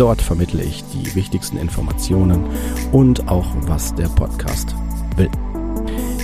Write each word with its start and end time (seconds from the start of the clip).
Dort 0.00 0.22
vermittle 0.22 0.64
ich 0.64 0.82
die 0.94 1.14
wichtigsten 1.14 1.58
Informationen 1.58 2.48
und 2.90 3.28
auch 3.28 3.46
was 3.66 3.94
der 3.94 4.08
Podcast 4.08 4.74
will. 5.16 5.30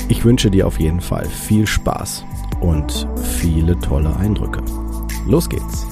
Ich 0.09 0.25
wünsche 0.25 0.51
dir 0.51 0.67
auf 0.67 0.81
jeden 0.81 1.03
Fall 1.03 1.27
viel 1.27 1.67
Spaß 1.67 2.25
und 2.61 3.07
viele 3.23 3.79
tolle 3.81 4.17
Eindrücke. 4.17 4.63
Los 5.27 5.51
geht's! 5.51 5.87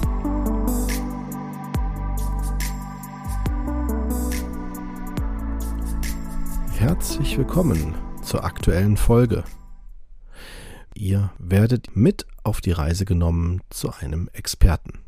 Herzlich 6.79 7.37
willkommen 7.37 7.95
zur 8.23 8.45
aktuellen 8.45 8.97
Folge. 8.97 9.45
Ihr 10.95 11.33
werdet 11.39 11.95
mit 11.95 12.27
auf 12.45 12.63
die 12.63 12.73
Reise 12.73 13.05
genommen 13.05 13.61
zu 13.69 13.93
einem 13.93 14.31
Experten. 14.33 15.01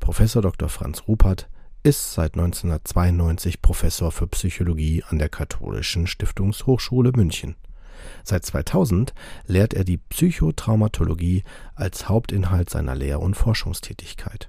Professor 0.00 0.40
Dr. 0.40 0.70
Franz 0.70 1.02
Ruppert 1.06 1.50
ist 1.84 2.12
seit 2.12 2.34
1992 2.34 3.60
Professor 3.60 4.12
für 4.12 4.28
Psychologie 4.28 5.02
an 5.08 5.18
der 5.18 5.28
Katholischen 5.28 6.06
Stiftungshochschule 6.06 7.10
München. 7.12 7.56
Seit 8.22 8.44
2000 8.44 9.12
lehrt 9.46 9.74
er 9.74 9.82
die 9.82 9.98
Psychotraumatologie 9.98 11.42
als 11.74 12.08
Hauptinhalt 12.08 12.70
seiner 12.70 12.94
Lehr- 12.94 13.20
und 13.20 13.34
Forschungstätigkeit. 13.34 14.48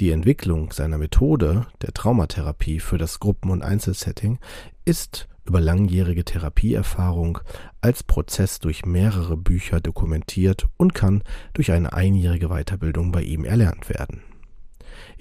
Die 0.00 0.10
Entwicklung 0.10 0.72
seiner 0.72 0.96
Methode 0.96 1.66
der 1.82 1.92
Traumatherapie 1.92 2.80
für 2.80 2.96
das 2.96 3.20
Gruppen- 3.20 3.50
und 3.50 3.62
Einzelsetting 3.62 4.38
ist 4.86 5.28
über 5.44 5.60
langjährige 5.60 6.24
Therapieerfahrung 6.24 7.40
als 7.82 8.02
Prozess 8.02 8.60
durch 8.60 8.86
mehrere 8.86 9.36
Bücher 9.36 9.80
dokumentiert 9.80 10.66
und 10.78 10.94
kann 10.94 11.22
durch 11.52 11.72
eine 11.72 11.92
einjährige 11.92 12.48
Weiterbildung 12.48 13.12
bei 13.12 13.22
ihm 13.22 13.44
erlernt 13.44 13.90
werden. 13.90 14.22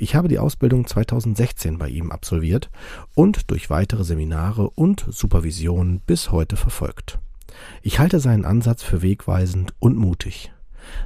Ich 0.02 0.16
habe 0.16 0.28
die 0.28 0.40
Ausbildung 0.40 0.88
2016 0.88 1.78
bei 1.78 1.88
ihm 1.88 2.12
absolviert 2.12 2.72
und 3.14 3.52
durch 3.52 3.70
weitere 3.70 4.04
Seminare 4.04 4.68
und 4.72 5.06
Supervisionen 5.08 6.00
bis 6.00 6.32
heute 6.32 6.56
verfolgt. 6.56 7.20
Ich 7.84 8.00
halte 8.00 8.20
seinen 8.20 8.44
Ansatz 8.44 8.82
für 8.82 9.04
wegweisend 9.04 9.76
und 9.78 9.96
mutig. 9.96 10.52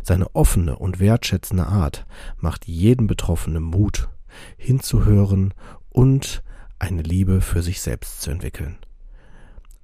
Seine 0.02 0.34
offene 0.34 0.78
und 0.78 1.02
wertschätzende 1.02 1.68
Art 1.68 2.06
macht 2.38 2.68
jedem 2.68 3.08
Betroffenen 3.08 3.64
Mut, 3.64 4.08
hinzuhören 4.56 5.54
und 5.90 6.42
eine 6.80 7.02
Liebe 7.02 7.42
für 7.42 7.62
sich 7.62 7.82
selbst 7.82 8.22
zu 8.22 8.32
entwickeln. 8.32 8.78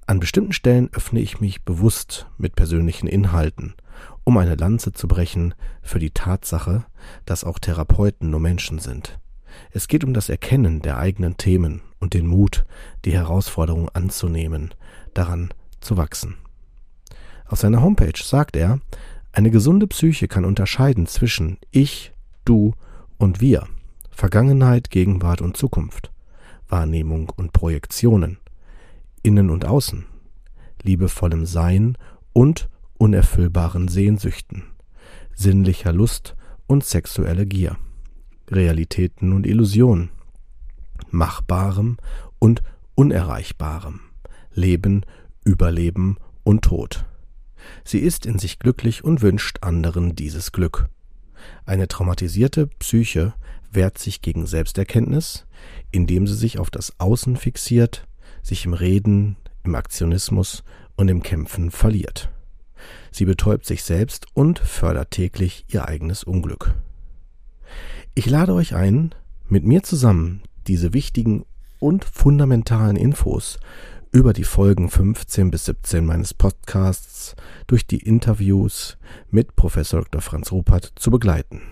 An 0.06 0.20
bestimmten 0.20 0.54
Stellen 0.54 0.88
öffne 0.94 1.20
ich 1.20 1.38
mich 1.38 1.66
bewusst 1.66 2.30
mit 2.38 2.56
persönlichen 2.56 3.08
Inhalten, 3.08 3.74
um 4.24 4.36
eine 4.36 4.54
Lanze 4.54 4.92
zu 4.92 5.08
brechen 5.08 5.54
für 5.82 5.98
die 5.98 6.10
Tatsache, 6.10 6.84
dass 7.24 7.44
auch 7.44 7.58
Therapeuten 7.58 8.30
nur 8.30 8.40
Menschen 8.40 8.78
sind. 8.78 9.18
Es 9.70 9.88
geht 9.88 10.04
um 10.04 10.14
das 10.14 10.28
Erkennen 10.28 10.80
der 10.80 10.98
eigenen 10.98 11.36
Themen 11.36 11.82
und 11.98 12.14
den 12.14 12.26
Mut, 12.26 12.64
die 13.04 13.12
Herausforderung 13.12 13.88
anzunehmen, 13.90 14.74
daran 15.14 15.52
zu 15.80 15.96
wachsen. 15.96 16.36
Auf 17.46 17.60
seiner 17.60 17.82
Homepage 17.82 18.22
sagt 18.22 18.56
er, 18.56 18.80
eine 19.32 19.50
gesunde 19.50 19.86
Psyche 19.86 20.28
kann 20.28 20.44
unterscheiden 20.44 21.06
zwischen 21.06 21.58
ich, 21.70 22.12
du 22.44 22.74
und 23.18 23.40
wir, 23.40 23.66
Vergangenheit, 24.10 24.90
Gegenwart 24.90 25.40
und 25.40 25.56
Zukunft, 25.56 26.12
Wahrnehmung 26.68 27.30
und 27.30 27.52
Projektionen, 27.52 28.38
Innen 29.22 29.50
und 29.50 29.64
Außen, 29.64 30.06
liebevollem 30.82 31.46
Sein 31.46 31.96
und 32.32 32.68
unerfüllbaren 33.02 33.88
Sehnsüchten, 33.88 34.62
sinnlicher 35.34 35.92
Lust 35.92 36.36
und 36.68 36.84
sexuelle 36.84 37.46
Gier, 37.46 37.76
Realitäten 38.48 39.32
und 39.32 39.44
Illusionen, 39.44 40.10
Machbarem 41.10 41.96
und 42.38 42.62
Unerreichbarem, 42.94 44.02
Leben, 44.52 45.04
Überleben 45.44 46.16
und 46.44 46.62
Tod. 46.62 47.04
Sie 47.82 47.98
ist 47.98 48.24
in 48.24 48.38
sich 48.38 48.60
glücklich 48.60 49.02
und 49.02 49.20
wünscht 49.20 49.58
anderen 49.62 50.14
dieses 50.14 50.52
Glück. 50.52 50.88
Eine 51.66 51.88
traumatisierte 51.88 52.68
Psyche 52.68 53.34
wehrt 53.72 53.98
sich 53.98 54.22
gegen 54.22 54.46
Selbsterkenntnis, 54.46 55.44
indem 55.90 56.28
sie 56.28 56.36
sich 56.36 56.60
auf 56.60 56.70
das 56.70 57.00
Außen 57.00 57.34
fixiert, 57.34 58.06
sich 58.44 58.64
im 58.64 58.74
Reden, 58.74 59.38
im 59.64 59.74
Aktionismus 59.74 60.62
und 60.94 61.08
im 61.08 61.24
Kämpfen 61.24 61.72
verliert. 61.72 62.30
Sie 63.10 63.24
betäubt 63.24 63.66
sich 63.66 63.82
selbst 63.82 64.26
und 64.34 64.58
fördert 64.58 65.10
täglich 65.10 65.64
ihr 65.68 65.88
eigenes 65.88 66.24
Unglück. 66.24 66.74
Ich 68.14 68.26
lade 68.26 68.54
euch 68.54 68.74
ein, 68.74 69.14
mit 69.48 69.64
mir 69.64 69.82
zusammen 69.82 70.42
diese 70.66 70.92
wichtigen 70.92 71.44
und 71.78 72.04
fundamentalen 72.04 72.96
Infos 72.96 73.58
über 74.12 74.34
die 74.34 74.44
Folgen 74.44 74.90
15 74.90 75.50
bis 75.50 75.64
17 75.64 76.04
meines 76.04 76.34
Podcasts 76.34 77.34
durch 77.66 77.86
die 77.86 77.98
Interviews 77.98 78.98
mit 79.30 79.56
Professor 79.56 80.00
Dr. 80.02 80.20
Franz 80.20 80.52
Ruppert 80.52 80.92
zu 80.96 81.10
begleiten. 81.10 81.62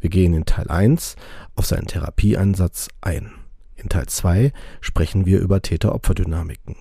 Wir 0.00 0.10
gehen 0.10 0.34
in 0.34 0.44
Teil 0.44 0.68
1 0.68 1.16
auf 1.56 1.66
seinen 1.66 1.86
Therapieeinsatz 1.86 2.88
ein. 3.00 3.32
In 3.78 3.88
Teil 3.88 4.06
2 4.06 4.52
sprechen 4.80 5.24
wir 5.24 5.38
über 5.38 5.62
Täter-Opfer-Dynamiken. 5.62 6.74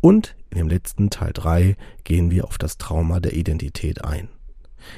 Und 0.00 0.36
in 0.50 0.58
dem 0.58 0.68
letzten 0.68 1.08
Teil 1.08 1.32
3 1.32 1.74
gehen 2.04 2.30
wir 2.30 2.44
auf 2.44 2.58
das 2.58 2.76
Trauma 2.76 3.18
der 3.18 3.32
Identität 3.32 4.04
ein. 4.04 4.28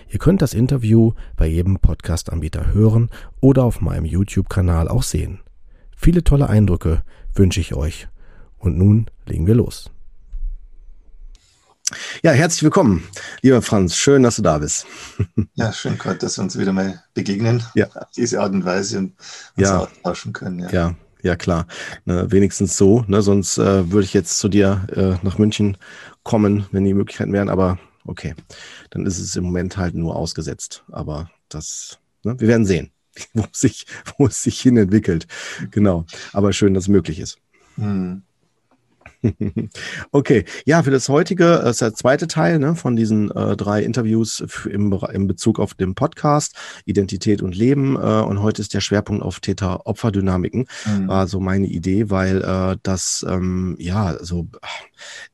Ihr 0.09 0.19
könnt 0.19 0.43
das 0.43 0.55
Interview 0.55 1.13
bei 1.37 1.47
jedem 1.47 1.79
Podcast-Anbieter 1.79 2.75
hören 2.75 3.11
oder 3.41 3.63
auf 3.63 3.81
meinem 3.81 4.05
YouTube-Kanal 4.05 4.89
auch 4.89 5.05
sehen. 5.05 5.39
Viele 5.97 6.25
tolle 6.25 6.49
Eindrücke 6.49 7.05
wünsche 7.33 7.61
ich 7.61 7.75
euch. 7.75 8.09
Und 8.59 8.77
nun 8.77 9.07
legen 9.27 9.47
wir 9.47 9.55
los. 9.55 9.93
Ja, 12.25 12.33
herzlich 12.33 12.65
willkommen, 12.65 13.05
lieber 13.43 13.63
Franz. 13.63 13.95
Schön, 13.95 14.25
dass 14.25 14.37
du 14.37 14.43
da 14.43 14.59
bist. 14.59 14.87
Ja, 15.55 15.73
schön, 15.73 15.97
Gott, 15.97 16.21
dass 16.21 16.37
wir 16.37 16.43
uns 16.43 16.59
wieder 16.59 16.73
mal 16.73 17.01
begegnen. 17.15 17.63
Ja. 17.77 17.87
Auf 17.95 18.11
diese 18.17 18.41
Art 18.41 18.53
und 18.53 18.65
Weise 18.65 18.99
und 18.99 19.13
uns 19.57 19.69
ja. 19.69 19.79
austauschen 19.79 20.33
können. 20.33 20.59
Ja, 20.59 20.71
ja, 20.71 20.95
ja 21.27 21.37
klar. 21.37 21.67
Ne, 22.05 22.31
wenigstens 22.31 22.77
so. 22.77 23.05
Ne, 23.09 23.21
sonst 23.23 23.59
äh, 23.59 23.91
würde 23.91 24.05
ich 24.05 24.15
jetzt 24.15 24.39
zu 24.39 24.49
dir 24.49 24.87
äh, 24.93 25.25
nach 25.25 25.39
München 25.39 25.77
kommen, 26.23 26.67
wenn 26.73 26.85
die 26.85 26.95
Möglichkeiten 26.95 27.33
wären. 27.33 27.49
Aber 27.49 27.79
okay, 28.07 28.35
dann 28.91 29.05
ist 29.05 29.19
es 29.19 29.37
im 29.37 29.45
Moment 29.45 29.77
halt 29.77 29.95
nur 29.95 30.17
ausgesetzt. 30.17 30.85
Aber 30.91 31.31
das, 31.49 31.99
ne, 32.23 32.39
wir 32.39 32.49
werden 32.49 32.67
sehen, 32.67 32.91
wo 33.35 33.45
es 33.53 33.61
sich, 33.61 33.87
wo 34.17 34.27
es 34.27 34.43
sich 34.43 34.61
hin 34.61 34.77
entwickelt. 34.77 35.27
Genau. 35.71 36.07
Aber 36.33 36.53
schön, 36.53 36.75
dass 36.75 36.85
es 36.85 36.89
möglich 36.89 37.19
ist. 37.19 37.39
Hm. 37.77 38.23
Okay, 40.13 40.45
ja, 40.65 40.83
für 40.83 40.91
das 40.91 41.09
heutige, 41.09 41.45
das 41.45 41.65
äh, 41.65 41.71
ist 41.71 41.81
der 41.81 41.95
zweite 41.95 42.27
Teil 42.27 42.59
ne, 42.59 42.75
von 42.75 42.97
diesen 42.97 43.31
äh, 43.31 43.57
drei 43.57 43.83
Interviews 43.83 44.45
im, 44.69 44.93
im 45.13 45.27
Bezug 45.27 45.59
auf 45.59 45.75
den 45.75 45.95
Podcast, 45.95 46.55
Identität 46.85 47.43
und 47.43 47.55
Leben. 47.55 47.97
Äh, 47.97 47.99
und 47.99 48.43
heute 48.43 48.63
ist 48.63 48.75
der 48.75 48.81
Schwerpunkt 48.81 49.23
auf 49.23 49.41
Täter-Opfer-Dynamiken. 49.41 50.67
Mhm. 50.87 51.09
War 51.09 51.27
so 51.27 51.41
meine 51.41 51.67
Idee, 51.67 52.11
weil 52.11 52.43
äh, 52.43 52.77
das, 52.83 53.25
ähm, 53.29 53.77
ja, 53.79 54.17
so, 54.23 54.49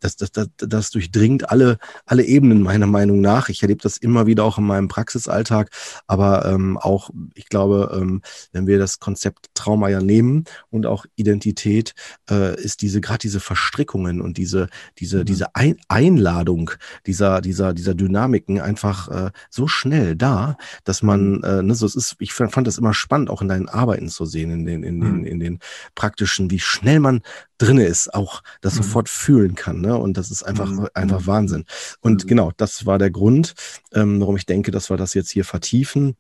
das, 0.01 0.17
das, 0.17 0.33
das, 0.33 0.49
das 0.57 0.91
durchdringt 0.91 1.51
alle, 1.51 1.79
alle 2.07 2.25
Ebenen 2.25 2.63
meiner 2.63 2.87
Meinung 2.87 3.21
nach. 3.21 3.49
Ich 3.49 3.63
erlebe 3.63 3.83
das 3.83 3.97
immer 3.97 4.27
wieder 4.27 4.45
auch 4.45 4.59
in 4.59 4.65
meinem 4.65 4.89
Praxisalltag, 4.89 5.71
aber 6.07 6.47
ähm, 6.47 6.79
auch, 6.79 7.11
ich 7.35 7.49
glaube, 7.49 7.97
ähm, 7.99 8.23
wenn 8.53 8.67
wir 8.67 8.79
das 8.79 8.99
Konzept 8.99 9.51
Trauma 9.55 9.89
ja 9.89 10.01
nehmen 10.01 10.45
und 10.71 10.87
auch 10.87 11.07
Identität, 11.17 11.95
äh, 12.31 12.61
ist 12.61 12.83
diese, 12.83 13.01
gerade 13.01 13.19
diese 13.19 13.41
Verstrickung 13.41 13.72
Verstrickungen 13.73 14.21
und 14.21 14.37
diese, 14.37 14.69
diese, 14.99 15.21
mhm. 15.21 15.25
diese 15.25 15.55
Ein 15.57 15.77
Einladung 15.89 16.71
dieser, 17.07 17.41
dieser, 17.41 17.73
dieser 17.73 17.95
Dynamiken 17.95 18.61
einfach 18.61 19.09
äh, 19.09 19.31
so 19.49 19.67
schnell 19.67 20.15
da, 20.15 20.57
dass 20.85 21.03
man, 21.03 21.37
mhm. 21.39 21.45
äh, 21.45 21.63
ne, 21.63 21.75
so 21.75 21.87
es 21.87 21.97
ist, 21.97 22.17
ich 22.19 22.35
fand 22.35 22.67
das 22.67 22.79
immer 22.79 22.93
spannend, 22.93 23.31
auch 23.31 23.41
in 23.41 23.49
deinen 23.49 23.69
Arbeiten 23.69 24.09
zu 24.09 24.27
sehen, 24.27 24.51
in 24.51 24.67
den, 24.67 24.83
in 24.83 24.99
mhm. 24.99 25.25
in 25.25 25.41
den 25.41 25.59
praktischen, 25.95 26.51
wie 26.51 26.61
schnell 26.61 27.01
man 27.01 27.23
drinne 27.57 27.87
ist, 27.87 28.13
auch 28.13 28.43
das 28.61 28.75
mhm. 28.75 28.83
sofort 28.83 29.09
fühlen 29.09 29.55
kann. 29.55 29.81
Ne? 29.81 29.97
Und 29.97 30.17
das 30.19 30.31
ist 30.31 30.43
einfach, 30.43 30.69
mhm. 30.69 30.89
einfach 30.93 31.21
mhm. 31.21 31.27
Wahnsinn. 31.27 31.65
Und 32.01 32.29
genau, 32.29 32.53
das 32.57 32.85
war 32.85 32.99
der 32.99 33.11
Grund, 33.11 33.55
ähm, 33.95 34.21
warum 34.21 34.37
ich 34.37 34.47
denke, 34.47 34.71
dass 34.71 34.91
wir 34.91 34.99
das 34.99 35.15
jetzt 35.15 35.31
hier 35.31 35.45
vertiefen. 35.45 36.17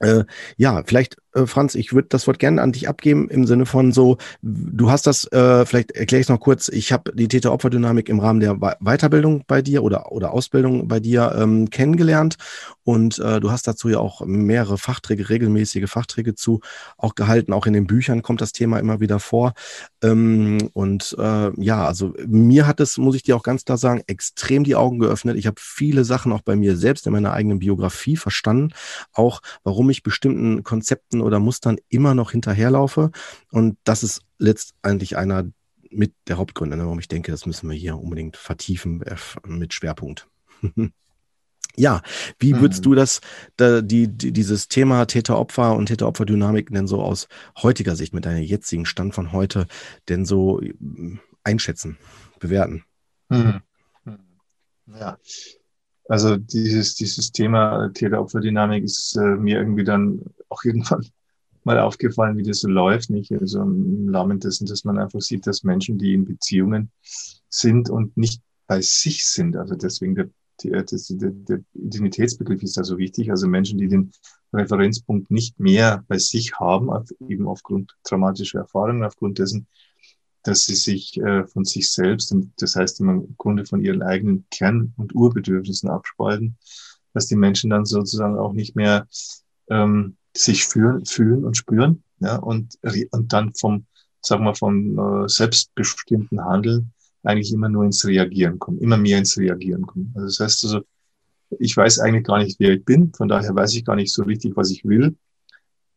Äh, 0.00 0.24
ja, 0.56 0.82
vielleicht 0.84 1.16
äh, 1.34 1.46
Franz, 1.46 1.74
ich 1.74 1.92
würde 1.92 2.08
das 2.08 2.26
Wort 2.26 2.38
gerne 2.38 2.62
an 2.62 2.72
dich 2.72 2.88
abgeben 2.88 3.28
im 3.28 3.46
Sinne 3.46 3.66
von 3.66 3.92
so, 3.92 4.18
du 4.42 4.90
hast 4.90 5.06
das, 5.06 5.24
äh, 5.32 5.66
vielleicht 5.66 5.92
erkläre 5.92 6.20
ich 6.20 6.26
es 6.26 6.30
noch 6.30 6.40
kurz, 6.40 6.68
ich 6.68 6.92
habe 6.92 7.12
die 7.14 7.28
Täter-Opfer-Dynamik 7.28 8.08
im 8.08 8.20
Rahmen 8.20 8.40
der 8.40 8.56
Weiterbildung 8.80 9.44
bei 9.46 9.62
dir 9.62 9.82
oder, 9.82 10.12
oder 10.12 10.32
Ausbildung 10.32 10.88
bei 10.88 11.00
dir 11.00 11.34
ähm, 11.36 11.70
kennengelernt. 11.70 12.36
Und 12.84 13.18
äh, 13.18 13.40
du 13.40 13.50
hast 13.50 13.66
dazu 13.66 13.88
ja 13.88 13.98
auch 13.98 14.20
mehrere 14.26 14.76
Fachträge, 14.76 15.30
regelmäßige 15.30 15.88
Fachträge 15.88 16.34
zu 16.34 16.60
auch 16.98 17.14
gehalten, 17.14 17.52
auch 17.52 17.66
in 17.66 17.72
den 17.72 17.86
Büchern 17.86 18.22
kommt 18.22 18.42
das 18.42 18.52
Thema 18.52 18.78
immer 18.78 19.00
wieder 19.00 19.20
vor. 19.20 19.54
Ähm, 20.02 20.70
und 20.74 21.16
äh, 21.18 21.60
ja, 21.60 21.86
also 21.86 22.12
mir 22.26 22.66
hat 22.66 22.80
es, 22.80 22.98
muss 22.98 23.16
ich 23.16 23.22
dir 23.22 23.36
auch 23.36 23.42
ganz 23.42 23.64
klar 23.64 23.78
sagen, 23.78 24.02
extrem 24.06 24.64
die 24.64 24.76
Augen 24.76 24.98
geöffnet. 24.98 25.36
Ich 25.36 25.46
habe 25.46 25.56
viele 25.58 26.04
Sachen 26.04 26.32
auch 26.32 26.42
bei 26.42 26.56
mir 26.56 26.76
selbst 26.76 27.06
in 27.06 27.12
meiner 27.12 27.32
eigenen 27.32 27.58
Biografie 27.58 28.16
verstanden, 28.16 28.74
auch 29.12 29.40
warum 29.62 29.88
ich 29.88 30.02
bestimmten 30.02 30.62
Konzepten 30.62 31.22
oder 31.24 31.40
Mustern 31.40 31.78
immer 31.88 32.14
noch 32.14 32.30
hinterherlaufe. 32.30 33.10
Und 33.50 33.76
das 33.84 34.02
ist 34.02 34.22
letztendlich 34.38 35.16
einer 35.16 35.44
mit 35.90 36.12
der 36.28 36.38
Hauptgründe, 36.38 36.76
ne, 36.76 36.84
warum 36.84 36.98
ich 36.98 37.08
denke, 37.08 37.30
das 37.30 37.46
müssen 37.46 37.70
wir 37.70 37.76
hier 37.76 37.96
unbedingt 37.98 38.36
vertiefen 38.36 39.02
äh, 39.02 39.16
mit 39.46 39.74
Schwerpunkt. 39.74 40.28
ja, 41.76 42.02
wie 42.38 42.60
würdest 42.60 42.80
mhm. 42.80 42.90
du 42.90 42.94
das, 42.94 43.20
da, 43.56 43.80
die, 43.80 44.08
die, 44.08 44.32
dieses 44.32 44.68
Thema 44.68 45.06
Täter-Opfer 45.06 45.74
und 45.76 45.86
Täter-Opfer-Dynamik 45.86 46.70
denn 46.70 46.86
so 46.86 47.00
aus 47.02 47.28
heutiger 47.62 47.96
Sicht, 47.96 48.14
mit 48.14 48.24
deinem 48.24 48.42
jetzigen 48.42 48.86
Stand 48.86 49.14
von 49.14 49.32
heute, 49.32 49.66
denn 50.08 50.24
so 50.24 50.60
äh, 50.60 50.74
einschätzen, 51.42 51.96
bewerten? 52.40 52.84
Mhm. 53.28 53.60
mhm. 54.04 54.18
Ja, 54.86 55.18
also 56.08 56.36
dieses, 56.36 56.94
dieses 56.94 57.32
Thema 57.32 57.90
Täter-Opfer-Dynamik 57.94 58.84
ist 58.84 59.16
äh, 59.16 59.36
mir 59.36 59.58
irgendwie 59.58 59.84
dann 59.84 60.22
auch 60.48 60.62
irgendwann 60.64 61.06
mal 61.64 61.78
aufgefallen, 61.78 62.36
wie 62.36 62.42
das 62.42 62.60
so 62.60 62.68
läuft, 62.68 63.10
nicht? 63.10 63.32
Also 63.32 63.62
im 63.62 64.08
Rahmen 64.14 64.40
dessen, 64.40 64.66
dass 64.66 64.84
man 64.84 64.98
einfach 64.98 65.20
sieht, 65.20 65.46
dass 65.46 65.64
Menschen, 65.64 65.98
die 65.98 66.14
in 66.14 66.24
Beziehungen 66.24 66.90
sind 67.48 67.90
und 67.90 68.16
nicht 68.16 68.42
bei 68.66 68.80
sich 68.80 69.26
sind, 69.26 69.56
also 69.56 69.74
deswegen 69.74 70.14
der, 70.14 70.30
der, 70.62 70.84
der, 70.84 71.30
der 71.30 71.60
Identitätsbegriff 71.74 72.62
ist 72.62 72.76
da 72.76 72.84
so 72.84 72.98
wichtig, 72.98 73.30
also 73.30 73.46
Menschen, 73.46 73.78
die 73.78 73.88
den 73.88 74.12
Referenzpunkt 74.52 75.30
nicht 75.30 75.58
mehr 75.58 76.04
bei 76.08 76.18
sich 76.18 76.54
haben, 76.58 76.90
eben 77.28 77.48
aufgrund 77.48 77.96
traumatischer 78.04 78.60
Erfahrungen, 78.60 79.04
aufgrund 79.04 79.38
dessen, 79.38 79.66
dass 80.42 80.64
sie 80.64 80.74
sich 80.74 81.18
äh, 81.18 81.46
von 81.46 81.64
sich 81.64 81.90
selbst 81.90 82.30
und 82.32 82.52
das 82.58 82.76
heißt 82.76 83.00
im 83.00 83.34
Grunde 83.36 83.64
von 83.64 83.80
ihren 83.82 84.02
eigenen 84.02 84.46
Kern- 84.50 84.92
und 84.96 85.14
Urbedürfnissen 85.14 85.88
abspalten, 85.88 86.56
dass 87.14 87.26
die 87.26 87.36
Menschen 87.36 87.70
dann 87.70 87.86
sozusagen 87.86 88.38
auch 88.38 88.52
nicht 88.52 88.76
mehr 88.76 89.08
ähm, 89.68 90.16
sich 90.36 90.64
fühlen, 90.64 91.04
fühlen 91.04 91.44
und 91.44 91.56
spüren, 91.56 92.02
ja, 92.20 92.36
und, 92.36 92.78
und 93.10 93.32
dann 93.32 93.54
vom, 93.54 93.86
sagen 94.20 94.44
wir, 94.44 94.54
vom 94.54 94.98
äh, 94.98 95.28
selbstbestimmten 95.28 96.44
Handeln 96.44 96.92
eigentlich 97.22 97.52
immer 97.52 97.68
nur 97.68 97.84
ins 97.84 98.04
Reagieren 98.04 98.58
kommen, 98.58 98.78
immer 98.78 98.96
mehr 98.96 99.18
ins 99.18 99.36
Reagieren 99.38 99.86
kommen. 99.86 100.12
Also 100.14 100.26
das 100.26 100.40
heißt 100.40 100.64
also, 100.64 100.80
ich 101.58 101.76
weiß 101.76 102.00
eigentlich 102.00 102.24
gar 102.24 102.38
nicht, 102.38 102.58
wer 102.58 102.72
ich 102.72 102.84
bin, 102.84 103.12
von 103.12 103.28
daher 103.28 103.54
weiß 103.54 103.74
ich 103.74 103.84
gar 103.84 103.96
nicht 103.96 104.12
so 104.12 104.22
richtig, 104.24 104.56
was 104.56 104.70
ich 104.70 104.84
will. 104.84 105.16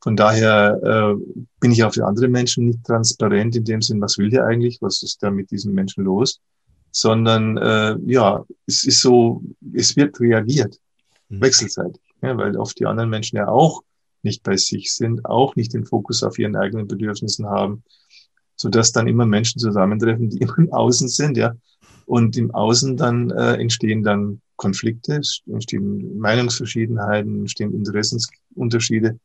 Von 0.01 0.15
daher 0.15 0.79
äh, 0.83 1.43
bin 1.59 1.71
ich 1.71 1.83
auch 1.83 1.93
für 1.93 2.05
andere 2.05 2.27
Menschen 2.27 2.65
nicht 2.65 2.83
transparent 2.83 3.55
in 3.55 3.65
dem 3.65 3.81
Sinn, 3.81 3.99
was 3.99 4.17
will 4.17 4.29
der 4.29 4.45
eigentlich, 4.45 4.77
was 4.81 5.01
ist 5.03 5.21
da 5.23 5.31
mit 5.31 5.49
diesem 5.51 5.73
Menschen 5.73 6.03
los, 6.03 6.39
sondern 6.91 7.57
äh, 7.57 7.97
ja, 8.05 8.45
es 8.67 8.83
ist 8.83 9.01
so, 9.01 9.41
es 9.73 9.95
wird 9.95 10.19
reagiert, 10.19 10.79
mhm. 11.29 11.41
wechselseitig, 11.41 12.01
ja, 12.21 12.37
weil 12.37 12.55
oft 12.57 12.79
die 12.79 12.85
anderen 12.85 13.09
Menschen 13.09 13.37
ja 13.37 13.47
auch 13.47 13.81
nicht 14.27 14.43
bei 14.43 14.57
sich 14.57 14.93
sind, 14.93 15.25
auch 15.25 15.55
nicht 15.55 15.73
den 15.73 15.85
Fokus 15.85 16.21
auf 16.21 16.37
ihren 16.37 16.55
eigenen 16.55 16.87
Bedürfnissen 16.87 17.47
haben, 17.47 17.83
so 18.55 18.69
dass 18.69 18.91
dann 18.91 19.07
immer 19.07 19.25
Menschen 19.25 19.59
zusammentreffen, 19.59 20.29
die 20.29 20.37
immer 20.37 20.57
im 20.57 20.71
Außen 20.71 21.07
sind, 21.07 21.37
ja. 21.37 21.55
Und 22.05 22.37
im 22.37 22.51
Außen 22.51 22.95
dann 22.95 23.31
äh, 23.31 23.55
entstehen 23.55 24.03
dann 24.03 24.41
Konflikte, 24.55 25.21
entstehen 25.47 26.17
Meinungsverschiedenheiten, 26.17 27.41
entstehen 27.41 27.73
Interessensunterschiede. 27.73 29.19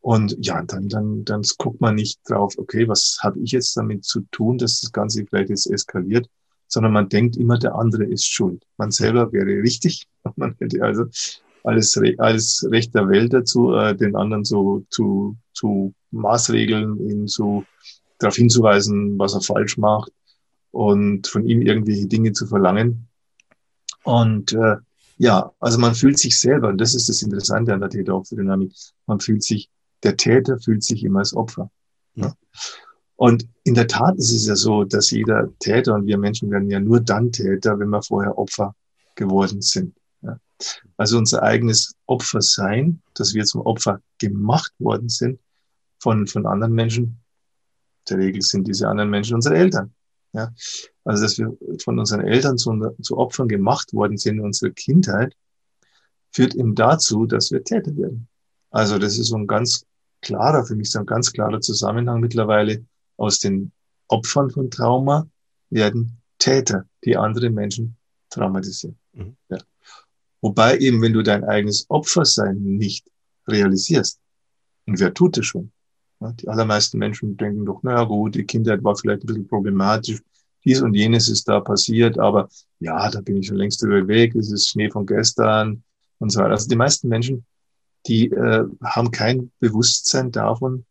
Und 0.00 0.36
ja, 0.38 0.62
dann, 0.62 0.88
dann, 0.88 1.24
dann 1.24 1.42
guckt 1.56 1.80
man 1.80 1.94
nicht 1.94 2.20
drauf, 2.28 2.54
okay, 2.58 2.86
was 2.86 3.18
habe 3.22 3.40
ich 3.40 3.52
jetzt 3.52 3.74
damit 3.76 4.04
zu 4.04 4.20
tun, 4.30 4.58
dass 4.58 4.80
das 4.80 4.92
Ganze 4.92 5.24
vielleicht 5.24 5.48
jetzt 5.48 5.66
eskaliert, 5.66 6.28
sondern 6.68 6.92
man 6.92 7.08
denkt 7.08 7.36
immer, 7.36 7.58
der 7.58 7.74
andere 7.74 8.04
ist 8.04 8.26
schuld. 8.26 8.62
Man 8.76 8.90
selber 8.90 9.32
wäre 9.32 9.62
richtig. 9.62 10.06
Man 10.36 10.54
hätte 10.58 10.82
also 10.82 11.04
alles, 11.64 11.98
alles 12.18 12.66
Recht 12.70 12.94
der 12.94 13.08
Welt 13.08 13.32
dazu, 13.32 13.72
äh, 13.72 13.96
den 13.96 14.14
anderen 14.14 14.44
so 14.44 14.84
zu, 14.90 15.36
zu 15.52 15.94
Maßregeln, 16.10 16.98
ihn 17.08 17.26
zu, 17.26 17.64
darauf 18.18 18.36
hinzuweisen, 18.36 19.18
was 19.18 19.34
er 19.34 19.40
falsch 19.40 19.78
macht 19.78 20.12
und 20.70 21.26
von 21.26 21.46
ihm 21.46 21.62
irgendwelche 21.62 22.06
Dinge 22.06 22.32
zu 22.32 22.46
verlangen. 22.46 23.08
Und 24.04 24.52
äh, 24.52 24.76
ja, 25.16 25.52
also 25.60 25.78
man 25.78 25.94
fühlt 25.94 26.18
sich 26.18 26.38
selber, 26.38 26.68
und 26.68 26.80
das 26.80 26.94
ist 26.94 27.08
das 27.08 27.22
Interessante 27.22 27.72
an 27.72 27.80
der 27.80 27.90
Täter-Opfer-Dynamik, 27.90 28.72
man 29.06 29.20
fühlt 29.20 29.42
sich, 29.42 29.70
der 30.02 30.16
Täter 30.16 30.58
fühlt 30.58 30.82
sich 30.82 31.02
immer 31.04 31.20
als 31.20 31.34
Opfer. 31.34 31.70
Ja. 32.14 32.34
Und 33.16 33.46
in 33.62 33.74
der 33.74 33.86
Tat 33.86 34.16
ist 34.16 34.32
es 34.32 34.46
ja 34.46 34.56
so, 34.56 34.84
dass 34.84 35.10
jeder 35.10 35.48
Täter 35.60 35.94
und 35.94 36.06
wir 36.06 36.18
Menschen 36.18 36.50
werden 36.50 36.70
ja 36.70 36.80
nur 36.80 37.00
dann 37.00 37.32
Täter, 37.32 37.78
wenn 37.78 37.88
wir 37.88 38.02
vorher 38.02 38.36
Opfer 38.36 38.74
geworden 39.14 39.62
sind. 39.62 39.94
Also 40.96 41.18
unser 41.18 41.42
eigenes 41.42 41.94
Opfersein, 42.06 43.02
dass 43.14 43.34
wir 43.34 43.44
zum 43.44 43.62
Opfer 43.62 44.00
gemacht 44.18 44.72
worden 44.78 45.08
sind 45.08 45.40
von, 45.98 46.26
von 46.26 46.46
anderen 46.46 46.74
Menschen. 46.74 47.04
In 47.04 48.16
der 48.16 48.18
Regel 48.18 48.42
sind 48.42 48.68
diese 48.68 48.88
anderen 48.88 49.10
Menschen 49.10 49.34
unsere 49.34 49.56
Eltern. 49.56 49.94
Ja? 50.32 50.52
Also, 51.04 51.22
dass 51.22 51.38
wir 51.38 51.56
von 51.82 51.98
unseren 51.98 52.20
Eltern 52.20 52.58
zu, 52.58 52.94
zu 53.00 53.16
Opfern 53.16 53.48
gemacht 53.48 53.92
worden 53.92 54.18
sind 54.18 54.38
in 54.38 54.44
unserer 54.44 54.70
Kindheit, 54.70 55.34
führt 56.32 56.54
eben 56.54 56.74
dazu, 56.74 57.26
dass 57.26 57.50
wir 57.50 57.62
Täter 57.62 57.96
werden. 57.96 58.28
Also, 58.70 58.98
das 58.98 59.18
ist 59.18 59.28
so 59.28 59.36
ein 59.36 59.46
ganz 59.46 59.86
klarer, 60.20 60.64
für 60.64 60.74
mich 60.74 60.90
so 60.90 60.98
ein 60.98 61.06
ganz 61.06 61.32
klarer 61.32 61.60
Zusammenhang 61.60 62.20
mittlerweile 62.20 62.84
aus 63.16 63.38
den 63.38 63.72
Opfern 64.08 64.50
von 64.50 64.70
Trauma 64.70 65.28
werden 65.70 66.20
Täter, 66.38 66.86
die 67.04 67.16
andere 67.16 67.50
Menschen 67.50 67.96
traumatisieren. 68.30 68.98
Mhm. 69.12 69.36
Ja. 69.48 69.58
Wobei 70.44 70.76
eben, 70.76 71.00
wenn 71.00 71.14
du 71.14 71.22
dein 71.22 71.42
eigenes 71.42 71.86
Opfersein 71.88 72.58
nicht 72.62 73.10
realisierst, 73.48 74.20
und 74.84 75.00
wer 75.00 75.14
tut 75.14 75.38
das 75.38 75.46
schon? 75.46 75.72
Die 76.20 76.48
allermeisten 76.48 76.98
Menschen 76.98 77.38
denken 77.38 77.64
doch, 77.64 77.82
naja 77.82 78.04
gut, 78.04 78.34
die 78.34 78.44
Kindheit 78.44 78.84
war 78.84 78.94
vielleicht 78.94 79.22
ein 79.22 79.26
bisschen 79.26 79.48
problematisch, 79.48 80.20
dies 80.62 80.82
und 80.82 80.92
jenes 80.92 81.30
ist 81.30 81.48
da 81.48 81.60
passiert, 81.60 82.18
aber 82.18 82.50
ja, 82.78 83.10
da 83.10 83.22
bin 83.22 83.38
ich 83.38 83.46
schon 83.46 83.56
längst 83.56 83.80
drüber 83.80 84.06
weg, 84.06 84.34
es 84.34 84.52
ist 84.52 84.68
Schnee 84.68 84.90
von 84.90 85.06
gestern 85.06 85.82
und 86.18 86.28
so 86.28 86.40
weiter. 86.40 86.50
Also 86.50 86.68
die 86.68 86.76
meisten 86.76 87.08
Menschen, 87.08 87.46
die 88.06 88.30
äh, 88.30 88.64
haben 88.82 89.10
kein 89.12 89.50
Bewusstsein 89.60 90.30
davon, 90.30 90.84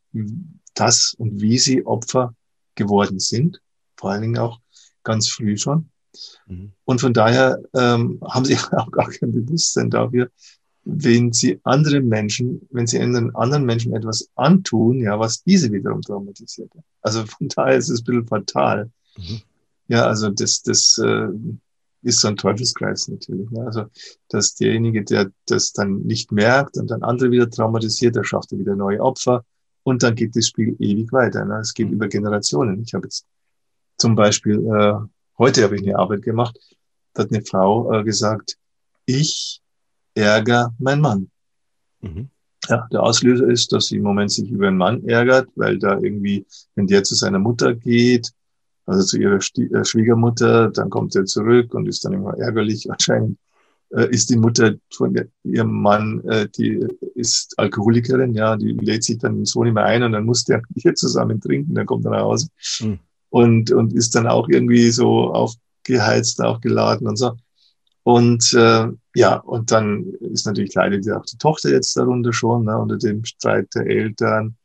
dass 0.74 1.14
und 1.20 1.42
wie 1.42 1.60
sie 1.60 1.86
Opfer 1.86 2.34
geworden 2.74 3.20
sind, 3.20 3.62
vor 3.98 4.10
allen 4.10 4.24
Dingen 4.24 4.40
auch 4.40 4.60
ganz 5.04 5.30
früh 5.30 5.58
schon. 5.58 5.92
Mhm. 6.48 6.72
Und 6.86 7.02
von 7.02 7.14
daher 7.14 7.62
ähm, 7.74 8.20
haben 8.28 8.46
sie 8.46 8.58
auch 8.72 8.92
gar 8.92 9.10
kein 9.10 9.32
Bewusstsein 9.32 9.90
dafür, 9.90 10.30
wenn 10.86 11.32
sie 11.32 11.60
andere 11.64 12.02
Menschen, 12.02 12.68
wenn 12.72 12.88
sie 12.88 13.00
einen 13.00 13.34
anderen 13.36 13.66
Menschen 13.66 13.96
etwas 13.96 14.30
antun, 14.36 15.00
ja, 15.00 15.18
was 15.20 15.44
diese 15.44 15.72
wiederum 15.72 16.02
traumatisiert. 16.02 16.72
Also 17.02 17.26
von 17.26 17.48
daher 17.48 17.78
ist 17.78 17.90
es 17.90 18.02
ein 18.02 18.06
bisschen 18.06 18.28
fatal. 18.28 18.92
Mhm. 19.18 19.42
Ja, 19.88 20.08
also 20.08 20.30
das, 20.30 20.62
das 20.64 20.98
äh, 21.04 21.28
ist 22.04 22.20
so 22.20 22.28
ein 22.28 22.38
Teufelskreis 22.38 23.08
natürlich. 23.08 23.50
Ne? 23.50 23.66
Also, 23.66 23.86
dass 24.30 24.56
derjenige, 24.56 25.04
der 25.04 25.32
das 25.46 25.72
dann 25.72 26.02
nicht 26.02 26.32
merkt 26.32 26.78
und 26.78 26.92
dann 26.92 27.04
andere 27.04 27.32
wieder 27.32 27.50
traumatisiert, 27.50 28.16
der 28.16 28.24
schafft 28.24 28.52
er 28.52 28.60
wieder 28.60 28.76
neue 28.76 29.02
Opfer 29.02 29.46
und 29.84 30.04
dann 30.04 30.16
geht 30.16 30.36
das 30.36 30.48
Spiel 30.48 30.76
ewig 30.80 31.12
weiter. 31.12 31.46
Ne? 31.46 31.60
Es 31.60 31.74
geht 31.74 31.88
mhm. 31.88 31.94
über 31.94 32.08
Generationen. 32.08 32.82
Ich 32.82 32.94
habe 32.94 33.06
jetzt 33.06 33.26
zum 33.98 34.16
Beispiel 34.16 34.58
äh, 34.66 34.96
Heute 35.38 35.64
habe 35.64 35.76
ich 35.76 35.82
eine 35.82 35.98
Arbeit 35.98 36.22
gemacht, 36.22 36.58
da 37.14 37.24
hat 37.24 37.32
eine 37.32 37.44
Frau 37.44 37.92
äh, 37.92 38.04
gesagt, 38.04 38.58
ich 39.06 39.62
ärgere 40.14 40.74
meinen 40.78 41.02
Mann. 41.02 41.32
Mhm. 42.02 42.30
Ja, 42.70 42.88
der 42.92 43.04
Auslöser 43.04 43.48
ist, 43.48 43.74
dass 43.74 43.88
sie 43.88 43.98
im 43.98 44.04
Moment 44.04 44.32
sich 44.32 44.50
über 44.50 44.68
einen 44.68 44.78
Mann 44.78 45.04
ärgert, 45.06 45.50
weil 45.56 45.80
da 45.80 46.00
irgendwie, 46.00 46.46
wenn 46.76 46.88
der 46.88 47.04
zu 47.04 47.16
seiner 47.16 47.40
Mutter 47.40 47.74
geht, 47.74 48.32
also 48.86 49.04
zu 49.04 49.18
ihrer 49.18 49.42
Sti 49.42 49.66
äh, 49.74 49.84
Schwiegermutter, 49.84 50.70
dann 50.70 50.90
kommt 50.90 51.16
er 51.16 51.26
zurück 51.26 51.74
und 51.74 51.88
ist 51.88 52.06
dann 52.06 52.14
immer 52.14 52.38
ärgerlich. 52.38 52.90
Anscheinend 52.92 53.38
äh, 53.90 54.08
ist 54.12 54.30
die 54.30 54.38
Mutter 54.38 54.76
von 54.94 55.14
der, 55.14 55.28
ihrem 55.44 55.82
Mann, 55.82 56.24
äh, 56.26 56.48
die 56.48 56.88
ist 57.16 57.58
Alkoholikerin, 57.58 58.36
ja, 58.36 58.56
die 58.56 58.74
lädt 58.74 59.04
sich 59.04 59.18
dann 59.18 59.36
den 59.36 59.46
Sohn 59.46 59.68
immer 59.68 59.84
ein 59.84 60.04
und 60.04 60.12
dann 60.12 60.26
muss 60.26 60.44
der 60.44 60.62
mit 60.70 60.86
ihr 60.86 60.94
zusammen 60.94 61.42
trinken, 61.42 61.74
dann 61.74 61.88
kommt 61.88 62.06
er 62.06 62.12
nach 62.12 62.22
Hause. 62.22 62.50
Mhm 62.82 63.00
und, 63.34 63.72
und 63.72 63.94
ist 63.94 64.14
dann 64.14 64.28
auch 64.28 64.48
irgendwie 64.48 64.92
so 64.92 65.34
aufgeheizt, 65.34 66.40
aufgeladen 66.40 67.08
und 67.08 67.16
so. 67.16 67.32
Und 68.04 68.54
äh, 68.54 68.90
ja, 69.16 69.38
und 69.38 69.72
dann 69.72 70.14
ist 70.20 70.46
natürlich 70.46 70.76
leidet 70.76 71.10
auch 71.12 71.26
die 71.26 71.38
Tochter 71.38 71.72
jetzt 71.72 71.98
darunter 71.98 72.32
schon, 72.32 72.66
ne, 72.66 72.78
unter 72.78 72.98
dem 72.98 73.26
Streit 73.26 73.74
der 73.74 73.88
Eltern. 73.88 74.56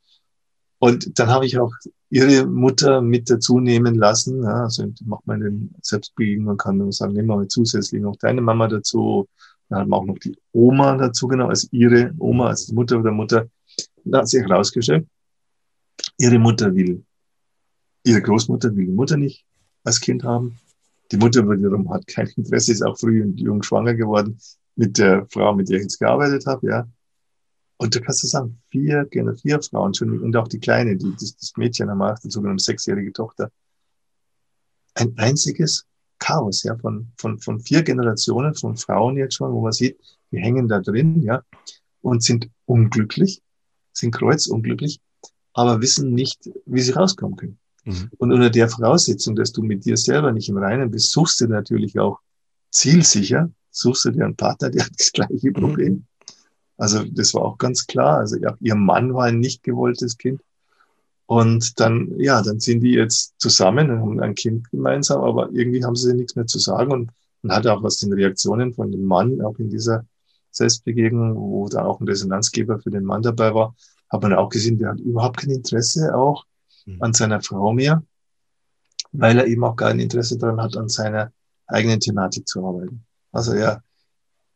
Und 0.80 1.18
dann 1.18 1.28
habe 1.28 1.46
ich 1.46 1.58
auch 1.58 1.72
ihre 2.10 2.44
Mutter 2.44 3.00
mit 3.00 3.30
dazu 3.30 3.58
nehmen 3.58 3.94
lassen. 3.94 4.42
Ja, 4.42 4.64
also 4.64 4.84
macht 5.06 5.26
man 5.26 5.40
den 5.40 5.74
Selbstbildung 5.80 6.48
und 6.48 6.58
kann 6.58 6.78
dann 6.78 6.92
sagen, 6.92 7.14
nehmen 7.14 7.28
wir 7.28 7.36
mal 7.36 7.48
zusätzlich 7.48 8.02
noch 8.02 8.16
deine 8.16 8.42
Mama 8.42 8.68
dazu. 8.68 9.28
Dann 9.70 9.80
haben 9.80 9.88
wir 9.88 9.96
auch 9.96 10.04
noch 10.04 10.18
die 10.18 10.36
Oma 10.52 10.94
dazu 10.98 11.26
genommen, 11.26 11.50
als 11.50 11.72
ihre 11.72 12.12
Oma, 12.18 12.48
als 12.48 12.66
die 12.66 12.74
Mutter 12.74 12.98
oder 12.98 13.12
Mutter. 13.12 13.48
Da 14.04 14.18
hat 14.18 14.28
sich 14.28 14.42
herausgestellt, 14.42 15.06
ihre 16.18 16.38
Mutter 16.38 16.74
will, 16.74 17.02
ihre 18.08 18.22
Großmutter 18.22 18.74
will 18.74 18.86
die 18.86 18.92
Mutter 18.92 19.16
nicht 19.16 19.44
als 19.84 20.00
Kind 20.00 20.24
haben. 20.24 20.58
Die 21.12 21.18
Mutter 21.18 21.48
wiederum 21.48 21.90
hat 21.90 22.06
kein 22.06 22.26
Interesse, 22.36 22.72
ist 22.72 22.82
auch 22.82 22.98
früh 22.98 23.22
und 23.22 23.38
jung 23.38 23.62
schwanger 23.62 23.94
geworden 23.94 24.38
mit 24.76 24.98
der 24.98 25.26
Frau, 25.26 25.54
mit 25.54 25.68
der 25.68 25.76
ich 25.76 25.82
jetzt 25.84 25.98
gearbeitet 25.98 26.46
habe, 26.46 26.66
ja. 26.66 26.88
Und 27.76 27.94
du 27.94 28.00
kannst 28.00 28.22
du 28.22 28.26
sagen, 28.26 28.60
vier, 28.70 29.06
vier 29.10 29.62
Frauen 29.62 29.94
schon, 29.94 30.20
und 30.20 30.36
auch 30.36 30.48
die 30.48 30.58
Kleine, 30.58 30.96
die, 30.96 31.12
das, 31.12 31.36
das 31.36 31.52
Mädchen 31.56 31.90
am 31.90 32.02
Acht, 32.02 32.24
die 32.24 32.30
sogenannte 32.30 32.64
sechsjährige 32.64 33.12
Tochter. 33.12 33.50
Ein 34.94 35.16
einziges 35.16 35.84
Chaos, 36.18 36.64
ja, 36.64 36.76
von, 36.76 37.12
von, 37.16 37.38
von 37.38 37.60
vier 37.60 37.82
Generationen 37.82 38.54
von 38.54 38.76
Frauen 38.76 39.16
jetzt 39.16 39.34
schon, 39.34 39.52
wo 39.52 39.60
man 39.60 39.72
sieht, 39.72 39.98
die 40.32 40.38
hängen 40.38 40.66
da 40.66 40.80
drin, 40.80 41.22
ja, 41.22 41.42
und 42.00 42.22
sind 42.22 42.50
unglücklich, 42.64 43.42
sind 43.92 44.12
kreuzunglücklich, 44.12 45.00
aber 45.52 45.80
wissen 45.80 46.12
nicht, 46.12 46.50
wie 46.66 46.80
sie 46.80 46.92
rauskommen 46.92 47.36
können. 47.36 47.58
Mhm. 47.84 48.10
Und 48.18 48.32
unter 48.32 48.50
der 48.50 48.68
Voraussetzung, 48.68 49.36
dass 49.36 49.52
du 49.52 49.62
mit 49.62 49.84
dir 49.84 49.96
selber 49.96 50.32
nicht 50.32 50.48
im 50.48 50.58
Reinen 50.58 50.90
bist, 50.90 51.10
suchst 51.10 51.40
du 51.40 51.48
natürlich 51.48 51.98
auch 51.98 52.18
zielsicher, 52.70 53.50
suchst 53.70 54.04
du 54.06 54.10
dir 54.10 54.24
einen 54.24 54.36
Partner, 54.36 54.70
der 54.70 54.84
hat 54.84 54.92
das 54.98 55.12
gleiche 55.12 55.52
Problem. 55.52 55.92
Mhm. 55.92 56.06
Also 56.76 57.04
das 57.04 57.34
war 57.34 57.42
auch 57.42 57.58
ganz 57.58 57.86
klar. 57.86 58.18
Also 58.18 58.36
ja, 58.36 58.56
ihr 58.60 58.76
Mann 58.76 59.12
war 59.14 59.24
ein 59.24 59.40
nicht 59.40 59.62
gewolltes 59.62 60.16
Kind. 60.16 60.40
Und 61.26 61.78
dann, 61.78 62.18
ja, 62.18 62.40
dann 62.40 62.58
sind 62.58 62.80
die 62.80 62.92
jetzt 62.92 63.34
zusammen 63.38 63.90
und 63.90 64.00
haben 64.00 64.20
ein 64.20 64.34
Kind 64.34 64.70
gemeinsam, 64.70 65.20
aber 65.22 65.50
irgendwie 65.52 65.84
haben 65.84 65.96
sie 65.96 66.14
nichts 66.14 66.36
mehr 66.36 66.46
zu 66.46 66.58
sagen. 66.58 66.90
Und 66.90 67.10
man 67.42 67.56
hat 67.56 67.66
auch 67.66 67.82
aus 67.82 67.98
den 67.98 68.12
Reaktionen 68.12 68.72
von 68.72 68.90
dem 68.90 69.04
Mann, 69.04 69.42
auch 69.42 69.58
in 69.58 69.68
dieser 69.68 70.06
Selbstbegegnung, 70.50 71.36
wo 71.36 71.68
da 71.68 71.84
auch 71.84 72.00
ein 72.00 72.08
Resonanzgeber 72.08 72.78
für 72.78 72.90
den 72.90 73.04
Mann 73.04 73.22
dabei 73.22 73.54
war, 73.54 73.74
hat 74.08 74.22
man 74.22 74.32
auch 74.32 74.48
gesehen, 74.48 74.78
der 74.78 74.90
hat 74.90 75.00
überhaupt 75.00 75.38
kein 75.38 75.50
Interesse 75.50 76.14
auch 76.14 76.44
mhm. 76.44 76.47
An 77.00 77.12
seiner 77.12 77.40
Frau 77.42 77.72
mehr, 77.72 78.02
weil 79.12 79.38
er 79.38 79.46
eben 79.46 79.64
auch 79.64 79.76
kein 79.76 80.00
Interesse 80.00 80.38
daran 80.38 80.60
hat, 80.60 80.76
an 80.76 80.88
seiner 80.88 81.32
eigenen 81.66 82.00
Thematik 82.00 82.46
zu 82.48 82.64
arbeiten. 82.66 83.04
Also 83.32 83.52
er 83.52 83.82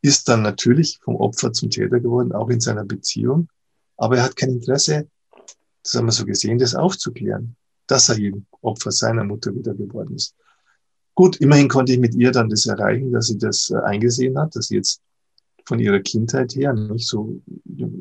ist 0.01 0.29
dann 0.29 0.43
natürlich 0.43 0.99
vom 1.03 1.17
Opfer 1.17 1.53
zum 1.53 1.71
Täter 1.71 2.01
geworden, 2.01 2.33
auch 2.33 2.49
in 2.49 2.61
seiner 2.61 2.85
Beziehung, 2.85 3.49
aber 3.97 4.17
er 4.17 4.25
hat 4.25 4.37
kein 4.37 4.51
Interesse, 4.51 5.09
das 5.83 5.95
haben 5.95 6.07
wir 6.07 6.13
so 6.13 6.25
gesehen, 6.25 6.59
das 6.59 6.75
aufzuklären, 6.75 7.57
dass 7.87 8.09
er 8.09 8.19
eben 8.19 8.47
Opfer 8.61 8.91
seiner 8.91 9.25
Mutter 9.25 9.55
wieder 9.55 9.75
geworden 9.75 10.15
ist. 10.15 10.35
Gut, 11.15 11.37
immerhin 11.37 11.69
konnte 11.69 11.93
ich 11.93 11.99
mit 11.99 12.15
ihr 12.15 12.33
dann 12.33 12.49
das 12.49 12.67
erreichen, 12.67 13.13
dass 13.13 13.27
sie 13.27 13.39
das 13.39 13.71
äh, 13.71 13.79
eingesehen 13.79 14.39
hat, 14.39 14.57
dass 14.57 14.69
sie 14.69 14.77
jetzt 14.77 15.03
von 15.65 15.79
ihrer 15.79 16.01
Kindheit 16.01 16.55
her 16.55 16.73
nicht 16.73 17.07
so, 17.07 17.41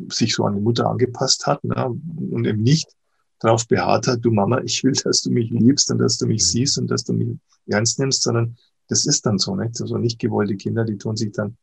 sich 0.09 0.33
so 0.33 0.45
an 0.45 0.55
die 0.55 0.61
Mutter 0.61 0.87
angepasst 0.87 1.45
hat 1.45 1.63
ne, 1.63 1.85
und 1.85 2.45
eben 2.45 2.63
nicht 2.63 2.87
darauf 3.41 3.67
beharrt 3.67 4.07
hat, 4.07 4.23
du 4.23 4.31
Mama, 4.31 4.61
ich 4.61 4.83
will, 4.83 4.93
dass 4.93 5.21
du 5.21 5.31
mich 5.31 5.49
liebst 5.49 5.91
und 5.91 5.97
dass 5.97 6.17
du 6.17 6.27
mich 6.27 6.45
siehst 6.45 6.77
und 6.77 6.89
dass 6.89 7.03
du 7.03 7.13
mich 7.13 7.37
ernst 7.67 7.99
nimmst, 7.99 8.23
sondern 8.23 8.55
das 8.87 9.05
ist 9.05 9.25
dann 9.25 9.37
so, 9.37 9.55
nicht? 9.55 9.81
Also 9.81 9.97
nicht 9.97 10.19
gewollte 10.19 10.55
Kinder, 10.55 10.85
die 10.85 10.97
tun 10.97 11.17
sich 11.17 11.31
dann 11.31 11.57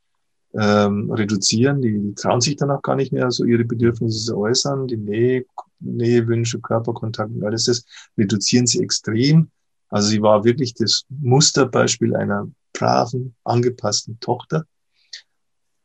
ähm, 0.54 1.10
reduzieren, 1.10 1.80
die, 1.80 1.92
die 1.92 2.14
trauen 2.14 2.40
sich 2.40 2.56
dann 2.56 2.70
auch 2.70 2.82
gar 2.82 2.96
nicht 2.96 3.12
mehr 3.12 3.30
so 3.30 3.44
ihre 3.44 3.64
Bedürfnisse 3.64 4.26
zu 4.26 4.36
äußern, 4.36 4.88
die 4.88 4.96
Nähe, 4.96 5.44
Nähewünsche, 5.78 6.60
Körperkontakt 6.60 7.30
und 7.30 7.44
alles 7.44 7.64
das 7.64 7.84
reduzieren 8.16 8.66
sie 8.66 8.82
extrem. 8.82 9.50
Also 9.88 10.08
sie 10.08 10.20
war 10.20 10.44
wirklich 10.44 10.74
das 10.74 11.04
Musterbeispiel 11.08 12.16
einer 12.16 12.50
braven, 12.72 13.34
angepassten 13.44 14.18
Tochter 14.20 14.64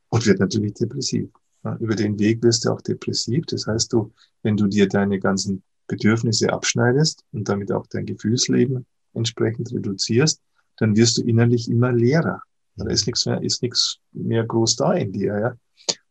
und 0.09 0.25
wird 0.25 0.39
natürlich 0.39 0.73
depressiv. 0.73 1.29
Ja, 1.63 1.75
über 1.77 1.95
den 1.95 2.17
Weg 2.17 2.41
wirst 2.41 2.65
du 2.65 2.71
auch 2.71 2.81
depressiv. 2.81 3.45
Das 3.45 3.67
heißt, 3.67 3.93
du, 3.93 4.12
wenn 4.41 4.57
du 4.57 4.67
dir 4.67 4.88
deine 4.88 5.19
ganzen 5.19 5.63
Bedürfnisse 5.87 6.51
abschneidest 6.51 7.23
und 7.31 7.49
damit 7.49 7.71
auch 7.71 7.87
dein 7.87 8.05
Gefühlsleben 8.05 8.85
entsprechend 9.13 9.71
reduzierst, 9.71 10.41
dann 10.77 10.95
wirst 10.95 11.17
du 11.17 11.23
innerlich 11.23 11.69
immer 11.69 11.91
leerer. 11.91 12.41
Da 12.75 12.87
ist 12.87 13.05
nichts 13.05 13.25
mehr, 13.25 13.41
ist 13.43 13.61
nichts 13.61 13.99
mehr 14.11 14.43
groß 14.43 14.75
da 14.77 14.93
in 14.93 15.11
dir, 15.11 15.39
ja. 15.39 15.55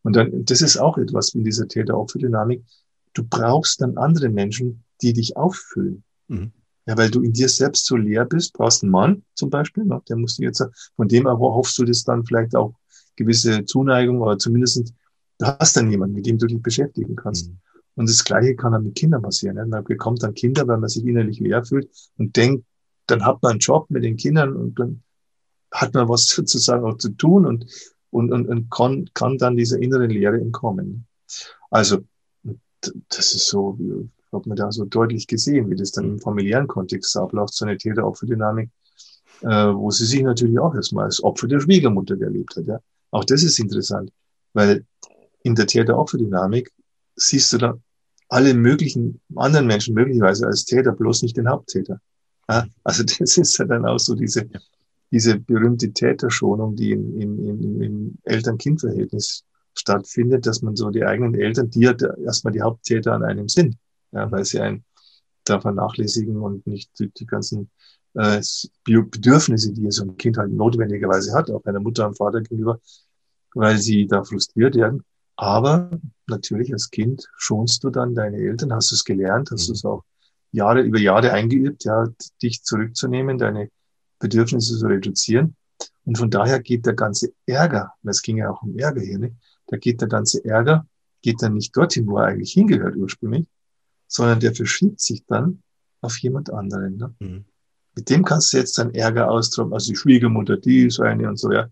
Und 0.03 0.15
dann, 0.15 0.45
das 0.45 0.61
ist 0.61 0.77
auch 0.77 0.97
etwas 0.97 1.33
in 1.33 1.43
dieser 1.43 1.67
Täter-Opfer-Dynamik. 1.67 2.63
Du 3.13 3.23
brauchst 3.23 3.81
dann 3.81 3.97
andere 3.97 4.29
Menschen, 4.29 4.83
die 5.01 5.13
dich 5.13 5.35
auffüllen. 5.37 6.03
Mhm. 6.27 6.51
Ja, 6.85 6.97
weil 6.97 7.09
du 7.09 7.21
in 7.21 7.31
dir 7.31 7.47
selbst 7.47 7.85
so 7.85 7.95
leer 7.95 8.25
bist, 8.25 8.53
brauchst 8.53 8.83
einen 8.83 8.91
Mann 8.91 9.23
zum 9.35 9.49
Beispiel, 9.49 9.85
ne, 9.85 10.01
der 10.09 10.17
muss 10.17 10.35
dir 10.35 10.47
jetzt, 10.47 10.63
von 10.95 11.07
dem 11.07 11.27
aber 11.27 11.53
hoffst 11.53 11.77
du 11.77 11.85
das 11.85 12.03
dann 12.03 12.25
vielleicht 12.25 12.55
auch 12.55 12.73
gewisse 13.15 13.63
Zuneigung 13.63 14.19
oder 14.19 14.37
zumindest 14.37 14.93
du 15.37 15.45
hast 15.45 15.77
dann 15.77 15.89
jemanden, 15.89 16.15
mit 16.15 16.25
dem 16.25 16.37
du 16.37 16.47
dich 16.47 16.61
beschäftigen 16.61 17.15
kannst. 17.15 17.49
Mhm. 17.49 17.57
Und 17.95 18.09
das 18.09 18.23
Gleiche 18.23 18.55
kann 18.55 18.71
dann 18.71 18.83
mit 18.83 18.95
Kindern 18.95 19.21
passieren. 19.21 19.55
Ne? 19.55 19.65
Man 19.65 19.83
bekommt 19.83 20.23
dann 20.23 20.33
Kinder, 20.33 20.67
weil 20.67 20.79
man 20.79 20.89
sich 20.89 21.05
innerlich 21.05 21.39
leer 21.39 21.63
fühlt 21.63 21.89
und 22.17 22.35
denkt, 22.35 22.65
dann 23.07 23.25
hat 23.25 23.41
man 23.43 23.51
einen 23.51 23.59
Job 23.59 23.89
mit 23.89 24.03
den 24.03 24.17
Kindern 24.17 24.55
und 24.55 24.79
dann 24.79 25.03
hat 25.71 25.93
man 25.93 26.09
was 26.09 26.27
sozusagen 26.27 26.85
auch 26.85 26.97
zu 26.97 27.09
tun 27.09 27.45
und, 27.45 27.65
und, 28.09 28.31
und, 28.31 28.47
und 28.47 28.69
kann, 28.71 29.09
kann 29.13 29.37
dann 29.37 29.57
dieser 29.57 29.79
inneren 29.79 30.09
Leere 30.09 30.39
entkommen. 30.39 31.05
Also, 31.69 31.99
das 33.09 33.33
ist 33.33 33.47
so, 33.47 33.77
hat 34.31 34.45
man 34.45 34.57
da 34.57 34.71
so 34.71 34.85
deutlich 34.85 35.27
gesehen, 35.27 35.69
wie 35.69 35.75
das 35.75 35.91
dann 35.91 36.05
im 36.05 36.19
familiären 36.19 36.67
Kontext 36.67 37.15
abläuft, 37.15 37.53
so 37.53 37.65
eine 37.65 37.77
Täter-Opfer-Dynamik, 37.77 38.69
äh, 39.41 39.47
wo 39.47 39.89
sie 39.91 40.05
sich 40.05 40.21
natürlich 40.21 40.59
auch 40.59 40.75
erstmal 40.75 41.05
als 41.05 41.23
Opfer 41.23 41.47
der 41.47 41.59
Schwiegermutter 41.59 42.19
erlebt 42.19 42.55
hat. 42.55 42.65
Ja. 42.67 42.79
Auch 43.11 43.23
das 43.23 43.43
ist 43.43 43.59
interessant, 43.59 44.11
weil 44.53 44.85
in 45.43 45.55
der 45.55 45.67
Täter-Opfer-Dynamik 45.67 46.71
siehst 47.15 47.53
du 47.53 47.57
da 47.57 47.77
alle 48.33 48.55
möglichen 48.55 49.21
anderen 49.35 49.67
Menschen 49.67 49.93
möglicherweise 49.93 50.47
als 50.47 50.65
Täter, 50.65 50.91
bloß 50.91 51.21
nicht 51.21 51.37
den 51.37 51.47
Haupttäter. 51.47 52.01
Ja, 52.49 52.65
also 52.83 53.03
das 53.19 53.37
ist 53.37 53.57
ja 53.59 53.65
dann 53.65 53.85
auch 53.85 53.99
so 53.99 54.15
diese, 54.15 54.49
diese 55.11 55.39
berühmte 55.39 55.93
Täterschonung, 55.93 56.75
die 56.75 56.91
in, 56.91 57.19
in, 57.19 57.81
im 57.81 58.17
Eltern-Kind-Verhältnis 58.23 59.43
stattfindet, 59.75 60.47
dass 60.47 60.63
man 60.63 60.75
so 60.75 60.89
die 60.89 61.05
eigenen 61.05 61.35
Eltern, 61.35 61.69
die 61.69 61.81
ja 61.81 61.95
erstmal 62.23 62.53
die 62.53 62.61
Haupttäter 62.61 63.13
an 63.13 63.23
einem 63.23 63.49
sind, 63.49 63.75
ja, 64.11 64.31
weil 64.31 64.45
sie 64.45 64.59
einen 64.59 64.83
da 65.43 65.61
vernachlässigen 65.61 66.37
und 66.37 66.65
nicht 66.65 66.89
die, 66.99 67.09
die 67.09 67.25
ganzen 67.25 67.69
äh, 68.15 68.41
Bedürfnisse, 68.83 69.73
die 69.73 69.91
so 69.91 70.03
ein 70.03 70.17
Kind 70.17 70.37
halt 70.37 70.51
notwendigerweise 70.51 71.33
hat, 71.33 71.51
auch 71.51 71.63
einer 71.65 71.79
Mutter 71.79 72.07
und 72.07 72.17
Vater 72.17 72.41
gegenüber, 72.41 72.79
weil 73.53 73.77
sie 73.77 74.07
da 74.07 74.23
frustriert 74.23 74.75
werden. 74.75 75.03
Aber 75.35 75.89
natürlich 76.27 76.71
als 76.73 76.89
Kind 76.89 77.27
schonst 77.37 77.83
du 77.83 77.89
dann 77.89 78.15
deine 78.15 78.37
Eltern, 78.37 78.73
hast 78.73 78.91
du 78.91 78.95
es 78.95 79.03
gelernt, 79.03 79.49
hast 79.51 79.67
mhm. 79.67 79.67
du 79.67 79.73
es 79.73 79.85
auch 79.85 80.03
Jahre 80.51 80.81
über 80.81 80.99
Jahre 80.99 81.31
eingeübt, 81.31 81.83
ja, 81.85 82.07
dich 82.41 82.63
zurückzunehmen, 82.63 83.37
deine 83.37 83.69
Bedürfnisse 84.19 84.77
zu 84.77 84.85
reduzieren. 84.85 85.55
Und 86.05 86.17
von 86.17 86.29
daher 86.29 86.59
geht 86.59 86.85
der 86.85 86.93
ganze 86.93 87.33
Ärger, 87.45 87.93
und 88.03 88.09
es 88.09 88.21
ging 88.21 88.37
ja 88.37 88.51
auch 88.51 88.61
um 88.61 88.77
Ärger 88.77 89.01
hier, 89.01 89.17
ne? 89.17 89.35
da 89.67 89.77
geht 89.77 90.01
der 90.01 90.07
ganze 90.07 90.43
Ärger, 90.45 90.85
geht 91.21 91.41
dann 91.41 91.53
nicht 91.53 91.75
dorthin, 91.75 92.05
wo 92.07 92.17
er 92.17 92.27
eigentlich 92.27 92.53
hingehört 92.53 92.95
ursprünglich, 92.95 93.47
sondern 94.07 94.39
der 94.39 94.53
verschiebt 94.53 94.99
sich 94.99 95.25
dann 95.25 95.63
auf 96.01 96.17
jemand 96.19 96.51
anderen. 96.51 96.97
Ne? 96.97 97.15
Mhm. 97.19 97.45
Mit 97.95 98.09
dem 98.09 98.23
kannst 98.23 98.53
du 98.53 98.57
jetzt 98.57 98.77
deinen 98.77 98.93
Ärger 98.93 99.31
austoben, 99.31 99.73
also 99.73 99.91
die 99.91 99.97
Schwiegermutter, 99.97 100.57
die 100.57 100.85
ist 100.85 100.99
eine 100.99 101.27
und 101.29 101.37
so, 101.37 101.51
ja. 101.51 101.69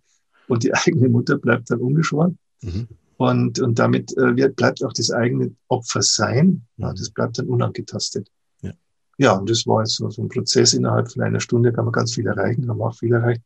Und 0.48 0.64
die 0.64 0.74
eigene 0.74 1.10
Mutter 1.10 1.38
bleibt 1.38 1.70
dann 1.70 1.80
ungeschoren. 1.80 2.38
Mhm. 2.62 2.88
Und, 3.22 3.60
und 3.60 3.78
damit 3.78 4.18
äh, 4.18 4.36
wird, 4.36 4.56
bleibt 4.56 4.84
auch 4.84 4.94
das 4.94 5.12
eigene 5.12 5.56
Opfer 5.68 6.02
sein. 6.02 6.66
Ja, 6.78 6.92
das 6.92 7.12
bleibt 7.12 7.38
dann 7.38 7.50
unangetastet. 7.50 8.32
Ja. 8.62 8.72
ja, 9.20 9.34
und 9.38 9.48
das 9.48 9.68
war 9.68 9.82
jetzt 9.82 9.94
so, 9.94 10.10
so 10.10 10.24
ein 10.24 10.28
Prozess 10.28 10.74
innerhalb 10.74 11.12
von 11.12 11.22
einer 11.22 11.40
Stunde, 11.40 11.72
kann 11.72 11.86
man 11.86 11.92
ganz 11.92 12.16
viel 12.16 12.26
erreichen, 12.26 12.68
haben 12.68 12.82
auch 12.82 12.96
viel 12.96 13.14
erreicht. 13.14 13.44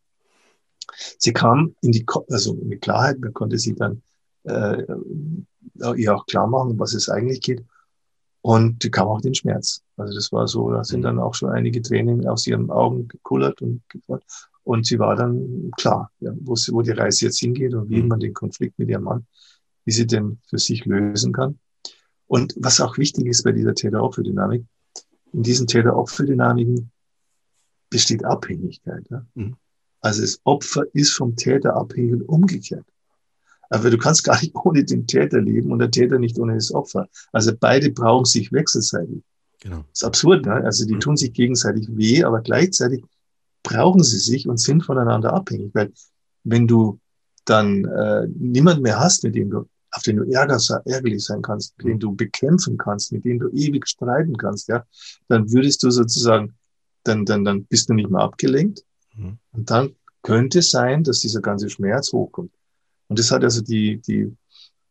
Sie 1.19 1.33
kam 1.33 1.75
in 1.81 1.91
die, 1.91 2.05
also 2.29 2.53
mit 2.53 2.83
Klarheit, 2.83 3.19
man 3.19 3.33
konnte 3.33 3.57
sie 3.57 3.75
dann 3.75 4.01
äh, 4.43 4.81
ihr 5.97 6.15
auch 6.15 6.25
klar 6.25 6.47
machen, 6.47 6.79
was 6.79 6.93
es 6.93 7.09
eigentlich 7.09 7.41
geht. 7.41 7.61
Und 8.41 8.81
die 8.81 8.91
kam 8.91 9.09
auch 9.09 9.19
den 9.19 9.35
Schmerz. 9.35 9.83
Also 9.97 10.13
das 10.13 10.31
war 10.31 10.47
so, 10.47 10.71
da 10.71 10.85
sind 10.85 11.01
mhm. 11.01 11.03
dann 11.03 11.19
auch 11.19 11.33
schon 11.33 11.49
einige 11.49 11.81
Tränen 11.81 12.25
aus 12.29 12.47
ihren 12.47 12.71
Augen 12.71 13.09
gekullert 13.09 13.61
und 13.61 13.81
Und 14.63 14.85
sie 14.85 14.99
war 14.99 15.17
dann 15.17 15.69
klar, 15.77 16.11
ja, 16.21 16.31
wo, 16.39 16.55
sie, 16.55 16.71
wo 16.71 16.81
die 16.81 16.91
Reise 16.91 17.25
jetzt 17.25 17.39
hingeht 17.39 17.73
und 17.73 17.89
wie 17.89 18.01
mhm. 18.01 18.07
man 18.07 18.19
den 18.21 18.33
Konflikt 18.33 18.79
mit 18.79 18.87
ihrem 18.87 19.03
Mann 19.03 19.27
wie 19.85 19.91
sie 19.91 20.07
den 20.07 20.39
für 20.47 20.57
sich 20.57 20.85
lösen 20.85 21.31
kann. 21.31 21.59
Und 22.27 22.55
was 22.57 22.81
auch 22.81 22.97
wichtig 22.97 23.27
ist 23.27 23.43
bei 23.43 23.51
dieser 23.51 23.75
Also 30.01 30.21
das 30.21 30.39
Opfer 30.43 30.83
ist 30.93 31.13
vom 31.13 31.35
Täter 31.35 31.75
abhängig 31.75 32.13
und 32.13 32.21
umgekehrt. 32.23 32.85
Aber 33.69 33.89
du 33.89 33.97
kannst 33.97 34.23
gar 34.23 34.39
nicht 34.41 34.55
ohne 34.65 34.83
den 34.83 35.07
Täter 35.07 35.41
leben 35.41 35.71
und 35.71 35.79
der 35.79 35.91
Täter 35.91 36.19
nicht 36.19 36.37
ohne 36.39 36.55
das 36.55 36.73
Opfer. 36.73 37.07
Also 37.31 37.53
beide 37.57 37.91
brauchen 37.91 38.25
sich 38.25 38.51
wechselseitig. 38.51 39.21
Genau. 39.61 39.77
Das 39.77 40.01
ist 40.01 40.03
absurd, 40.03 40.45
ne? 40.45 40.53
Also 40.53 40.85
die 40.85 40.95
mhm. 40.95 40.99
tun 40.99 41.17
sich 41.17 41.33
gegenseitig 41.33 41.87
weh, 41.89 42.23
aber 42.23 42.41
gleichzeitig 42.41 43.03
brauchen 43.63 44.03
sie 44.03 44.19
sich 44.19 44.47
und 44.47 44.57
sind 44.59 44.83
voneinander 44.83 45.33
abhängig. 45.33 45.73
Weil 45.73 45.91
wenn 46.43 46.67
du 46.67 46.99
dann 47.45 47.85
äh, 47.85 48.27
niemand 48.27 48.81
mehr 48.81 48.99
hast, 48.99 49.23
mit 49.23 49.35
dem 49.35 49.49
du, 49.49 49.65
auf 49.95 50.03
den 50.03 50.17
du 50.17 50.23
ärger, 50.23 50.59
ärgerlich 50.85 51.23
sein 51.23 51.41
kannst, 51.41 51.77
mit 51.77 51.87
dem 51.87 51.99
du 51.99 52.13
bekämpfen 52.13 52.77
kannst, 52.77 53.13
mit 53.13 53.23
dem 53.23 53.39
du 53.39 53.49
ewig 53.49 53.87
streiten 53.87 54.35
kannst, 54.37 54.67
ja, 54.67 54.85
dann 55.29 55.51
würdest 55.51 55.83
du 55.83 55.89
sozusagen, 55.89 56.53
dann, 57.03 57.25
dann, 57.25 57.45
dann 57.45 57.65
bist 57.65 57.89
du 57.89 57.93
nicht 57.93 58.09
mehr 58.09 58.21
abgelenkt. 58.21 58.83
Mhm. 59.15 59.37
Und 59.53 59.69
dann 59.69 59.95
könnte 60.21 60.59
es 60.59 60.71
sein, 60.71 61.03
dass 61.03 61.19
dieser 61.19 61.41
ganze 61.41 61.69
Schmerz 61.69 62.11
hochkommt. 62.11 62.51
Und 63.07 63.19
das 63.19 63.31
hat 63.31 63.43
also 63.43 63.61
die, 63.61 64.01
die, 64.01 64.35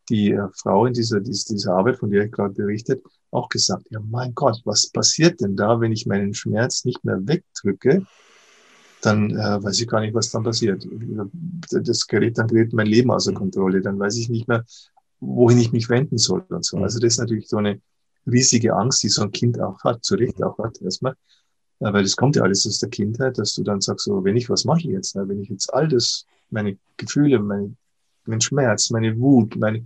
die 0.08 0.32
äh, 0.32 0.48
Frau 0.54 0.86
in 0.86 0.94
dieser, 0.94 1.20
dieser 1.20 1.74
Arbeit, 1.74 1.98
von 1.98 2.10
der 2.10 2.24
ich 2.24 2.32
gerade 2.32 2.54
berichtet, 2.54 3.02
auch 3.30 3.48
gesagt, 3.48 3.86
ja 3.90 4.00
mein 4.00 4.34
Gott, 4.34 4.62
was 4.64 4.88
passiert 4.90 5.40
denn 5.40 5.56
da, 5.56 5.80
wenn 5.80 5.92
ich 5.92 6.06
meinen 6.06 6.32
Schmerz 6.32 6.84
nicht 6.84 7.04
mehr 7.04 7.18
wegdrücke? 7.26 8.06
Dann 9.04 9.30
äh, 9.32 9.62
weiß 9.62 9.80
ich 9.80 9.86
gar 9.86 10.00
nicht, 10.00 10.14
was 10.14 10.30
dann 10.30 10.44
passiert. 10.44 10.86
Das 11.70 12.06
gerät 12.06 12.38
dann 12.38 12.48
gerät 12.48 12.72
mein 12.72 12.86
Leben 12.86 13.10
außer 13.10 13.34
Kontrolle. 13.34 13.82
Dann 13.82 13.98
weiß 13.98 14.16
ich 14.16 14.30
nicht 14.30 14.48
mehr, 14.48 14.64
wohin 15.20 15.58
ich 15.58 15.72
mich 15.72 15.90
wenden 15.90 16.16
soll 16.16 16.44
und 16.48 16.64
so. 16.64 16.78
Also 16.78 16.98
das 16.98 17.14
ist 17.14 17.18
natürlich 17.18 17.48
so 17.48 17.58
eine 17.58 17.80
riesige 18.26 18.74
Angst, 18.74 19.02
die 19.02 19.10
so 19.10 19.22
ein 19.22 19.30
Kind 19.30 19.60
auch 19.60 19.82
hat, 19.84 20.02
zu 20.04 20.14
Recht 20.14 20.42
auch 20.42 20.56
hat 20.58 20.80
erstmal. 20.80 21.14
Weil 21.80 22.02
das 22.02 22.16
kommt 22.16 22.36
ja 22.36 22.42
alles 22.42 22.66
aus 22.66 22.78
der 22.78 22.88
Kindheit, 22.88 23.36
dass 23.36 23.54
du 23.54 23.62
dann 23.62 23.82
sagst, 23.82 24.06
so, 24.06 24.24
wenn 24.24 24.36
ich, 24.36 24.48
was 24.48 24.64
mache 24.64 24.80
ich 24.80 24.86
jetzt? 24.86 25.14
Wenn 25.16 25.40
ich 25.40 25.50
jetzt 25.50 25.72
all 25.74 25.86
das, 25.86 26.24
meine 26.48 26.78
Gefühle, 26.96 27.40
meine, 27.40 27.76
mein 28.24 28.40
Schmerz, 28.40 28.88
meine 28.88 29.18
Wut, 29.18 29.56
meine, 29.56 29.84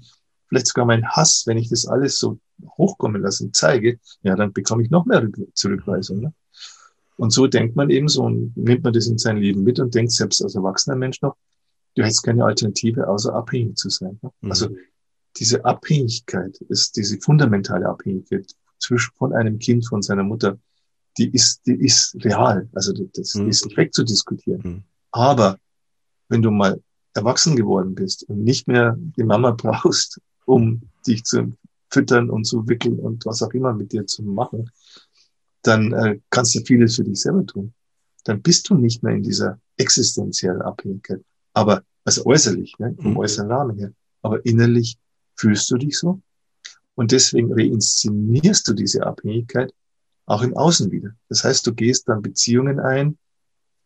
vielleicht 0.48 0.68
sogar 0.68 0.84
mein 0.84 1.04
Hass, 1.08 1.42
wenn 1.46 1.56
ich 1.56 1.70
das 1.70 1.86
alles 1.86 2.18
so 2.18 2.38
hochkommen 2.76 3.22
lasse 3.22 3.44
und 3.44 3.56
zeige, 3.56 3.98
ja, 4.22 4.36
dann 4.36 4.52
bekomme 4.52 4.84
ich 4.84 4.90
noch 4.90 5.06
mehr 5.06 5.26
Zurückweisung. 5.54 6.20
Ne? 6.20 6.32
Und 7.18 7.30
so 7.30 7.48
denkt 7.48 7.74
man 7.74 7.90
eben 7.90 8.08
so 8.08 8.22
und 8.22 8.56
nimmt 8.56 8.84
man 8.84 8.92
das 8.92 9.08
in 9.08 9.18
sein 9.18 9.38
Leben 9.38 9.64
mit 9.64 9.80
und 9.80 9.92
denkt 9.94 10.12
selbst 10.12 10.42
als 10.42 10.54
erwachsener 10.54 10.94
Mensch 10.94 11.20
noch, 11.20 11.36
du 11.96 12.04
hättest 12.04 12.22
keine 12.22 12.44
Alternative, 12.44 13.08
außer 13.08 13.34
abhängig 13.34 13.76
zu 13.76 13.90
sein. 13.90 14.20
Ne? 14.22 14.30
Mhm. 14.40 14.50
Also 14.50 14.68
diese 15.36 15.64
Abhängigkeit 15.64 16.56
ist 16.68 16.96
diese 16.96 17.18
fundamentale 17.20 17.88
Abhängigkeit 17.88 18.54
zwischen 18.78 19.12
von 19.16 19.32
einem 19.32 19.58
Kind, 19.58 19.86
von 19.86 20.00
seiner 20.00 20.22
Mutter, 20.22 20.58
die 21.18 21.28
ist, 21.28 21.66
die 21.66 21.74
ist 21.74 22.16
real. 22.24 22.68
Also 22.72 22.92
das 22.92 23.34
mhm. 23.34 23.48
ist 23.48 23.64
nicht 23.64 23.76
wegzudiskutieren. 23.76 24.62
Mhm. 24.62 24.82
Aber 25.10 25.58
wenn 26.28 26.42
du 26.42 26.52
mal 26.52 26.80
erwachsen 27.14 27.56
geworden 27.56 27.96
bist 27.96 28.28
und 28.28 28.44
nicht 28.44 28.68
mehr 28.68 28.96
die 28.96 29.24
Mama 29.24 29.50
brauchst, 29.56 30.20
um 30.44 30.82
dich 31.04 31.24
zu 31.24 31.56
füttern 31.90 32.30
und 32.30 32.44
zu 32.44 32.68
wickeln 32.68 33.00
und 33.00 33.26
was 33.26 33.42
auch 33.42 33.52
immer 33.54 33.72
mit 33.72 33.90
dir 33.90 34.06
zu 34.06 34.22
machen, 34.22 34.70
dann 35.62 35.92
äh, 35.92 36.20
kannst 36.30 36.54
du 36.54 36.60
vieles 36.60 36.96
für 36.96 37.04
dich 37.04 37.20
selber 37.20 37.44
tun. 37.44 37.74
Dann 38.24 38.42
bist 38.42 38.68
du 38.68 38.74
nicht 38.74 39.02
mehr 39.02 39.14
in 39.14 39.22
dieser 39.22 39.60
existenziellen 39.76 40.62
Abhängigkeit. 40.62 41.20
Aber 41.54 41.82
also 42.04 42.24
äußerlich, 42.26 42.78
ne, 42.78 42.94
vom 43.00 43.12
mhm. 43.12 43.16
äußeren 43.18 43.50
Rahmen 43.50 43.78
her. 43.78 43.92
Aber 44.22 44.44
innerlich 44.44 44.98
fühlst 45.34 45.70
du 45.70 45.76
dich 45.76 45.98
so. 45.98 46.20
Und 46.94 47.12
deswegen 47.12 47.52
reinszenierst 47.52 48.66
du 48.68 48.74
diese 48.74 49.06
Abhängigkeit 49.06 49.72
auch 50.26 50.42
im 50.42 50.56
Außen 50.56 50.90
wieder. 50.90 51.10
Das 51.28 51.44
heißt, 51.44 51.66
du 51.66 51.74
gehst 51.74 52.08
dann 52.08 52.22
Beziehungen 52.22 52.80
ein, 52.80 53.18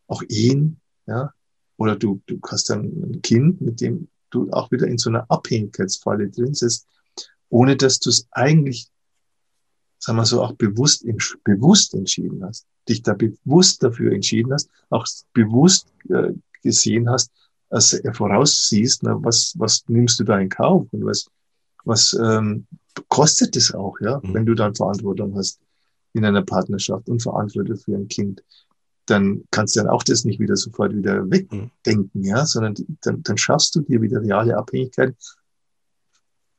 auch 0.09 0.23
Ehen, 0.29 0.81
ja, 1.07 1.33
oder 1.77 1.97
du, 1.97 2.21
du 2.27 2.39
hast 2.49 2.71
dann 2.71 2.85
ein 2.85 3.23
Kind, 3.23 3.61
mit 3.61 3.81
dem 3.81 4.09
du 4.31 4.51
auch 4.51 4.71
wieder 4.71 4.87
in 4.87 4.99
so 4.99 5.11
einer 5.11 5.31
Abhängigkeitsfalle 5.31 6.31
drin 6.31 6.55
sitzt, 6.55 6.87
ohne 7.49 7.77
dass 7.77 8.01
du 8.01 8.11
es 8.11 8.29
eigentlich, 8.31 8.89
sagen 10.03 10.19
wir 10.19 10.25
so, 10.25 10.43
auch 10.43 10.53
bewusst, 10.55 11.07
bewusst 11.45 11.95
entschieden 11.95 12.45
hast, 12.45 12.67
dich 12.89 13.03
da 13.03 13.15
bewusst 13.15 13.83
dafür 13.83 14.13
entschieden 14.13 14.53
hast, 14.53 14.69
auch 14.91 15.07
bewusst 15.33 15.87
äh, 16.09 16.33
gesehen 16.63 17.09
hast, 17.09 17.31
als 17.71 17.93
er 17.93 18.13
voraussiehst, 18.13 19.03
na, 19.05 19.17
was, 19.23 19.55
was 19.57 19.85
nimmst 19.87 20.19
du 20.19 20.25
da 20.25 20.39
in 20.39 20.49
Kauf 20.49 20.87
und 20.93 21.05
was, 21.05 21.27
was 21.85 22.19
ähm, 22.21 22.67
kostet 23.09 23.57
es 23.57 23.73
auch, 23.73 23.99
ja, 24.01 24.21
mhm. 24.23 24.35
wenn 24.35 24.47
du 24.47 24.55
dann 24.55 24.75
Verantwortung 24.75 25.37
hast 25.37 25.61
in 26.15 26.25
einer 26.25 26.43
Partnerschaft 26.43 27.09
und 27.09 27.23
Verantwortung 27.23 27.77
für 27.77 27.95
ein 27.95 28.09
Kind 28.09 28.43
dann 29.07 29.45
kannst 29.51 29.75
du 29.75 29.81
dann 29.81 29.89
auch 29.89 30.03
das 30.03 30.25
nicht 30.25 30.39
wieder 30.39 30.57
sofort 30.57 30.95
wieder 30.95 31.29
wegdenken, 31.29 32.23
ja, 32.23 32.47
sondern 32.47 32.75
dann, 33.03 33.23
dann 33.23 33.37
schaffst 33.37 33.75
du 33.75 33.81
dir 33.81 34.01
wieder 34.01 34.23
reale 34.23 34.57
Abhängigkeit, 34.57 35.17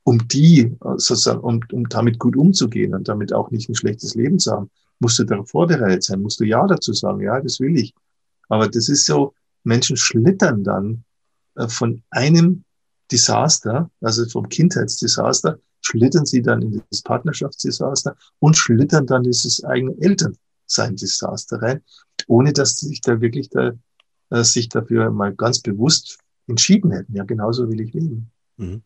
um 0.03 0.27
die 0.27 0.75
sozusagen, 0.97 1.39
um, 1.39 1.61
um 1.71 1.87
damit 1.89 2.19
gut 2.19 2.35
umzugehen 2.35 2.93
und 2.93 3.07
damit 3.07 3.33
auch 3.33 3.51
nicht 3.51 3.69
ein 3.69 3.75
schlechtes 3.75 4.15
Leben 4.15 4.39
zu 4.39 4.51
haben, 4.51 4.69
musst 4.99 5.19
du 5.19 5.23
darauf 5.23 5.49
vorbereitet 5.49 6.03
sein, 6.03 6.21
musst 6.21 6.39
du 6.39 6.45
Ja 6.45 6.65
dazu 6.67 6.93
sagen, 6.93 7.21
ja, 7.21 7.39
das 7.39 7.59
will 7.59 7.77
ich. 7.77 7.93
Aber 8.49 8.67
das 8.67 8.89
ist 8.89 9.05
so, 9.05 9.33
Menschen 9.63 9.95
schlittern 9.95 10.63
dann 10.63 11.03
äh, 11.55 11.67
von 11.67 12.03
einem 12.09 12.63
Desaster, 13.11 13.89
also 14.01 14.25
vom 14.27 14.49
Kindheitsdesaster, 14.49 15.59
schlittern 15.81 16.25
sie 16.25 16.41
dann 16.41 16.61
in 16.61 16.81
das 16.89 17.01
Partnerschaftsdesaster 17.01 18.15
und 18.39 18.57
schlittern 18.57 19.05
dann 19.05 19.23
das 19.23 19.63
eigene 19.63 19.95
Elternsein-Desaster 19.99 21.61
rein 21.61 21.81
ohne 22.27 22.53
dass 22.53 22.77
sie 22.77 22.87
sich 22.87 23.01
da 23.01 23.21
wirklich 23.21 23.49
da, 23.49 23.71
äh, 24.29 24.43
sich 24.43 24.69
dafür 24.69 25.11
mal 25.11 25.33
ganz 25.35 25.59
bewusst 25.59 26.19
entschieden 26.47 26.91
hätten. 26.91 27.15
Ja, 27.15 27.23
genauso 27.23 27.69
will 27.69 27.81
ich 27.81 27.93
leben. 27.93 28.31
Mhm. 28.57 28.83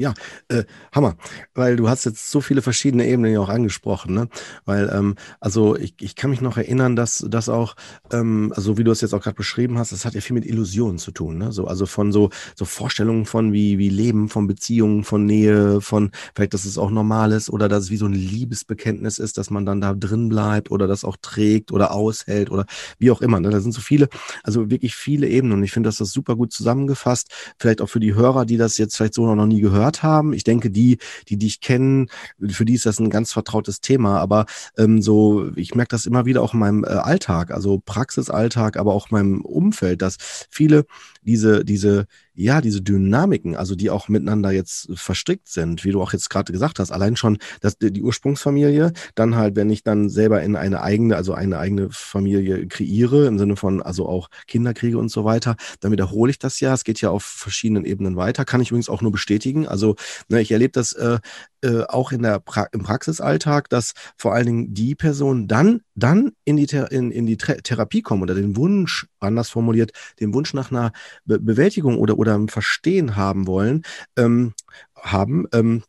Ja, 0.00 0.14
äh, 0.46 0.62
Hammer, 0.94 1.16
weil 1.54 1.74
du 1.74 1.88
hast 1.88 2.04
jetzt 2.04 2.30
so 2.30 2.40
viele 2.40 2.62
verschiedene 2.62 3.04
Ebenen 3.04 3.32
ja 3.32 3.40
auch 3.40 3.48
angesprochen, 3.48 4.14
ne? 4.14 4.28
Weil, 4.64 4.88
ähm, 4.94 5.16
also 5.40 5.74
ich, 5.74 5.94
ich 6.00 6.14
kann 6.14 6.30
mich 6.30 6.40
noch 6.40 6.56
erinnern, 6.56 6.94
dass 6.94 7.26
das 7.28 7.48
auch, 7.48 7.74
ähm, 8.12 8.52
also 8.54 8.78
wie 8.78 8.84
du 8.84 8.92
es 8.92 9.00
jetzt 9.00 9.12
auch 9.12 9.20
gerade 9.20 9.34
beschrieben 9.34 9.76
hast, 9.76 9.90
das 9.90 10.04
hat 10.04 10.14
ja 10.14 10.20
viel 10.20 10.34
mit 10.34 10.46
Illusionen 10.46 10.98
zu 10.98 11.10
tun, 11.10 11.38
ne? 11.38 11.50
So, 11.50 11.66
also 11.66 11.84
von 11.84 12.12
so, 12.12 12.30
so 12.54 12.64
Vorstellungen 12.64 13.26
von 13.26 13.52
wie, 13.52 13.76
wie 13.78 13.88
Leben, 13.88 14.28
von 14.28 14.46
Beziehungen, 14.46 15.02
von 15.02 15.26
Nähe, 15.26 15.80
von 15.80 16.12
vielleicht, 16.32 16.54
dass 16.54 16.64
es 16.64 16.78
auch 16.78 16.90
normal 16.90 17.32
ist 17.32 17.50
oder 17.50 17.68
dass 17.68 17.84
es 17.84 17.90
wie 17.90 17.96
so 17.96 18.06
ein 18.06 18.12
Liebesbekenntnis 18.12 19.18
ist, 19.18 19.36
dass 19.36 19.50
man 19.50 19.66
dann 19.66 19.80
da 19.80 19.94
drin 19.94 20.28
bleibt 20.28 20.70
oder 20.70 20.86
das 20.86 21.02
auch 21.02 21.16
trägt 21.20 21.72
oder 21.72 21.90
aushält 21.90 22.52
oder 22.52 22.66
wie 23.00 23.10
auch 23.10 23.20
immer. 23.20 23.40
Ne? 23.40 23.50
Da 23.50 23.58
sind 23.58 23.72
so 23.72 23.80
viele, 23.80 24.08
also 24.44 24.70
wirklich 24.70 24.94
viele 24.94 25.26
Ebenen 25.26 25.54
und 25.58 25.64
ich 25.64 25.72
finde, 25.72 25.88
dass 25.88 25.96
das 25.96 26.12
super 26.12 26.36
gut 26.36 26.52
zusammengefasst. 26.52 27.32
Vielleicht 27.58 27.80
auch 27.82 27.88
für 27.88 27.98
die 28.00 28.14
Hörer, 28.14 28.44
die 28.46 28.56
das 28.58 28.78
jetzt 28.78 28.96
vielleicht 28.96 29.14
so 29.14 29.34
noch 29.34 29.46
nie 29.46 29.60
gehört 29.60 29.87
gehört 29.88 30.02
haben. 30.02 30.32
Ich 30.32 30.44
denke, 30.44 30.70
die, 30.70 30.98
die 31.28 31.36
dich 31.36 31.60
kennen, 31.60 32.08
für 32.48 32.64
die 32.64 32.74
ist 32.74 32.86
das 32.86 32.98
ein 32.98 33.10
ganz 33.10 33.32
vertrautes 33.32 33.80
Thema. 33.80 34.20
Aber 34.20 34.46
ähm, 34.76 35.02
so, 35.02 35.50
ich 35.56 35.74
merke 35.74 35.90
das 35.90 36.06
immer 36.06 36.26
wieder 36.26 36.42
auch 36.42 36.54
in 36.54 36.60
meinem 36.60 36.84
äh, 36.84 36.88
Alltag, 36.88 37.50
also 37.50 37.80
Praxisalltag, 37.84 38.76
aber 38.76 38.94
auch 38.94 39.10
in 39.10 39.16
meinem 39.16 39.40
Umfeld, 39.40 40.02
dass 40.02 40.16
viele 40.50 40.84
diese, 41.22 41.64
diese, 41.64 42.06
ja, 42.38 42.60
diese 42.60 42.80
Dynamiken, 42.80 43.56
also 43.56 43.74
die 43.74 43.90
auch 43.90 44.08
miteinander 44.08 44.52
jetzt 44.52 44.88
verstrickt 44.94 45.48
sind, 45.48 45.84
wie 45.84 45.90
du 45.90 46.00
auch 46.00 46.12
jetzt 46.12 46.30
gerade 46.30 46.52
gesagt 46.52 46.78
hast, 46.78 46.92
allein 46.92 47.16
schon 47.16 47.38
dass 47.60 47.78
die 47.78 48.00
Ursprungsfamilie, 48.00 48.92
dann 49.16 49.34
halt, 49.34 49.56
wenn 49.56 49.68
ich 49.70 49.82
dann 49.82 50.08
selber 50.08 50.40
in 50.42 50.54
eine 50.54 50.80
eigene, 50.80 51.16
also 51.16 51.34
eine 51.34 51.58
eigene 51.58 51.88
Familie 51.90 52.68
kreiere, 52.68 53.26
im 53.26 53.38
Sinne 53.40 53.56
von 53.56 53.82
also 53.82 54.08
auch 54.08 54.28
Kinder 54.46 54.72
kriege 54.72 54.98
und 54.98 55.10
so 55.10 55.24
weiter, 55.24 55.56
dann 55.80 55.90
wiederhole 55.90 56.30
ich 56.30 56.38
das 56.38 56.60
ja. 56.60 56.72
Es 56.72 56.84
geht 56.84 57.00
ja 57.00 57.10
auf 57.10 57.24
verschiedenen 57.24 57.84
Ebenen 57.84 58.14
weiter. 58.14 58.44
Kann 58.44 58.60
ich 58.60 58.70
übrigens 58.70 58.88
auch 58.88 59.02
nur 59.02 59.10
bestätigen. 59.10 59.66
Also 59.66 59.96
ne, 60.28 60.40
ich 60.40 60.52
erlebe 60.52 60.72
das 60.72 60.92
äh, 60.92 61.18
äh, 61.62 61.82
auch 61.88 62.12
in 62.12 62.22
der 62.22 62.40
pra 62.40 62.68
im 62.72 62.82
Praxisalltag, 62.82 63.68
dass 63.68 63.92
vor 64.16 64.34
allen 64.34 64.46
Dingen 64.46 64.74
die 64.74 64.94
Personen 64.94 65.48
dann, 65.48 65.80
dann 65.94 66.32
in 66.44 66.56
die, 66.56 66.66
Ther 66.66 66.90
in, 66.92 67.10
in 67.10 67.26
die 67.26 67.36
Therapie 67.36 68.02
kommen 68.02 68.22
oder 68.22 68.34
den 68.34 68.56
Wunsch, 68.56 69.06
anders 69.20 69.50
formuliert, 69.50 69.92
den 70.20 70.32
Wunsch 70.34 70.54
nach 70.54 70.70
einer 70.70 70.92
Be 71.24 71.38
Bewältigung 71.40 71.98
oder, 71.98 72.18
oder 72.18 72.34
einem 72.34 72.48
Verstehen 72.48 73.16
haben 73.16 73.46
wollen, 73.46 73.82
ähm, 74.16 74.54
haben, 74.94 75.46
ähm, 75.52 75.82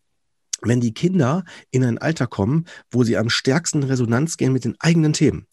wenn 0.62 0.82
die 0.82 0.93
Kinder 0.93 1.43
in 1.71 1.84
ein 1.84 1.97
Alter 1.97 2.27
kommen, 2.27 2.65
wo 2.91 3.03
sie 3.03 3.17
am 3.17 3.29
stärksten 3.29 3.84
Resonanz 3.84 4.38
gehen 4.38 4.53
mit 4.53 4.65
den 4.65 4.75
eigenen 4.79 5.13
Themen. 5.13 5.47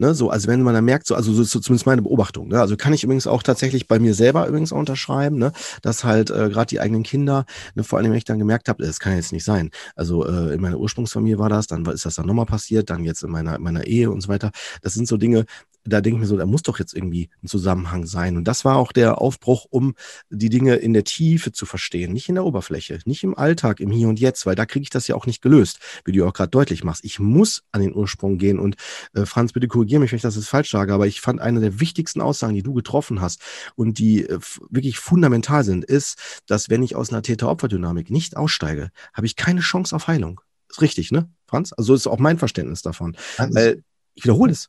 Ne, 0.00 0.14
so, 0.14 0.30
also 0.30 0.46
wenn 0.46 0.62
man 0.62 0.74
da 0.74 0.80
merkt, 0.80 1.08
so, 1.08 1.16
also 1.16 1.32
so, 1.32 1.42
so 1.42 1.58
zumindest 1.58 1.86
meine 1.86 2.02
Beobachtung, 2.02 2.46
ne, 2.46 2.60
also 2.60 2.76
kann 2.76 2.92
ich 2.92 3.02
übrigens 3.02 3.26
auch 3.26 3.42
tatsächlich 3.42 3.88
bei 3.88 3.98
mir 3.98 4.14
selber 4.14 4.46
übrigens 4.46 4.72
auch 4.72 4.78
unterschreiben, 4.78 5.38
ne, 5.38 5.50
dass 5.82 6.04
halt 6.04 6.30
äh, 6.30 6.48
gerade 6.50 6.66
die 6.66 6.78
eigenen 6.78 7.02
Kinder, 7.02 7.46
ne, 7.74 7.82
vor 7.82 7.98
allem 7.98 8.12
wenn 8.12 8.18
ich 8.18 8.24
dann 8.24 8.38
gemerkt 8.38 8.68
habe, 8.68 8.84
das 8.84 9.00
kann 9.00 9.16
jetzt 9.16 9.32
nicht 9.32 9.42
sein. 9.44 9.70
Also 9.96 10.24
äh, 10.24 10.54
in 10.54 10.60
meiner 10.60 10.78
Ursprungsfamilie 10.78 11.40
war 11.40 11.48
das, 11.48 11.66
dann 11.66 11.84
ist 11.86 12.06
das 12.06 12.14
dann 12.14 12.26
nochmal 12.26 12.46
passiert, 12.46 12.90
dann 12.90 13.02
jetzt 13.02 13.24
in 13.24 13.30
meiner, 13.30 13.58
meiner 13.58 13.88
Ehe 13.88 14.08
und 14.12 14.20
so 14.20 14.28
weiter. 14.28 14.52
Das 14.82 14.94
sind 14.94 15.08
so 15.08 15.16
Dinge, 15.16 15.46
da 15.88 16.00
denke 16.00 16.16
ich 16.16 16.20
mir 16.20 16.26
so, 16.26 16.36
da 16.36 16.46
muss 16.46 16.62
doch 16.62 16.78
jetzt 16.78 16.94
irgendwie 16.94 17.30
ein 17.42 17.48
Zusammenhang 17.48 18.06
sein. 18.06 18.36
Und 18.36 18.44
das 18.44 18.64
war 18.64 18.76
auch 18.76 18.92
der 18.92 19.20
Aufbruch, 19.20 19.66
um 19.70 19.94
die 20.30 20.48
Dinge 20.48 20.76
in 20.76 20.92
der 20.92 21.04
Tiefe 21.04 21.52
zu 21.52 21.66
verstehen, 21.66 22.12
nicht 22.12 22.28
in 22.28 22.34
der 22.34 22.44
Oberfläche, 22.44 22.98
nicht 23.04 23.24
im 23.24 23.36
Alltag, 23.36 23.80
im 23.80 23.90
Hier 23.90 24.08
und 24.08 24.20
Jetzt, 24.20 24.46
weil 24.46 24.54
da 24.54 24.66
kriege 24.66 24.82
ich 24.82 24.90
das 24.90 25.08
ja 25.08 25.14
auch 25.14 25.26
nicht 25.26 25.42
gelöst, 25.42 25.80
wie 26.04 26.12
du 26.12 26.26
auch 26.26 26.32
gerade 26.32 26.50
deutlich 26.50 26.84
machst. 26.84 27.04
Ich 27.04 27.18
muss 27.18 27.62
an 27.72 27.80
den 27.80 27.94
Ursprung 27.94 28.38
gehen. 28.38 28.58
Und 28.58 28.76
äh, 29.14 29.26
Franz, 29.26 29.52
bitte 29.52 29.68
korrigiere 29.68 30.00
mich, 30.00 30.12
wenn 30.12 30.16
ich 30.16 30.22
das 30.22 30.36
jetzt 30.36 30.48
falsch 30.48 30.70
sage, 30.70 30.92
aber 30.92 31.06
ich 31.06 31.20
fand 31.20 31.40
eine 31.40 31.60
der 31.60 31.80
wichtigsten 31.80 32.20
Aussagen, 32.20 32.54
die 32.54 32.62
du 32.62 32.74
getroffen 32.74 33.20
hast 33.20 33.40
und 33.74 33.98
die 33.98 34.24
äh, 34.24 34.38
wirklich 34.70 34.98
fundamental 34.98 35.64
sind, 35.64 35.84
ist, 35.84 36.18
dass 36.46 36.70
wenn 36.70 36.82
ich 36.82 36.96
aus 36.96 37.10
einer 37.10 37.22
Täter-Opfer-Dynamik 37.22 38.10
nicht 38.10 38.36
aussteige, 38.36 38.90
habe 39.12 39.26
ich 39.26 39.36
keine 39.36 39.60
Chance 39.60 39.94
auf 39.94 40.06
Heilung. 40.06 40.40
Ist 40.68 40.82
richtig, 40.82 41.12
ne, 41.12 41.30
Franz? 41.46 41.72
Also 41.72 41.94
ist 41.94 42.06
auch 42.06 42.18
mein 42.18 42.38
Verständnis 42.38 42.82
davon. 42.82 43.16
Weil, 43.54 43.82
ich 44.14 44.24
wiederhole 44.24 44.52
es. 44.52 44.68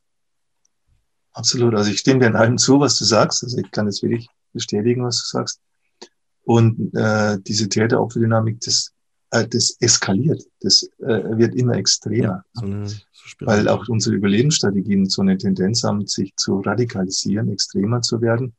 Absolut. 1.32 1.74
Also 1.74 1.90
ich 1.90 1.98
stimme 1.98 2.20
dir 2.20 2.26
in 2.26 2.36
allem 2.36 2.58
zu, 2.58 2.80
was 2.80 2.98
du 2.98 3.04
sagst. 3.04 3.44
Also 3.44 3.58
ich 3.58 3.70
kann 3.70 3.86
es 3.86 4.02
wirklich 4.02 4.28
bestätigen, 4.52 5.04
was 5.04 5.22
du 5.22 5.38
sagst. 5.38 5.60
Und 6.42 6.94
äh, 6.94 7.38
diese 7.40 7.68
Täter-Opfer-Dynamik, 7.68 8.60
das, 8.60 8.92
äh, 9.30 9.46
das 9.46 9.76
eskaliert. 9.80 10.42
Das 10.60 10.82
äh, 10.98 11.38
wird 11.38 11.54
immer 11.54 11.76
extremer. 11.76 12.22
Ja, 12.22 12.44
so 12.54 12.66
eine, 12.66 12.88
so 12.88 13.02
weil 13.40 13.68
auch 13.68 13.86
unsere 13.88 14.16
Überlebensstrategien 14.16 15.08
so 15.08 15.22
eine 15.22 15.36
Tendenz 15.38 15.84
haben, 15.84 16.06
sich 16.06 16.34
zu 16.36 16.60
radikalisieren, 16.60 17.50
extremer 17.50 18.02
zu 18.02 18.20
werden. 18.20 18.54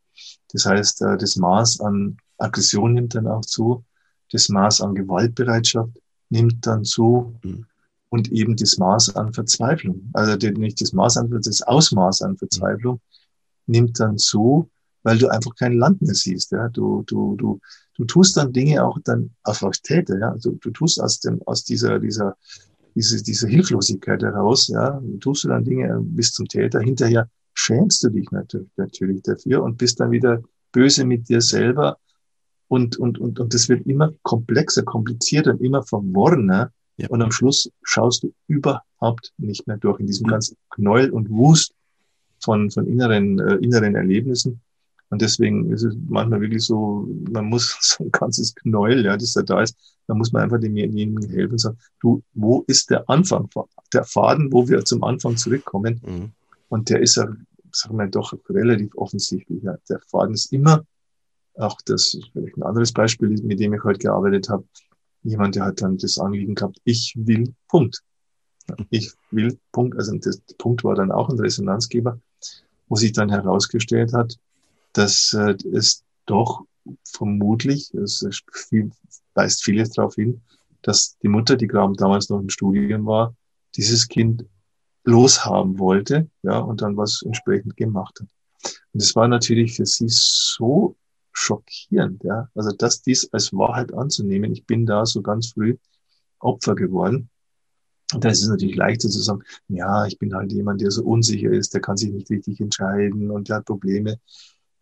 Das 0.53 0.65
heißt, 0.65 1.01
äh, 1.01 1.17
das 1.17 1.35
Maß 1.35 1.81
an 1.81 2.17
Aggression 2.37 2.93
nimmt 2.93 3.15
dann 3.15 3.27
auch 3.27 3.41
zu. 3.41 3.83
Das 4.31 4.47
Maß 4.47 4.81
an 4.81 4.95
Gewaltbereitschaft 4.95 5.91
nimmt 6.29 6.65
dann 6.65 6.85
zu. 6.85 7.35
Mhm 7.43 7.65
und 8.11 8.29
eben 8.31 8.57
das 8.57 8.77
Maß 8.77 9.15
an 9.15 9.33
Verzweiflung. 9.33 10.09
Also 10.13 10.35
nicht 10.51 10.81
das 10.81 10.91
Maß 10.91 11.15
an, 11.17 11.31
das 11.31 11.61
Ausmaß 11.61 12.21
an 12.23 12.37
Verzweiflung 12.37 12.99
nimmt 13.67 13.99
dann 14.01 14.17
zu, 14.17 14.69
weil 15.03 15.17
du 15.17 15.29
einfach 15.29 15.55
kein 15.55 15.73
Land 15.73 16.01
mehr 16.01 16.13
siehst. 16.13 16.51
Ja? 16.51 16.67
Du, 16.67 17.03
du, 17.07 17.37
du, 17.37 17.59
du 17.95 18.03
tust 18.03 18.35
dann 18.35 18.51
Dinge 18.51 18.83
auch 18.83 18.97
dann 19.05 19.31
auf 19.43 19.61
Täter. 19.81 20.19
Ja? 20.19 20.35
Du, 20.43 20.57
du 20.61 20.71
tust 20.71 21.01
aus, 21.01 21.21
dem, 21.21 21.41
aus 21.45 21.63
dieser, 21.63 21.99
dieser, 21.99 22.35
diese, 22.95 23.23
dieser 23.23 23.47
Hilflosigkeit 23.47 24.21
heraus, 24.21 24.67
ja, 24.67 25.01
tust 25.21 25.45
du 25.45 25.47
dann 25.47 25.63
Dinge 25.63 25.97
bis 26.03 26.33
zum 26.33 26.49
Täter. 26.49 26.81
Hinterher 26.81 27.29
schämst 27.53 28.03
du 28.03 28.09
dich 28.09 28.29
natürlich, 28.31 28.69
natürlich 28.75 29.21
dafür 29.21 29.63
und 29.63 29.77
bist 29.77 30.01
dann 30.01 30.11
wieder 30.11 30.41
böse 30.73 31.05
mit 31.05 31.29
dir 31.29 31.39
selber. 31.39 31.97
Und, 32.67 32.97
und, 32.97 33.19
und, 33.19 33.39
und 33.39 33.53
das 33.53 33.69
wird 33.69 33.87
immer 33.87 34.11
komplexer, 34.21 34.83
komplizierter 34.83 35.51
und 35.51 35.61
immer 35.61 35.81
verworrener 35.83 36.73
ja. 37.01 37.09
Und 37.09 37.21
am 37.21 37.31
Schluss 37.31 37.69
schaust 37.83 38.23
du 38.23 38.33
überhaupt 38.47 39.33
nicht 39.37 39.67
mehr 39.67 39.77
durch 39.77 39.99
in 39.99 40.07
diesem 40.07 40.27
mhm. 40.27 40.31
ganzen 40.31 40.57
Knäuel 40.69 41.09
und 41.09 41.29
Wust 41.29 41.73
von, 42.39 42.69
von 42.71 42.87
inneren, 42.87 43.39
äh, 43.39 43.55
inneren 43.55 43.95
Erlebnissen. 43.95 44.61
Und 45.09 45.21
deswegen 45.21 45.71
ist 45.71 45.83
es 45.83 45.95
manchmal 46.07 46.41
wirklich 46.41 46.63
so, 46.63 47.07
man 47.29 47.45
muss 47.45 47.77
so 47.81 48.03
ein 48.03 48.11
ganzes 48.11 48.55
Knäuel, 48.55 49.05
ja, 49.05 49.17
das 49.17 49.33
da 49.33 49.41
da 49.41 49.61
ist, 49.61 49.75
da 50.07 50.13
muss 50.13 50.31
man 50.31 50.43
einfach 50.43 50.59
demjenigen 50.59 51.21
helfen 51.29 51.53
und 51.53 51.57
sagen, 51.59 51.77
du, 52.01 52.23
wo 52.33 52.63
ist 52.67 52.89
der 52.89 53.09
Anfang, 53.09 53.49
der 53.93 54.03
Faden, 54.03 54.51
wo 54.51 54.67
wir 54.67 54.83
zum 54.85 55.03
Anfang 55.03 55.37
zurückkommen? 55.37 56.01
Mhm. 56.05 56.31
Und 56.69 56.89
der 56.89 57.01
ist 57.01 57.15
ja, 57.15 57.27
sagen 57.71 57.97
wir 57.97 58.07
doch 58.07 58.33
relativ 58.49 58.95
offensichtlich. 58.95 59.61
Ja. 59.63 59.77
Der 59.89 59.99
Faden 60.07 60.33
ist 60.33 60.51
immer, 60.53 60.85
auch 61.55 61.77
das 61.85 62.13
ist 62.13 62.29
vielleicht 62.31 62.57
ein 62.57 62.63
anderes 62.63 62.91
Beispiel, 62.91 63.29
mit 63.29 63.59
dem 63.59 63.73
ich 63.73 63.83
heute 63.83 63.99
gearbeitet 63.99 64.49
habe, 64.49 64.63
jemand, 65.23 65.55
der 65.55 65.65
hat 65.65 65.81
dann 65.81 65.97
das 65.97 66.17
Anliegen 66.17 66.55
gehabt, 66.55 66.79
ich 66.83 67.13
will 67.15 67.53
Punkt. 67.67 68.01
Ich 68.89 69.11
will 69.31 69.57
Punkt. 69.71 69.97
Also 69.97 70.15
das 70.17 70.41
Punkt 70.57 70.83
war 70.83 70.95
dann 70.95 71.11
auch 71.11 71.29
ein 71.29 71.39
Resonanzgeber, 71.39 72.19
wo 72.87 72.95
sich 72.95 73.11
dann 73.11 73.29
herausgestellt 73.29 74.13
hat, 74.13 74.37
dass 74.93 75.33
äh, 75.33 75.55
es 75.73 76.03
doch 76.25 76.65
vermutlich, 77.03 77.93
es 77.93 78.25
viel, 78.51 78.91
weist 79.33 79.63
vieles 79.63 79.91
darauf 79.91 80.15
hin, 80.15 80.41
dass 80.81 81.17
die 81.19 81.27
Mutter, 81.27 81.55
die 81.55 81.67
gerade 81.67 81.93
damals 81.93 82.29
noch 82.29 82.39
im 82.39 82.49
Studium 82.49 83.05
war, 83.05 83.35
dieses 83.75 84.07
Kind 84.07 84.45
loshaben 85.03 85.79
wollte, 85.79 86.29
ja, 86.43 86.59
und 86.59 86.81
dann 86.81 86.97
was 86.97 87.21
entsprechend 87.23 87.77
gemacht 87.77 88.19
hat. 88.19 88.27
Und 88.93 89.01
es 89.01 89.15
war 89.15 89.27
natürlich 89.27 89.75
für 89.75 89.85
sie 89.85 90.07
so 90.07 90.95
schockierend, 91.41 92.23
ja. 92.23 92.49
Also 92.55 92.71
das 92.71 93.01
dies 93.01 93.31
als 93.33 93.51
Wahrheit 93.53 93.93
anzunehmen. 93.93 94.51
Ich 94.51 94.65
bin 94.65 94.85
da 94.85 95.05
so 95.05 95.21
ganz 95.21 95.53
früh 95.53 95.77
Opfer 96.39 96.75
geworden. 96.75 97.29
Und 98.13 98.23
da 98.23 98.29
ist 98.29 98.41
es 98.41 98.49
natürlich 98.49 98.75
leichter 98.75 99.09
zu 99.09 99.21
sagen, 99.21 99.41
ja, 99.67 100.05
ich 100.05 100.19
bin 100.19 100.33
halt 100.33 100.51
jemand, 100.51 100.81
der 100.81 100.91
so 100.91 101.03
unsicher 101.03 101.51
ist, 101.51 101.73
der 101.73 101.81
kann 101.81 101.97
sich 101.97 102.11
nicht 102.11 102.29
richtig 102.29 102.59
entscheiden 102.59 103.31
und 103.31 103.47
der 103.47 103.57
hat 103.57 103.65
Probleme 103.65 104.19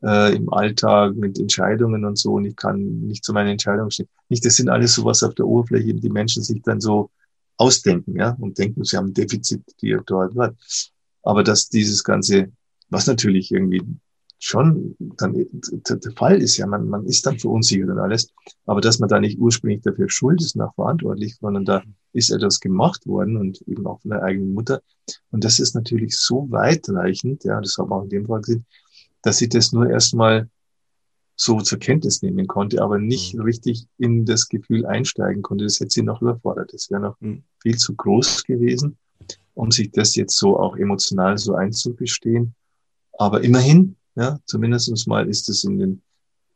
äh, 0.01 0.35
im 0.35 0.51
Alltag 0.51 1.15
mit 1.15 1.37
Entscheidungen 1.37 2.05
und 2.05 2.17
so 2.17 2.33
und 2.33 2.45
ich 2.45 2.55
kann 2.55 3.01
nicht 3.01 3.23
zu 3.23 3.33
meinen 3.33 3.49
Entscheidungen 3.49 3.91
stehen. 3.91 4.09
Nicht, 4.29 4.45
das 4.45 4.55
sind 4.55 4.69
alles 4.69 4.95
sowas 4.95 5.21
auf 5.21 5.35
der 5.35 5.45
Oberfläche, 5.45 5.93
die 5.93 6.09
Menschen 6.09 6.43
sich 6.43 6.61
dann 6.63 6.81
so 6.81 7.11
ausdenken, 7.57 8.15
ja, 8.15 8.35
und 8.39 8.57
denken, 8.57 8.83
sie 8.83 8.97
haben 8.97 9.09
ein 9.09 9.13
Defizit, 9.13 9.63
die 9.81 9.95
dort 10.05 10.35
hat. 10.35 10.55
Aber 11.21 11.43
dass 11.43 11.69
dieses 11.69 12.03
ganze, 12.03 12.51
was 12.89 13.05
natürlich 13.05 13.51
irgendwie 13.51 13.83
schon 14.39 14.95
dann 14.99 15.33
der 15.33 16.11
Fall 16.13 16.41
ist 16.41 16.57
ja, 16.57 16.65
man, 16.65 16.87
man 16.87 17.05
ist 17.05 17.25
dann 17.25 17.37
verunsichert 17.37 17.89
und 17.89 17.99
alles, 17.99 18.33
aber 18.65 18.79
dass 18.79 18.99
man 18.99 19.09
da 19.09 19.19
nicht 19.19 19.37
ursprünglich 19.37 19.81
dafür 19.81 20.09
schuld 20.09 20.41
ist, 20.41 20.55
nach 20.55 20.73
verantwortlich, 20.75 21.35
sondern 21.35 21.65
da 21.65 21.83
ist 22.13 22.31
etwas 22.31 22.59
gemacht 22.59 23.05
worden 23.05 23.37
und 23.37 23.61
eben 23.67 23.85
auch 23.85 24.01
von 24.01 24.11
der 24.11 24.23
eigenen 24.23 24.53
Mutter. 24.53 24.81
Und 25.31 25.43
das 25.43 25.59
ist 25.59 25.75
natürlich 25.75 26.17
so 26.17 26.49
weitreichend, 26.49 27.43
ja, 27.43 27.59
das 27.59 27.77
haben 27.77 27.89
wir 27.89 27.97
auch 27.97 28.03
in 28.03 28.09
dem 28.09 28.25
Fall 28.25 28.39
gesehen, 28.39 28.65
dass 29.21 29.41
ich 29.41 29.49
das 29.49 29.73
nur 29.73 29.89
erstmal 29.89 30.49
so 31.35 31.59
zur 31.61 31.79
Kenntnis 31.79 32.21
nehmen 32.21 32.47
konnte, 32.47 32.81
aber 32.81 32.97
nicht 32.97 33.33
mhm. 33.33 33.41
richtig 33.41 33.87
in 33.97 34.25
das 34.25 34.47
Gefühl 34.49 34.85
einsteigen 34.85 35.41
konnte. 35.41 35.65
Das 35.65 35.79
hätte 35.79 35.91
sie 35.91 36.03
noch 36.03 36.21
überfordert. 36.21 36.73
Das 36.73 36.89
wäre 36.89 37.01
noch 37.01 37.19
mhm. 37.21 37.43
viel 37.61 37.77
zu 37.77 37.95
groß 37.95 38.43
gewesen, 38.43 38.97
um 39.53 39.71
sich 39.71 39.91
das 39.91 40.15
jetzt 40.15 40.37
so 40.37 40.59
auch 40.59 40.75
emotional 40.75 41.37
so 41.37 41.55
einzugestehen. 41.55 42.55
Aber 43.17 43.41
immerhin 43.41 43.95
ja, 44.19 44.39
zumindest 44.45 45.07
mal 45.07 45.29
ist 45.29 45.47
es 45.47 45.63
in 45.63 45.79
den 45.79 46.01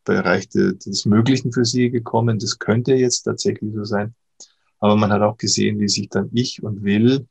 Bereich 0.04 0.50
des 0.50 1.06
Möglichen 1.06 1.54
für 1.54 1.64
sie 1.64 1.90
gekommen. 1.90 2.38
Das 2.38 2.60
könnte 2.60 2.94
jetzt 2.94 3.24
tatsächlich 3.24 3.74
so 3.74 3.86
sein. 3.86 4.14
Aber 4.80 4.98
man 4.98 5.14
hat 5.14 5.22
auch 5.22 5.38
gesehen, 5.38 5.80
wie 5.80 5.88
sich 5.88 6.10
dann 6.10 6.30
ich 6.34 6.62
und 6.62 6.84
Will 6.84 7.26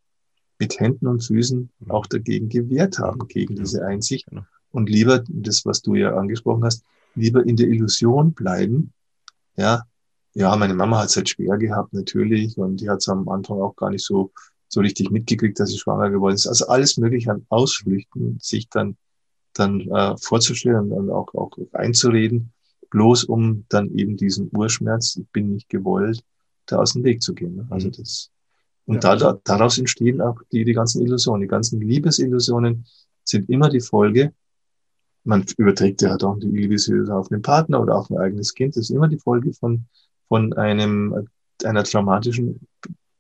mit 0.59 0.81
Händen 0.81 1.07
und 1.07 1.23
Füßen 1.23 1.69
auch 1.89 2.07
dagegen 2.07 2.49
gewehrt 2.49 2.99
haben, 2.99 3.29
gegen 3.29 3.57
diese 3.57 3.85
Einsicht. 3.85 4.27
Genau. 4.27 4.47
Und 4.71 4.89
lieber, 4.89 5.23
das, 5.29 5.67
was 5.67 5.83
du 5.83 5.97
ja 5.97 6.17
angesprochen 6.17 6.65
hast, 6.65 6.83
lieber 7.15 7.45
in 7.47 7.57
der 7.57 7.69
Illusion 7.69 8.33
bleiben. 8.33 8.95
Ja, 9.57 9.83
ja, 10.33 10.57
meine 10.57 10.73
Mama 10.73 11.01
hat 11.01 11.11
es 11.11 11.17
halt 11.17 11.29
schwer 11.29 11.59
gehabt, 11.59 11.93
natürlich. 11.93 12.57
Und 12.57 12.81
die 12.81 12.89
hat 12.89 13.01
es 13.01 13.09
am 13.09 13.29
Anfang 13.29 13.61
auch 13.61 13.77
gar 13.77 13.91
nicht 13.91 14.05
so, 14.05 14.33
so 14.69 14.81
richtig 14.81 15.11
mitgekriegt, 15.11 15.61
dass 15.61 15.69
sie 15.69 15.79
schwanger 15.79 16.09
geworden 16.09 16.37
ist. 16.37 16.47
Also 16.47 16.69
alles 16.69 16.97
mögliche 16.97 17.33
an 17.33 17.45
Ausflüchten, 17.51 18.39
sich 18.41 18.71
dann 18.71 18.97
dann 19.55 19.81
äh, 19.81 20.17
vorzustellen 20.19 20.93
und 20.93 21.11
auch, 21.11 21.35
auch 21.35 21.51
einzureden, 21.73 22.53
bloß 22.91 23.25
um 23.25 23.65
dann 23.69 23.91
eben 23.91 24.17
diesen 24.17 24.51
Urschmerz, 24.53 25.17
ich 25.17 25.29
bin 25.29 25.51
nicht 25.51 25.69
gewollt, 25.69 26.23
da 26.67 26.79
aus 26.79 26.93
dem 26.93 27.05
Weg 27.05 27.23
zu 27.23 27.35
gehen. 27.35 27.57
Ne? 27.57 27.67
Also 27.71 27.89
mhm. 27.89 27.93
das, 27.93 28.31
und 28.87 29.05
ja. 29.05 29.17
da, 29.17 29.17
da, 29.17 29.41
daraus 29.45 29.79
entstehen 29.79 30.21
auch 30.21 30.41
die, 30.53 30.65
die 30.65 30.73
ganzen 30.73 31.03
Illusionen. 31.03 31.43
Die 31.43 31.49
ganzen 31.49 31.81
Liebesillusionen 31.81 32.87
sind 33.25 33.49
immer 33.49 33.69
die 33.69 33.81
Folge, 33.81 34.33
man 35.25 35.45
überträgt 35.57 36.03
ja 36.03 36.17
auch 36.17 36.39
die 36.39 36.49
Liebesillusion 36.49 37.17
auf 37.17 37.29
den 37.29 37.43
Partner 37.43 37.81
oder 37.81 37.97
auf 37.97 38.11
ein 38.11 38.19
eigenes 38.19 38.55
Kind, 38.55 38.77
das 38.77 38.85
ist 38.85 38.91
immer 38.91 39.09
die 39.09 39.19
Folge 39.19 39.53
von, 39.53 39.87
von 40.29 40.53
einem, 40.55 41.29
einer 41.65 41.85
traumatischen 41.85 42.61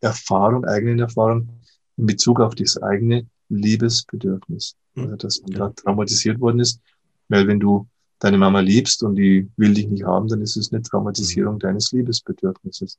Erfahrung, 0.01 0.65
eigenen 0.65 0.99
Erfahrung 0.99 1.49
in 1.97 2.07
Bezug 2.07 2.41
auf 2.41 2.55
das 2.55 2.83
eigene 2.83 3.29
Liebesbedürfnis. 3.57 4.77
Hm. 4.95 5.05
Also, 5.05 5.17
dass 5.17 5.43
man 5.43 5.53
da 5.53 5.69
traumatisiert 5.71 6.41
worden 6.41 6.61
ist. 6.61 6.81
Weil 7.29 7.47
wenn 7.47 7.61
du 7.61 7.87
deine 8.19 8.39
Mama 8.39 8.61
liebst 8.61 9.03
und 9.03 9.17
die 9.17 9.49
will 9.57 9.75
dich 9.75 9.89
nicht 9.89 10.05
haben, 10.05 10.29
dann 10.29 10.43
ist 10.43 10.57
es 10.57 10.73
eine 10.73 10.83
Traumatisierung 10.83 11.55
mhm. 11.55 11.61
deines 11.61 11.91
Liebesbedürfnisses. 11.93 12.99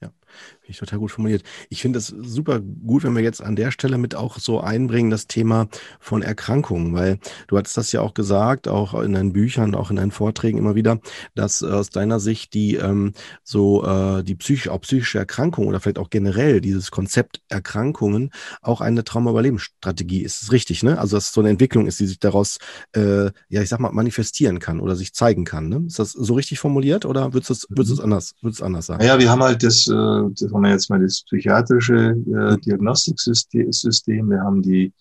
Ja. 0.00 0.12
Finde 0.60 0.70
ich 0.70 0.78
total 0.78 0.98
gut 0.98 1.10
formuliert. 1.10 1.42
Ich 1.70 1.82
finde 1.82 1.98
es 1.98 2.08
super 2.08 2.60
gut, 2.60 3.02
wenn 3.02 3.16
wir 3.16 3.22
jetzt 3.22 3.42
an 3.42 3.56
der 3.56 3.70
Stelle 3.70 3.98
mit 3.98 4.14
auch 4.14 4.38
so 4.38 4.60
einbringen, 4.60 5.10
das 5.10 5.26
Thema 5.26 5.68
von 5.98 6.22
Erkrankungen, 6.22 6.94
weil 6.94 7.18
du 7.46 7.56
hattest 7.56 7.76
das 7.76 7.92
ja 7.92 8.00
auch 8.00 8.14
gesagt, 8.14 8.68
auch 8.68 8.94
in 9.00 9.14
deinen 9.14 9.32
Büchern, 9.32 9.74
auch 9.74 9.90
in 9.90 9.96
deinen 9.96 10.10
Vorträgen 10.10 10.58
immer 10.58 10.74
wieder, 10.74 11.00
dass 11.34 11.62
aus 11.62 11.90
deiner 11.90 12.20
Sicht 12.20 12.54
die 12.54 12.76
ähm, 12.76 13.12
so 13.42 13.84
äh, 13.84 14.22
die 14.22 14.34
psychisch, 14.34 14.68
auch 14.68 14.82
psychische 14.82 15.18
Erkrankung 15.18 15.66
oder 15.66 15.80
vielleicht 15.80 15.98
auch 15.98 16.10
generell 16.10 16.60
dieses 16.60 16.90
Konzept 16.90 17.40
Erkrankungen 17.48 18.30
auch 18.60 18.80
eine 18.80 19.04
Traumaüberlebensstrategie 19.04 20.22
ist. 20.22 20.42
ist 20.42 20.52
richtig, 20.52 20.82
ne? 20.82 20.98
Also 20.98 21.16
dass 21.16 21.28
es 21.28 21.32
so 21.32 21.40
eine 21.40 21.50
Entwicklung 21.50 21.86
ist, 21.86 21.98
die 22.00 22.06
sich 22.06 22.20
daraus, 22.20 22.58
äh, 22.92 23.30
ja, 23.48 23.62
ich 23.62 23.68
sag 23.68 23.80
mal, 23.80 23.92
manifestieren 23.92 24.58
kann 24.58 24.80
oder 24.80 24.94
sich 24.94 25.14
zeigen 25.14 25.44
kann. 25.44 25.68
Ne? 25.68 25.84
Ist 25.86 25.98
das 25.98 26.12
so 26.12 26.34
richtig 26.34 26.58
formuliert 26.58 27.04
oder 27.04 27.32
würdest 27.32 27.50
du 27.50 27.54
es 27.54 27.66
würdest 27.70 28.00
anders, 28.00 28.34
würdest 28.42 28.62
anders 28.62 28.86
sagen? 28.86 29.04
Ja, 29.04 29.18
wir 29.18 29.30
haben 29.30 29.42
halt 29.42 29.62
das 29.62 29.87
äh, 29.88 29.94
das 29.94 30.52
haben 30.52 30.62
wir 30.62 30.70
jetzt 30.70 30.90
mal 30.90 31.00
das 31.00 31.22
psychiatrische 31.24 32.10
äh, 32.10 32.56
Diagnostiksystem, 32.58 34.30
wir 34.30 34.40
haben 34.40 34.62
die 34.62 34.92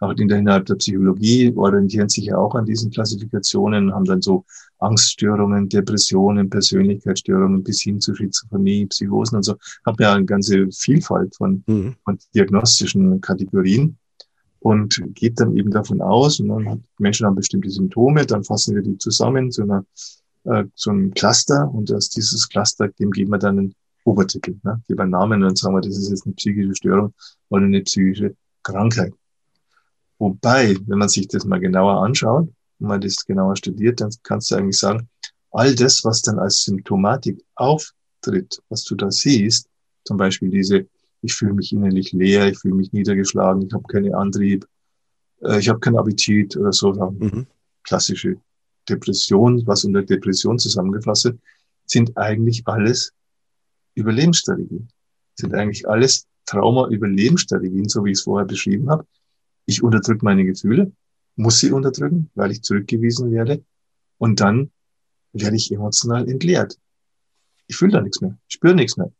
auch 0.00 0.12
innerhalb 0.12 0.66
der 0.66 0.74
Psychologie 0.74 1.52
orientieren 1.56 2.08
sich 2.08 2.26
ja 2.26 2.36
auch 2.36 2.54
an 2.54 2.66
diesen 2.66 2.90
Klassifikationen, 2.90 3.94
haben 3.94 4.04
dann 4.04 4.22
so 4.22 4.44
Angststörungen, 4.78 5.68
Depressionen, 5.68 6.50
Persönlichkeitsstörungen 6.50 7.62
bis 7.62 7.82
hin 7.82 8.00
zu 8.00 8.14
Schizophrenie, 8.14 8.86
Psychosen 8.86 9.36
und 9.36 9.44
so. 9.44 9.54
Haben 9.86 9.96
ja 10.00 10.12
eine 10.12 10.24
ganze 10.24 10.68
Vielfalt 10.72 11.34
von, 11.36 11.62
mhm. 11.66 11.94
von 12.04 12.18
diagnostischen 12.34 13.20
Kategorien 13.20 13.96
und 14.58 15.00
geht 15.14 15.40
dann 15.40 15.56
eben 15.56 15.70
davon 15.70 16.00
aus, 16.00 16.40
und 16.40 16.48
dann 16.48 16.84
Menschen 16.98 17.26
haben 17.26 17.36
bestimmte 17.36 17.70
Symptome, 17.70 18.26
dann 18.26 18.44
fassen 18.44 18.74
wir 18.74 18.82
die 18.82 18.98
zusammen 18.98 19.50
zu 19.50 19.62
einer 19.62 19.84
äh, 20.44 20.64
so 20.74 20.90
einem 20.90 21.12
Cluster 21.14 21.70
und 21.72 21.92
aus 21.92 22.10
dieses 22.10 22.48
Cluster, 22.48 22.88
dem 22.88 23.10
geben 23.10 23.30
wir 23.30 23.38
dann 23.38 23.74
Obertitel, 24.04 24.56
ne? 24.62 24.82
geben 24.86 25.00
einen 25.00 25.10
Namen 25.10 25.42
und 25.42 25.48
dann 25.48 25.56
sagen 25.56 25.74
wir, 25.74 25.80
das 25.80 25.96
ist 25.96 26.10
jetzt 26.10 26.26
eine 26.26 26.34
psychische 26.34 26.74
Störung 26.74 27.14
oder 27.48 27.64
eine 27.64 27.82
psychische 27.82 28.34
Krankheit. 28.62 29.12
Wobei, 30.18 30.76
wenn 30.86 30.98
man 30.98 31.08
sich 31.08 31.26
das 31.28 31.44
mal 31.44 31.60
genauer 31.60 32.02
anschaut, 32.02 32.48
wenn 32.78 32.88
man 32.88 33.00
das 33.00 33.24
genauer 33.24 33.56
studiert, 33.56 34.00
dann 34.00 34.10
kannst 34.22 34.50
du 34.50 34.56
eigentlich 34.56 34.78
sagen, 34.78 35.08
all 35.50 35.74
das, 35.74 36.04
was 36.04 36.22
dann 36.22 36.38
als 36.38 36.62
Symptomatik 36.62 37.42
auftritt, 37.54 38.60
was 38.68 38.84
du 38.84 38.94
da 38.94 39.10
siehst, 39.10 39.68
zum 40.04 40.16
Beispiel 40.16 40.50
diese 40.50 40.86
ich 41.24 41.34
fühle 41.34 41.54
mich 41.54 41.72
innerlich 41.72 42.12
leer, 42.12 42.48
ich 42.48 42.58
fühle 42.58 42.74
mich 42.74 42.92
niedergeschlagen, 42.92 43.62
ich 43.62 43.72
habe 43.72 43.84
keinen 43.84 44.14
Antrieb, 44.14 44.66
äh, 45.42 45.58
ich 45.58 45.68
habe 45.68 45.80
keinen 45.80 45.96
Appetit 45.96 46.56
oder 46.56 46.72
so. 46.72 46.92
Mhm. 46.92 47.46
Klassische 47.82 48.36
Depression, 48.88 49.66
was 49.66 49.84
unter 49.84 50.02
Depression 50.02 50.58
zusammengefasst 50.58 51.24
wird, 51.24 51.38
sind 51.86 52.16
eigentlich 52.16 52.62
alles 52.66 53.12
Überlebensstrategien. 53.94 54.88
Sind 55.34 55.54
eigentlich 55.54 55.88
alles 55.88 56.26
Trauma-Überlebensstrategien, 56.46 57.88
so 57.88 58.04
wie 58.04 58.12
ich 58.12 58.18
es 58.18 58.24
vorher 58.24 58.46
beschrieben 58.46 58.90
habe. 58.90 59.06
Ich 59.66 59.82
unterdrücke 59.82 60.24
meine 60.24 60.44
Gefühle, 60.44 60.92
muss 61.36 61.58
sie 61.58 61.72
unterdrücken, 61.72 62.30
weil 62.34 62.52
ich 62.52 62.62
zurückgewiesen 62.62 63.32
werde. 63.32 63.64
Und 64.18 64.40
dann 64.40 64.70
werde 65.32 65.56
ich 65.56 65.72
emotional 65.72 66.28
entleert. 66.28 66.78
Ich 67.66 67.76
fühle 67.76 67.92
da 67.92 68.00
nichts 68.02 68.20
mehr, 68.20 68.38
spüre 68.46 68.74
nichts 68.74 68.96
mehr 68.96 69.10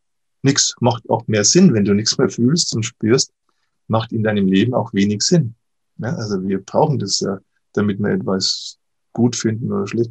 nichts 0.45 0.75
macht 0.81 1.09
auch 1.11 1.27
mehr 1.27 1.43
Sinn, 1.43 1.73
wenn 1.73 1.85
du 1.85 1.95
nichts 1.95 2.17
mehr 2.19 2.29
fühlst 2.29 2.77
und 2.77 2.85
spürst, 2.85 3.33
macht 3.89 4.13
in 4.13 4.23
deinem 4.23 4.47
Leben 4.47 4.75
auch 4.75 4.93
wenig 4.93 5.23
Sinn. 5.23 5.55
Ja, 5.97 6.15
also 6.15 6.47
wir 6.47 6.61
brauchen 6.61 6.99
das 6.99 7.21
ja, 7.21 7.39
damit 7.73 7.99
wir 7.99 8.11
etwas 8.11 8.79
gut 9.13 9.37
finden 9.37 9.73
oder 9.73 9.87
schlecht. 9.87 10.11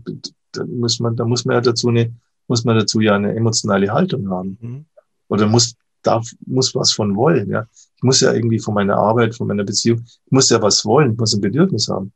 Da 0.52 0.66
muss 0.66 1.00
man, 1.00 1.16
da 1.16 1.26
muss 1.26 1.46
man 1.46 1.56
ja 1.56 1.62
dazu 1.62 1.90
eine, 1.90 2.14
muss 2.48 2.64
man 2.64 2.78
dazu 2.78 3.00
ja 3.00 3.16
eine 3.16 3.36
emotionale 3.36 3.92
Haltung 3.92 4.30
haben. 4.30 4.58
Mhm. 4.62 4.86
Oder 5.28 5.48
muss, 5.48 5.76
darf, 6.02 6.28
muss 6.46 6.76
was 6.76 6.92
von 6.92 7.16
wollen, 7.16 7.50
ja. 7.50 7.68
Ich 7.96 8.04
muss 8.04 8.20
ja 8.20 8.34
irgendwie 8.34 8.60
von 8.60 8.74
meiner 8.74 8.98
Arbeit, 8.98 9.36
von 9.36 9.48
meiner 9.48 9.64
Beziehung, 9.64 10.02
ich 10.04 10.32
muss 10.32 10.50
ja 10.50 10.62
was 10.62 10.86
wollen, 10.86 11.14
ich 11.14 11.18
muss 11.18 11.34
ein 11.34 11.42
Bedürfnis 11.42 11.88
haben. 11.88 12.12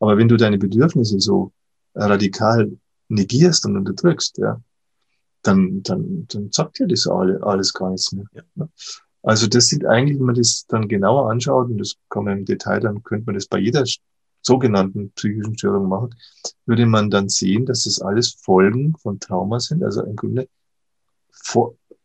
Aber 0.00 0.16
wenn 0.16 0.28
du 0.28 0.36
deine 0.36 0.58
Bedürfnisse 0.58 1.18
so 1.18 1.52
radikal 1.94 2.70
negierst 3.08 3.66
und 3.66 3.76
unterdrückst, 3.76 4.38
ja, 4.38 4.60
dann, 5.42 5.82
dann, 5.82 6.26
dann 6.28 6.52
sagt 6.52 6.78
ja 6.78 6.86
das 6.86 7.06
alle, 7.06 7.42
alles 7.42 7.72
gar 7.72 7.90
nichts 7.90 8.12
mehr. 8.12 8.26
Ja. 8.34 8.68
Also 9.22 9.46
das 9.46 9.68
sind 9.68 9.86
eigentlich, 9.86 10.18
wenn 10.18 10.26
man 10.26 10.34
das 10.34 10.66
dann 10.68 10.88
genauer 10.88 11.30
anschaut, 11.30 11.68
und 11.70 11.78
das 11.78 11.94
kann 12.08 12.24
man 12.24 12.38
im 12.38 12.44
Detail, 12.44 12.80
dann 12.80 13.02
könnte 13.02 13.26
man 13.26 13.34
das 13.34 13.46
bei 13.46 13.58
jeder 13.58 13.84
sogenannten 14.42 15.12
psychischen 15.12 15.56
Störung 15.56 15.88
machen, 15.88 16.14
würde 16.66 16.86
man 16.86 17.10
dann 17.10 17.28
sehen, 17.28 17.64
dass 17.64 17.84
das 17.84 18.00
alles 18.00 18.34
Folgen 18.40 18.96
von 18.98 19.20
Trauma 19.20 19.60
sind, 19.60 19.82
also 19.82 20.02
im 20.02 20.16
Grunde 20.16 20.48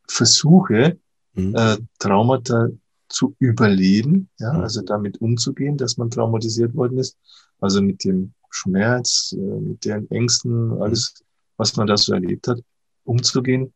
Versuche, 0.07 0.97
mhm. 1.33 1.55
äh, 1.55 1.77
Traumata 1.99 2.69
zu 3.09 3.35
überleben, 3.39 4.29
ja, 4.39 4.53
mhm. 4.53 4.61
also 4.61 4.81
damit 4.81 5.19
umzugehen, 5.21 5.77
dass 5.77 5.97
man 5.97 6.09
traumatisiert 6.09 6.75
worden 6.75 6.97
ist, 6.97 7.17
also 7.59 7.81
mit 7.81 8.03
dem 8.03 8.33
Schmerz, 8.49 9.35
äh, 9.37 9.59
mit 9.59 9.85
den 9.85 10.09
Ängsten, 10.11 10.81
alles, 10.81 11.13
was 11.57 11.75
man 11.75 11.87
da 11.87 11.97
so 11.97 12.13
erlebt 12.13 12.47
hat 12.47 12.61
umzugehen. 13.03 13.73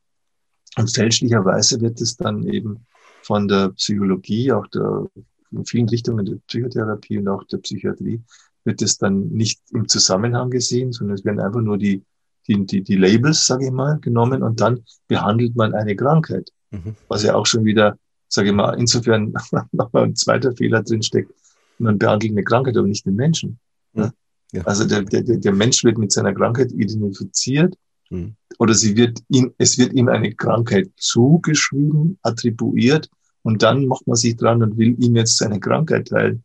Und 0.78 0.94
fälschlicherweise 0.94 1.82
wird 1.82 2.00
es 2.02 2.16
dann 2.16 2.44
eben 2.44 2.86
von 3.24 3.48
der 3.48 3.70
Psychologie, 3.70 4.52
auch 4.52 4.68
der, 4.68 5.08
in 5.52 5.66
vielen 5.66 5.90
Richtungen 5.90 6.26
der 6.26 6.36
Psychotherapie 6.48 7.18
und 7.18 7.28
auch 7.28 7.44
der 7.46 7.58
Psychiatrie, 7.58 8.22
wird 8.64 8.82
es 8.82 8.98
dann 8.98 9.30
nicht 9.30 9.62
im 9.72 9.88
Zusammenhang 9.88 10.50
gesehen, 10.50 10.92
sondern 10.92 11.16
es 11.16 11.26
werden 11.26 11.40
einfach 11.40 11.62
nur 11.62 11.78
die, 11.78 12.04
die, 12.48 12.66
die, 12.66 12.82
die 12.82 12.96
Labels, 12.96 13.46
sage 13.46 13.66
ich 13.66 13.72
mal, 13.72 14.00
genommen 14.00 14.44
und 14.44 14.60
dann 14.62 14.84
behandelt 15.08 15.56
man 15.56 15.74
eine 15.74 15.96
Krankheit. 15.96 16.52
Mhm. 16.72 16.96
Was 17.08 17.24
ja 17.24 17.36
auch 17.36 17.46
schon 17.46 17.66
wieder, 17.66 17.98
sage 18.28 18.50
ich 18.50 18.56
mal, 18.56 18.74
insofern 18.80 19.34
nochmal 19.72 20.04
ein 20.04 20.16
zweiter 20.16 20.52
Fehler 20.54 20.84
drin 20.84 21.02
steckt. 21.02 21.32
Man 21.80 21.98
behandelt 21.98 22.32
eine 22.32 22.44
Krankheit, 22.44 22.78
aber 22.78 22.88
nicht 22.88 23.06
den 23.06 23.16
Menschen. 23.16 23.60
Mhm. 23.94 24.12
Ja. 24.54 24.64
Also 24.64 24.86
der, 24.86 25.04
der, 25.04 25.22
der 25.24 25.54
Mensch 25.54 25.84
wird 25.84 25.98
mit 25.98 26.12
seiner 26.12 26.34
Krankheit 26.34 26.72
identifiziert 26.72 27.76
hm. 28.12 28.36
Oder 28.60 28.74
sie 28.74 28.96
wird 28.96 29.20
ihm, 29.30 29.54
es 29.58 29.78
wird 29.78 29.94
ihm 29.94 30.10
eine 30.10 30.36
Krankheit 30.36 30.92
zugeschrieben, 30.98 32.20
attribuiert 32.22 33.10
und 33.42 33.64
dann 33.64 33.88
macht 33.88 34.06
man 34.06 34.18
sich 34.18 34.36
dran 34.36 34.62
und 34.62 34.78
will 34.78 34.96
ihm 35.02 35.16
jetzt 35.16 35.38
seine 35.38 35.60
Krankheit 35.60 36.10
teilen. 36.10 36.44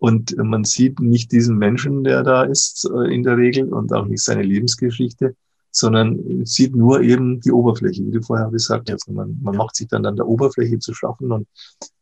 Und 0.00 0.34
man 0.38 0.64
sieht 0.64 0.98
nicht 0.98 1.30
diesen 1.30 1.58
Menschen, 1.58 2.04
der 2.04 2.22
da 2.22 2.44
ist, 2.44 2.90
äh, 2.90 3.14
in 3.14 3.22
der 3.22 3.36
Regel 3.36 3.72
und 3.72 3.92
auch 3.92 4.06
nicht 4.06 4.22
seine 4.22 4.42
Lebensgeschichte, 4.42 5.36
sondern 5.70 6.44
sieht 6.46 6.74
nur 6.74 7.02
eben 7.02 7.38
die 7.40 7.52
Oberfläche, 7.52 8.04
wie 8.06 8.10
du 8.10 8.22
vorher 8.22 8.48
gesagt 8.48 8.90
hast. 8.90 9.08
Man, 9.10 9.38
man 9.42 9.56
macht 9.56 9.76
sich 9.76 9.88
dann 9.88 10.06
an 10.06 10.16
der 10.16 10.26
Oberfläche 10.26 10.78
zu 10.78 10.94
schaffen 10.94 11.30
und, 11.30 11.46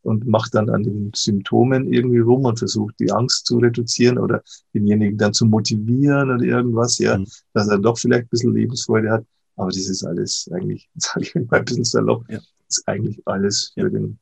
und 0.03 0.29
macht 0.29 0.55
dann 0.55 0.71
an 0.71 0.85
den 0.85 1.11
Symptomen 1.13 1.93
irgendwie 1.93 2.21
rum 2.21 2.45
und 2.45 2.61
versucht 2.61 2.95
die 3.01 3.11
Angst 3.11 3.47
zu 3.47 3.59
reduzieren 3.59 4.17
oder 4.17 4.43
denjenigen 4.73 5.19
dann 5.19 5.35
zu 5.35 5.45
motivieren 5.45 6.31
oder 6.31 6.45
irgendwas, 6.45 6.99
ja, 6.99 7.19
mhm. 7.19 7.27
dass 7.53 7.69
er 7.69 7.79
doch 7.79 7.99
vielleicht 7.99 8.27
ein 8.27 8.31
bisschen 8.31 8.55
Lebensfreude 8.55 9.11
hat. 9.11 9.27
Aber 9.57 9.71
das 9.71 9.89
ist 9.89 10.05
alles 10.05 10.49
eigentlich, 10.53 10.89
sage 10.95 11.27
ich 11.27 11.35
mal 11.35 11.59
ein 11.59 11.65
bisschen 11.65 11.85
salopp, 11.85 12.25
ja. 12.31 12.39
ist 12.69 12.87
eigentlich 12.87 13.21
alles 13.27 13.73
für 13.75 13.91
den 13.91 14.21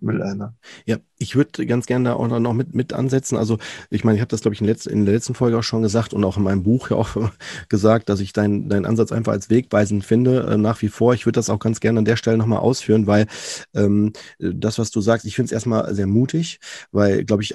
Mülleimer. 0.00 0.54
Ja, 0.84 0.98
ich 1.18 1.36
würde 1.36 1.66
ganz 1.66 1.86
gerne 1.86 2.10
da 2.10 2.14
auch 2.14 2.28
noch 2.28 2.52
mit, 2.52 2.74
mit 2.74 2.92
ansetzen. 2.92 3.36
Also 3.36 3.58
ich 3.90 4.04
meine, 4.04 4.16
ich 4.16 4.20
habe 4.20 4.28
das, 4.28 4.42
glaube 4.42 4.54
ich, 4.54 4.60
in, 4.60 4.66
letz-, 4.66 4.88
in 4.88 5.04
der 5.04 5.14
letzten 5.14 5.34
Folge 5.34 5.58
auch 5.58 5.62
schon 5.62 5.82
gesagt 5.82 6.12
und 6.12 6.24
auch 6.24 6.36
in 6.36 6.42
meinem 6.42 6.62
Buch 6.62 6.90
ja 6.90 6.96
auch 6.96 7.16
gesagt, 7.68 8.08
dass 8.08 8.20
ich 8.20 8.32
deinen 8.32 8.68
dein 8.68 8.84
Ansatz 8.84 9.12
einfach 9.12 9.32
als 9.32 9.50
wegweisend 9.50 10.04
finde, 10.04 10.46
äh, 10.50 10.56
nach 10.56 10.82
wie 10.82 10.88
vor. 10.88 11.14
Ich 11.14 11.26
würde 11.26 11.38
das 11.38 11.50
auch 11.50 11.58
ganz 11.58 11.80
gerne 11.80 12.00
an 12.00 12.04
der 12.04 12.16
Stelle 12.16 12.36
nochmal 12.36 12.58
ausführen, 12.58 13.06
weil 13.06 13.26
ähm, 13.74 14.12
das, 14.38 14.78
was 14.78 14.90
du 14.90 15.00
sagst, 15.00 15.26
ich 15.26 15.36
finde 15.36 15.46
es 15.46 15.52
erstmal 15.52 15.94
sehr 15.94 16.06
mutig, 16.06 16.60
weil, 16.92 17.24
glaube 17.24 17.42
ich, 17.42 17.54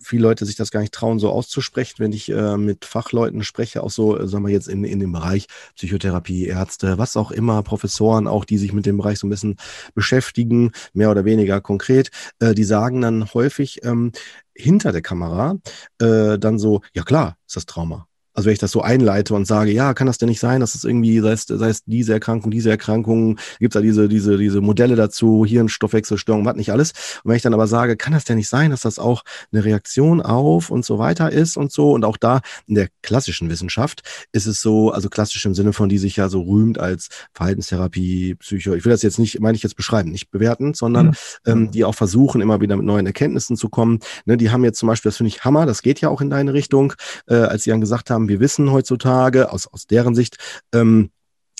viele 0.00 0.22
Leute 0.22 0.46
sich 0.46 0.56
das 0.56 0.70
gar 0.70 0.80
nicht 0.80 0.94
trauen, 0.94 1.18
so 1.18 1.30
auszusprechen, 1.30 1.96
wenn 1.98 2.12
ich 2.12 2.30
äh, 2.30 2.56
mit 2.56 2.84
Fachleuten 2.84 3.42
spreche, 3.42 3.82
auch 3.82 3.90
so, 3.90 4.18
äh, 4.18 4.28
sagen 4.28 4.44
wir 4.44 4.52
jetzt 4.52 4.68
in, 4.68 4.84
in 4.84 5.00
dem 5.00 5.12
Bereich 5.12 5.46
Psychotherapie, 5.76 6.46
Ärzte, 6.46 6.98
was 6.98 7.16
auch 7.16 7.30
immer, 7.30 7.62
Professoren 7.62 8.26
auch, 8.26 8.44
die 8.44 8.58
sich 8.58 8.72
mit 8.72 8.86
dem 8.86 8.98
Bereich 8.98 9.18
so 9.18 9.26
ein 9.26 9.30
bisschen 9.30 9.56
beschäftigen, 9.94 10.72
mehr 10.92 11.10
oder 11.10 11.24
weniger 11.24 11.60
konkret, 11.72 12.10
äh, 12.40 12.54
die 12.54 12.64
sagen, 12.64 13.00
dann 13.00 13.32
häufig 13.32 13.84
ähm, 13.84 14.12
hinter 14.54 14.92
der 14.92 15.02
Kamera 15.02 15.56
äh, 16.00 16.38
dann 16.38 16.58
so, 16.58 16.82
ja 16.94 17.02
klar, 17.02 17.36
ist 17.46 17.56
das 17.56 17.66
Trauma. 17.66 18.06
Also 18.34 18.46
wenn 18.46 18.54
ich 18.54 18.58
das 18.58 18.70
so 18.70 18.82
einleite 18.82 19.34
und 19.34 19.46
sage, 19.46 19.72
ja, 19.72 19.94
kann 19.94 20.06
das 20.06 20.18
denn 20.18 20.28
nicht 20.28 20.40
sein, 20.40 20.60
dass 20.60 20.74
es 20.74 20.84
irgendwie, 20.84 21.20
sei 21.20 21.32
es, 21.32 21.44
sei 21.46 21.68
es 21.68 21.84
diese 21.84 22.12
Erkrankung, 22.12 22.50
diese 22.50 22.70
Erkrankung, 22.70 23.38
gibt 23.58 23.74
es 23.74 23.78
da 23.78 23.80
diese, 23.80 24.08
diese, 24.08 24.38
diese 24.38 24.60
Modelle 24.60 24.96
dazu, 24.96 25.44
Hirnstoffwechselstörung, 25.44 26.44
was 26.44 26.56
nicht 26.56 26.72
alles. 26.72 26.92
Und 27.22 27.30
wenn 27.30 27.36
ich 27.36 27.42
dann 27.42 27.54
aber 27.54 27.66
sage, 27.66 27.96
kann 27.96 28.12
das 28.12 28.24
denn 28.24 28.36
nicht 28.36 28.48
sein, 28.48 28.70
dass 28.70 28.82
das 28.82 28.98
auch 28.98 29.22
eine 29.52 29.64
Reaktion 29.64 30.20
auf 30.20 30.70
und 30.70 30.84
so 30.84 30.98
weiter 30.98 31.30
ist 31.30 31.56
und 31.56 31.72
so. 31.72 31.92
Und 31.92 32.04
auch 32.04 32.16
da 32.16 32.40
in 32.66 32.74
der 32.74 32.88
klassischen 33.02 33.50
Wissenschaft 33.50 34.02
ist 34.32 34.46
es 34.46 34.60
so, 34.60 34.90
also 34.90 35.08
klassisch 35.08 35.44
im 35.44 35.54
Sinne 35.54 35.72
von, 35.72 35.88
die 35.88 35.98
sich 35.98 36.16
ja 36.16 36.28
so 36.28 36.42
rühmt 36.42 36.78
als 36.78 37.08
Verhaltenstherapie, 37.34 38.36
Psycho, 38.36 38.74
ich 38.74 38.84
will 38.84 38.92
das 38.92 39.02
jetzt 39.02 39.18
nicht, 39.18 39.40
meine 39.40 39.56
ich 39.56 39.62
jetzt 39.62 39.76
beschreiben, 39.76 40.10
nicht 40.10 40.30
bewerten, 40.30 40.74
sondern 40.74 41.08
mhm. 41.08 41.12
ähm, 41.46 41.70
die 41.70 41.84
auch 41.84 41.94
versuchen, 41.94 42.40
immer 42.40 42.60
wieder 42.60 42.76
mit 42.76 42.86
neuen 42.86 43.06
Erkenntnissen 43.06 43.56
zu 43.56 43.68
kommen. 43.68 44.00
Ne, 44.24 44.36
die 44.36 44.50
haben 44.50 44.64
jetzt 44.64 44.78
zum 44.78 44.88
Beispiel, 44.88 45.10
das 45.10 45.16
finde 45.16 45.28
ich 45.28 45.44
Hammer, 45.44 45.66
das 45.66 45.82
geht 45.82 46.00
ja 46.00 46.08
auch 46.08 46.20
in 46.20 46.30
deine 46.30 46.54
Richtung, 46.54 46.94
äh, 47.26 47.34
als 47.34 47.64
sie 47.64 47.70
dann 47.70 47.80
gesagt 47.80 48.10
haben, 48.10 48.21
haben. 48.22 48.28
Wir 48.28 48.40
wissen 48.40 48.70
heutzutage 48.70 49.52
aus, 49.52 49.66
aus 49.66 49.86
deren 49.86 50.14
Sicht, 50.14 50.36
ähm, 50.72 51.10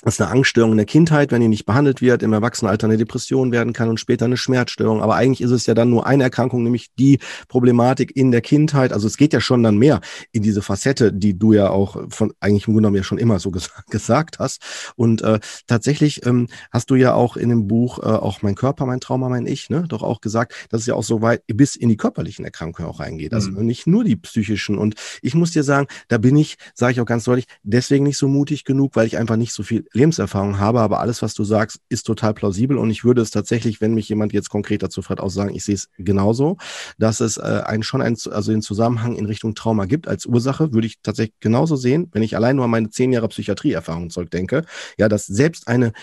das 0.03 0.15
ist 0.15 0.21
eine 0.21 0.31
Angststörung 0.31 0.71
in 0.71 0.77
der 0.77 0.85
Kindheit, 0.85 1.31
wenn 1.31 1.41
die 1.41 1.47
nicht 1.47 1.65
behandelt 1.65 2.01
wird, 2.01 2.23
im 2.23 2.33
Erwachsenenalter 2.33 2.87
eine 2.87 2.97
Depression 2.97 3.51
werden 3.51 3.71
kann 3.71 3.89
und 3.89 3.99
später 3.99 4.25
eine 4.25 4.35
Schmerzstörung. 4.35 5.01
Aber 5.01 5.15
eigentlich 5.15 5.41
ist 5.41 5.51
es 5.51 5.65
ja 5.65 5.73
dann 5.73 5.89
nur 5.89 6.05
eine 6.05 6.23
Erkrankung, 6.23 6.61
nämlich 6.63 6.93
die 6.99 7.19
Problematik 7.47 8.15
in 8.15 8.31
der 8.31 8.41
Kindheit. 8.41 8.91
Also 8.91 9.07
es 9.07 9.15
geht 9.15 9.31
ja 9.31 9.39
schon 9.39 9.63
dann 9.63 9.77
mehr 9.77 10.01
in 10.33 10.43
diese 10.43 10.61
Facette, 10.61 11.13
die 11.13 11.39
du 11.39 11.53
ja 11.53 11.69
auch 11.69 11.97
von 12.09 12.33
eigentlich 12.41 12.67
im 12.67 12.73
Grunde 12.73 12.87
genommen 12.87 12.97
ja 12.97 13.03
schon 13.03 13.17
immer 13.17 13.39
so 13.39 13.49
ges 13.51 13.71
gesagt 13.89 14.39
hast. 14.39 14.61
Und 14.95 15.21
äh, 15.21 15.39
tatsächlich 15.67 16.25
ähm, 16.25 16.47
hast 16.71 16.89
du 16.89 16.95
ja 16.95 17.13
auch 17.13 17.37
in 17.37 17.47
dem 17.47 17.67
Buch 17.67 17.99
äh, 17.99 18.01
auch 18.01 18.41
mein 18.41 18.55
Körper, 18.55 18.85
mein 18.85 18.99
Trauma, 18.99 19.29
mein 19.29 19.45
Ich, 19.45 19.69
ne, 19.69 19.85
doch 19.87 20.03
auch 20.03 20.19
gesagt, 20.19 20.53
dass 20.69 20.81
es 20.81 20.87
ja 20.87 20.95
auch 20.95 21.03
so 21.03 21.21
weit 21.21 21.43
bis 21.47 21.77
in 21.77 21.87
die 21.87 21.97
körperlichen 21.97 22.43
Erkrankungen 22.43 22.89
auch 22.89 22.99
reingeht. 22.99 23.33
Also 23.33 23.51
mhm. 23.51 23.65
nicht 23.65 23.87
nur 23.87 24.03
die 24.03 24.17
psychischen. 24.17 24.77
Und 24.77 24.95
ich 25.21 25.33
muss 25.33 25.51
dir 25.51 25.63
sagen, 25.63 25.87
da 26.09 26.17
bin 26.17 26.35
ich, 26.35 26.57
sage 26.73 26.91
ich 26.91 26.99
auch 26.99 27.05
ganz 27.05 27.23
deutlich, 27.23 27.45
deswegen 27.63 28.03
nicht 28.03 28.17
so 28.17 28.27
mutig 28.27 28.65
genug, 28.65 28.97
weil 28.97 29.07
ich 29.07 29.17
einfach 29.17 29.37
nicht 29.37 29.53
so 29.53 29.63
viel 29.63 29.85
Lebenserfahrung 29.93 30.59
habe, 30.59 30.81
aber 30.81 30.99
alles, 30.99 31.21
was 31.21 31.33
du 31.33 31.43
sagst, 31.43 31.79
ist 31.89 32.03
total 32.03 32.33
plausibel. 32.33 32.77
Und 32.77 32.89
ich 32.89 33.03
würde 33.03 33.21
es 33.21 33.31
tatsächlich, 33.31 33.79
wenn 33.79 33.93
mich 33.93 34.09
jemand 34.09 34.33
jetzt 34.33 34.49
konkret 34.49 34.83
dazu 34.83 35.01
fragt, 35.01 35.21
auch 35.21 35.29
sagen, 35.29 35.55
ich 35.55 35.63
sehe 35.63 35.75
es 35.75 35.89
genauso, 35.97 36.57
dass 36.97 37.19
es 37.19 37.37
äh, 37.37 37.61
einen 37.65 37.83
schon 37.83 38.01
einen, 38.01 38.17
also 38.31 38.51
den 38.51 38.61
Zusammenhang 38.61 39.15
in 39.15 39.25
Richtung 39.25 39.55
Trauma 39.55 39.85
gibt 39.85 40.07
als 40.07 40.25
Ursache, 40.25 40.73
würde 40.73 40.87
ich 40.87 40.97
tatsächlich 41.01 41.35
genauso 41.39 41.75
sehen, 41.75 42.09
wenn 42.11 42.23
ich 42.23 42.35
allein 42.35 42.55
nur 42.55 42.65
an 42.65 42.71
meine 42.71 42.89
zehn 42.89 43.13
Jahre 43.13 43.27
Psychiatrieerfahrung 43.27 44.09
zurückdenke, 44.09 44.65
ja, 44.97 45.07
dass 45.07 45.25
selbst 45.25 45.67
eine 45.67 45.93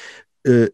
äh, 0.44 0.68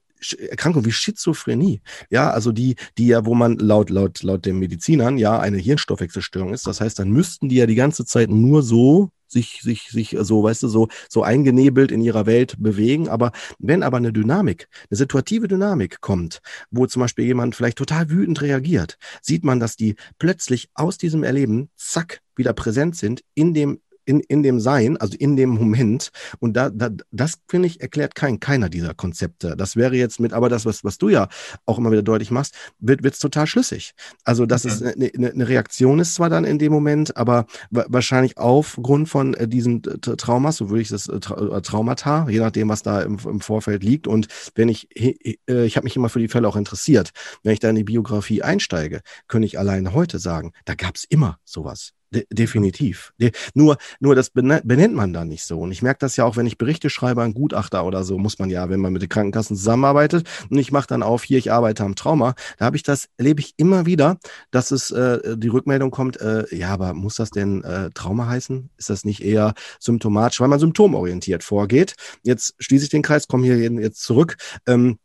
Erkrankung 0.48 0.84
wie 0.84 0.92
Schizophrenie, 0.92 1.80
ja, 2.10 2.30
also 2.30 2.52
die, 2.52 2.76
die 2.98 3.08
ja, 3.08 3.26
wo 3.26 3.34
man 3.34 3.56
laut, 3.58 3.90
laut, 3.90 4.22
laut 4.22 4.46
den 4.46 4.58
Medizinern 4.58 5.18
ja 5.18 5.38
eine 5.38 5.58
Hirnstoffwechselstörung 5.58 6.52
ist. 6.52 6.66
Das 6.66 6.80
heißt, 6.80 6.98
dann 6.98 7.10
müssten 7.10 7.48
die 7.48 7.56
ja 7.56 7.66
die 7.66 7.74
ganze 7.74 8.04
Zeit 8.04 8.30
nur 8.30 8.62
so 8.62 9.10
sich, 9.28 9.60
sich, 9.62 9.88
sich 9.90 10.16
so, 10.20 10.42
weißt 10.42 10.62
du, 10.62 10.68
so, 10.68 10.88
so 11.08 11.22
eingenebelt 11.22 11.90
in 11.90 12.00
ihrer 12.00 12.26
Welt 12.26 12.56
bewegen. 12.58 13.08
Aber 13.08 13.32
wenn 13.58 13.82
aber 13.82 13.96
eine 13.96 14.12
Dynamik, 14.12 14.68
eine 14.90 14.96
situative 14.96 15.48
Dynamik 15.48 16.00
kommt, 16.00 16.40
wo 16.70 16.86
zum 16.86 17.00
Beispiel 17.00 17.24
jemand 17.24 17.54
vielleicht 17.54 17.78
total 17.78 18.10
wütend 18.10 18.40
reagiert, 18.42 18.98
sieht 19.22 19.44
man, 19.44 19.60
dass 19.60 19.76
die 19.76 19.96
plötzlich 20.18 20.70
aus 20.74 20.98
diesem 20.98 21.24
Erleben, 21.24 21.70
zack, 21.76 22.20
wieder 22.36 22.52
präsent 22.52 22.96
sind 22.96 23.22
in 23.34 23.54
dem 23.54 23.80
in, 24.06 24.20
in 24.20 24.42
dem 24.42 24.60
Sein, 24.60 24.96
also 24.96 25.16
in 25.18 25.36
dem 25.36 25.50
Moment. 25.50 26.10
Und 26.38 26.56
da, 26.56 26.70
da 26.70 26.90
das, 27.10 27.34
finde 27.48 27.66
ich, 27.66 27.80
erklärt 27.80 28.14
kein, 28.14 28.40
keiner 28.40 28.68
dieser 28.68 28.94
Konzepte. 28.94 29.56
Das 29.56 29.76
wäre 29.76 29.96
jetzt 29.96 30.20
mit, 30.20 30.32
aber 30.32 30.48
das, 30.48 30.64
was, 30.64 30.84
was 30.84 30.96
du 30.96 31.08
ja 31.10 31.28
auch 31.66 31.78
immer 31.78 31.90
wieder 31.90 32.02
deutlich 32.02 32.30
machst, 32.30 32.54
wird 32.78 33.04
es 33.04 33.18
total 33.18 33.46
schlüssig. 33.46 33.92
Also, 34.24 34.46
dass 34.46 34.64
mhm. 34.64 34.70
es 34.70 34.82
eine, 34.82 35.10
eine, 35.14 35.30
eine 35.30 35.48
Reaktion 35.48 35.98
ist 35.98 36.14
zwar 36.14 36.30
dann 36.30 36.44
in 36.44 36.58
dem 36.58 36.72
Moment, 36.72 37.16
aber 37.16 37.46
wahrscheinlich 37.70 38.38
aufgrund 38.38 39.08
von 39.08 39.34
äh, 39.34 39.48
diesen 39.48 39.82
Traumas, 39.82 40.56
so 40.56 40.70
würde 40.70 40.82
ich 40.82 40.88
das 40.88 41.08
äh, 41.08 41.16
äh, 41.16 41.60
Traumata, 41.60 42.28
je 42.28 42.38
nachdem, 42.38 42.68
was 42.68 42.82
da 42.82 43.02
im, 43.02 43.18
im 43.24 43.40
Vorfeld 43.40 43.82
liegt. 43.82 44.06
Und 44.06 44.28
wenn 44.54 44.68
ich, 44.68 44.88
äh, 44.96 45.64
ich 45.64 45.76
habe 45.76 45.84
mich 45.84 45.96
immer 45.96 46.08
für 46.08 46.20
die 46.20 46.28
Fälle 46.28 46.48
auch 46.48 46.56
interessiert, 46.56 47.10
wenn 47.42 47.52
ich 47.52 47.60
da 47.60 47.68
in 47.70 47.76
die 47.76 47.84
Biografie 47.84 48.42
einsteige, 48.42 49.00
könnte 49.28 49.46
ich 49.46 49.58
allein 49.58 49.92
heute 49.92 50.18
sagen, 50.18 50.52
da 50.64 50.74
gab 50.74 50.96
es 50.96 51.04
immer 51.04 51.38
sowas. 51.44 51.95
De 52.10 52.24
definitiv. 52.30 53.12
De 53.20 53.32
nur, 53.54 53.76
nur 53.98 54.14
das 54.14 54.30
benennt 54.30 54.94
man 54.94 55.12
da 55.12 55.24
nicht 55.24 55.44
so. 55.44 55.60
Und 55.60 55.72
ich 55.72 55.82
merke 55.82 55.98
das 55.98 56.16
ja 56.16 56.24
auch, 56.24 56.36
wenn 56.36 56.46
ich 56.46 56.56
Berichte 56.56 56.88
schreibe 56.88 57.22
an 57.22 57.34
Gutachter 57.34 57.84
oder 57.84 58.04
so, 58.04 58.16
muss 58.16 58.38
man 58.38 58.48
ja, 58.48 58.68
wenn 58.70 58.80
man 58.80 58.92
mit 58.92 59.02
den 59.02 59.08
Krankenkassen 59.08 59.56
zusammenarbeitet. 59.56 60.28
Und 60.48 60.58
ich 60.58 60.70
mache 60.70 60.86
dann 60.86 61.02
auf, 61.02 61.24
hier, 61.24 61.38
ich 61.38 61.50
arbeite 61.50 61.82
am 61.82 61.96
Trauma. 61.96 62.34
Da 62.58 62.66
habe 62.66 62.76
ich 62.76 62.84
das, 62.84 63.08
erlebe 63.16 63.40
ich 63.40 63.54
immer 63.56 63.86
wieder, 63.86 64.18
dass 64.52 64.70
es 64.70 64.92
äh, 64.92 65.36
die 65.36 65.48
Rückmeldung 65.48 65.90
kommt, 65.90 66.20
äh, 66.20 66.44
ja, 66.54 66.68
aber 66.68 66.94
muss 66.94 67.16
das 67.16 67.30
denn 67.30 67.64
äh, 67.64 67.90
Trauma 67.90 68.28
heißen? 68.28 68.70
Ist 68.76 68.90
das 68.90 69.04
nicht 69.04 69.22
eher 69.22 69.54
symptomatisch, 69.80 70.40
weil 70.40 70.48
man 70.48 70.60
symptomorientiert 70.60 71.42
vorgeht? 71.42 71.94
Jetzt 72.22 72.54
schließe 72.60 72.84
ich 72.84 72.90
den 72.90 73.02
Kreis, 73.02 73.26
komme 73.26 73.44
hier 73.44 73.58
jetzt 73.58 74.02
zurück. 74.02 74.36
Ähm, 74.66 74.98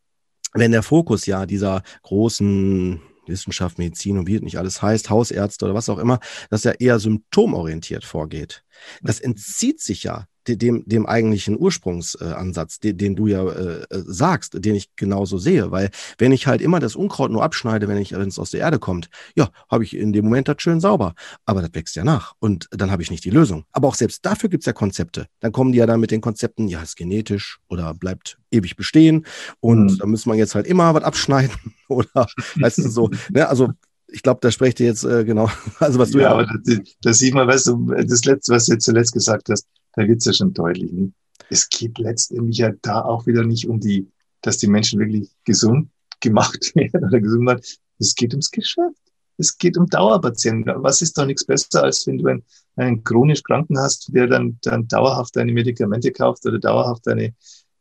wenn 0.54 0.72
der 0.72 0.84
Fokus 0.84 1.26
ja 1.26 1.46
dieser 1.46 1.82
großen 2.04 3.02
Wissenschaft, 3.28 3.78
Medizin 3.78 4.18
und 4.18 4.28
wie 4.28 4.36
es 4.36 4.42
nicht 4.42 4.58
alles 4.58 4.82
heißt, 4.82 5.10
Hausärzte 5.10 5.66
oder 5.66 5.76
was 5.76 5.90
auch 5.90 6.00
immer, 6.00 6.20
dass 6.50 6.66
er 6.66 6.82
eher 6.82 7.00
symptomorientiert 7.00 8.04
vorgeht. 8.04 8.64
Das 9.02 9.20
entzieht 9.20 9.82
sich 9.82 10.04
ja 10.04 10.28
dem, 10.58 10.84
dem 10.86 11.06
eigentlichen 11.06 11.60
Ursprungsansatz, 11.60 12.80
den, 12.80 12.98
den 12.98 13.16
du 13.16 13.28
ja 13.28 13.48
äh, 13.48 13.86
sagst, 13.90 14.64
den 14.64 14.76
ich 14.76 14.96
genauso 14.96 15.38
sehe. 15.38 15.72
Weil 15.72 15.90
wenn 16.18 16.32
ich 16.32 16.48
halt 16.48 16.62
immer 16.62 16.80
das 16.80 16.96
Unkraut 16.96 17.32
nur 17.32 17.44
abschneide, 17.44 17.88
wenn 17.88 17.98
es 17.98 18.40
aus 18.40 18.52
der 18.52 18.62
Erde 18.62 18.80
kommt, 18.80 19.10
ja, 19.36 19.50
habe 19.70 19.84
ich 19.84 19.96
in 19.96 20.14
dem 20.14 20.26
Moment 20.26 20.48
das 20.48 20.58
schön 20.60 20.80
sauber. 20.80 21.14
Aber 21.46 21.62
das 21.62 21.72
wächst 21.74 21.96
ja 21.96 22.04
nach 22.04 22.34
und 22.40 22.68
dann 22.72 22.92
habe 22.92 23.02
ich 23.02 23.12
nicht 23.12 23.26
die 23.26 23.30
Lösung. 23.30 23.66
Aber 23.72 23.88
auch 23.88 23.96
selbst 23.96 24.26
dafür 24.26 24.50
gibt 24.50 24.64
es 24.64 24.66
ja 24.66 24.74
Konzepte. 24.74 25.28
Dann 25.40 25.52
kommen 25.52 25.72
die 25.72 25.80
ja 25.80 25.86
dann 25.86 26.00
mit 26.00 26.12
den 26.12 26.22
Konzepten, 26.22 26.68
ja, 26.68 26.82
ist 26.82 26.96
genetisch 26.96 27.60
oder 27.68 27.94
bleibt 27.94 28.38
ewig 28.52 28.76
bestehen 28.76 29.26
und 29.60 29.94
mhm. 29.94 29.98
da 29.98 30.06
muss 30.06 30.26
man 30.26 30.38
jetzt 30.38 30.56
halt 30.56 30.68
immer 30.68 30.94
was 30.94 31.04
abschneiden 31.04 31.56
oder 31.88 32.28
weißt 32.56 32.80
du 32.80 32.90
so. 32.90 33.10
Ne? 33.30 33.48
Also 33.48 33.70
ich 34.08 34.24
glaube, 34.24 34.40
da 34.42 34.52
sprecht 34.52 34.80
ihr 34.80 34.88
jetzt 34.88 35.04
äh, 35.04 35.24
genau, 35.24 35.50
also 35.80 36.00
was 36.00 36.12
du 36.12 36.20
ja. 36.20 36.26
ja 36.26 36.32
aber 36.32 36.46
das, 36.46 36.80
das 37.02 37.18
sieht 37.20 37.34
man, 37.34 37.48
weißt 37.48 37.68
du, 37.68 37.94
das 38.06 38.26
letzte, 38.26 38.54
was 38.54 38.66
du 38.66 38.74
jetzt 38.74 38.86
zuletzt 38.86 39.14
gesagt 39.14 39.50
hast, 39.50 39.68
da 39.94 40.08
wird's 40.08 40.26
ja 40.26 40.34
schon 40.34 40.54
deutlich. 40.54 40.92
Ne? 40.92 41.12
Es 41.50 41.70
geht 41.70 41.98
letztendlich 41.98 42.58
ja 42.58 42.72
da 42.82 43.02
auch 43.02 43.26
wieder 43.26 43.44
nicht 43.44 43.68
um 43.68 43.80
die, 43.80 44.08
dass 44.42 44.58
die 44.58 44.68
Menschen 44.68 45.00
wirklich 45.00 45.30
gesund 45.44 45.90
gemacht 46.20 46.72
werden 46.76 47.06
oder 47.06 47.20
gesund 47.20 47.48
werden. 47.48 47.62
Es 48.00 48.16
geht 48.16 48.34
ums 48.34 48.52
Geschäft. 48.52 48.98
Es 49.38 49.58
geht 49.58 49.78
um 49.78 49.88
Dauerpatienten. 49.88 50.72
Was 50.84 51.02
ist 51.02 51.18
doch 51.18 51.26
nichts 51.26 51.46
besser, 51.46 51.84
als 51.84 52.06
wenn 52.06 52.20
du 52.20 52.28
einen, 52.28 52.44
einen 52.76 53.04
chronisch 53.04 53.44
Kranken 53.44 53.78
hast, 53.80 54.14
der 54.14 54.28
dann, 54.28 54.60
dann 54.62 54.88
dauerhaft 54.88 55.36
deine 55.36 55.52
Medikamente 55.52 56.12
kauft 56.12 56.46
oder 56.46 56.60
dauerhaft 56.60 57.08
deine, 57.08 57.34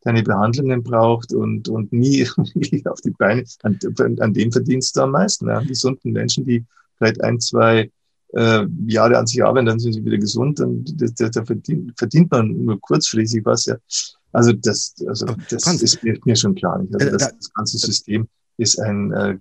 deine 0.02 0.22
Behandlungen 0.22 0.82
braucht 0.82 1.32
und, 1.34 1.68
und 1.68 1.92
nie 1.92 2.26
auf 2.86 3.00
die 3.02 3.10
Beine, 3.10 3.44
an, 3.62 3.78
an 4.20 4.32
dem 4.32 4.52
verdienst 4.52 4.96
du 4.96 5.02
am 5.02 5.10
meisten. 5.12 5.48
Ja? 5.48 5.60
Gesunden 5.60 6.12
Menschen, 6.12 6.44
die 6.44 6.64
vielleicht 6.96 7.22
ein, 7.22 7.40
zwei 7.40 7.90
äh, 8.32 8.66
Jahre 8.86 9.18
an 9.18 9.26
sich 9.26 9.42
arbeiten, 9.44 9.66
dann 9.66 9.80
sind 9.80 9.92
sie 9.92 10.04
wieder 10.04 10.18
gesund, 10.18 10.60
dann 10.60 10.84
da, 10.86 11.44
verdient, 11.44 11.92
verdient 11.96 12.30
man 12.30 12.52
nur 12.64 12.80
kurzschließlich 12.80 13.44
was. 13.44 13.66
Ja. 13.66 13.76
Also 14.32 14.52
das, 14.52 14.94
also 15.06 15.26
das 15.48 15.64
Franz, 15.64 15.82
ist 15.82 16.02
mir, 16.02 16.18
mir, 16.24 16.36
schon 16.36 16.54
klar. 16.54 16.78
Nicht? 16.78 16.94
Also 16.94 17.08
äh, 17.08 17.12
das, 17.12 17.36
das 17.36 17.52
ganze 17.52 17.78
System 17.78 18.28
ist 18.56 18.78
ein 18.78 19.10
äh, 19.12 19.38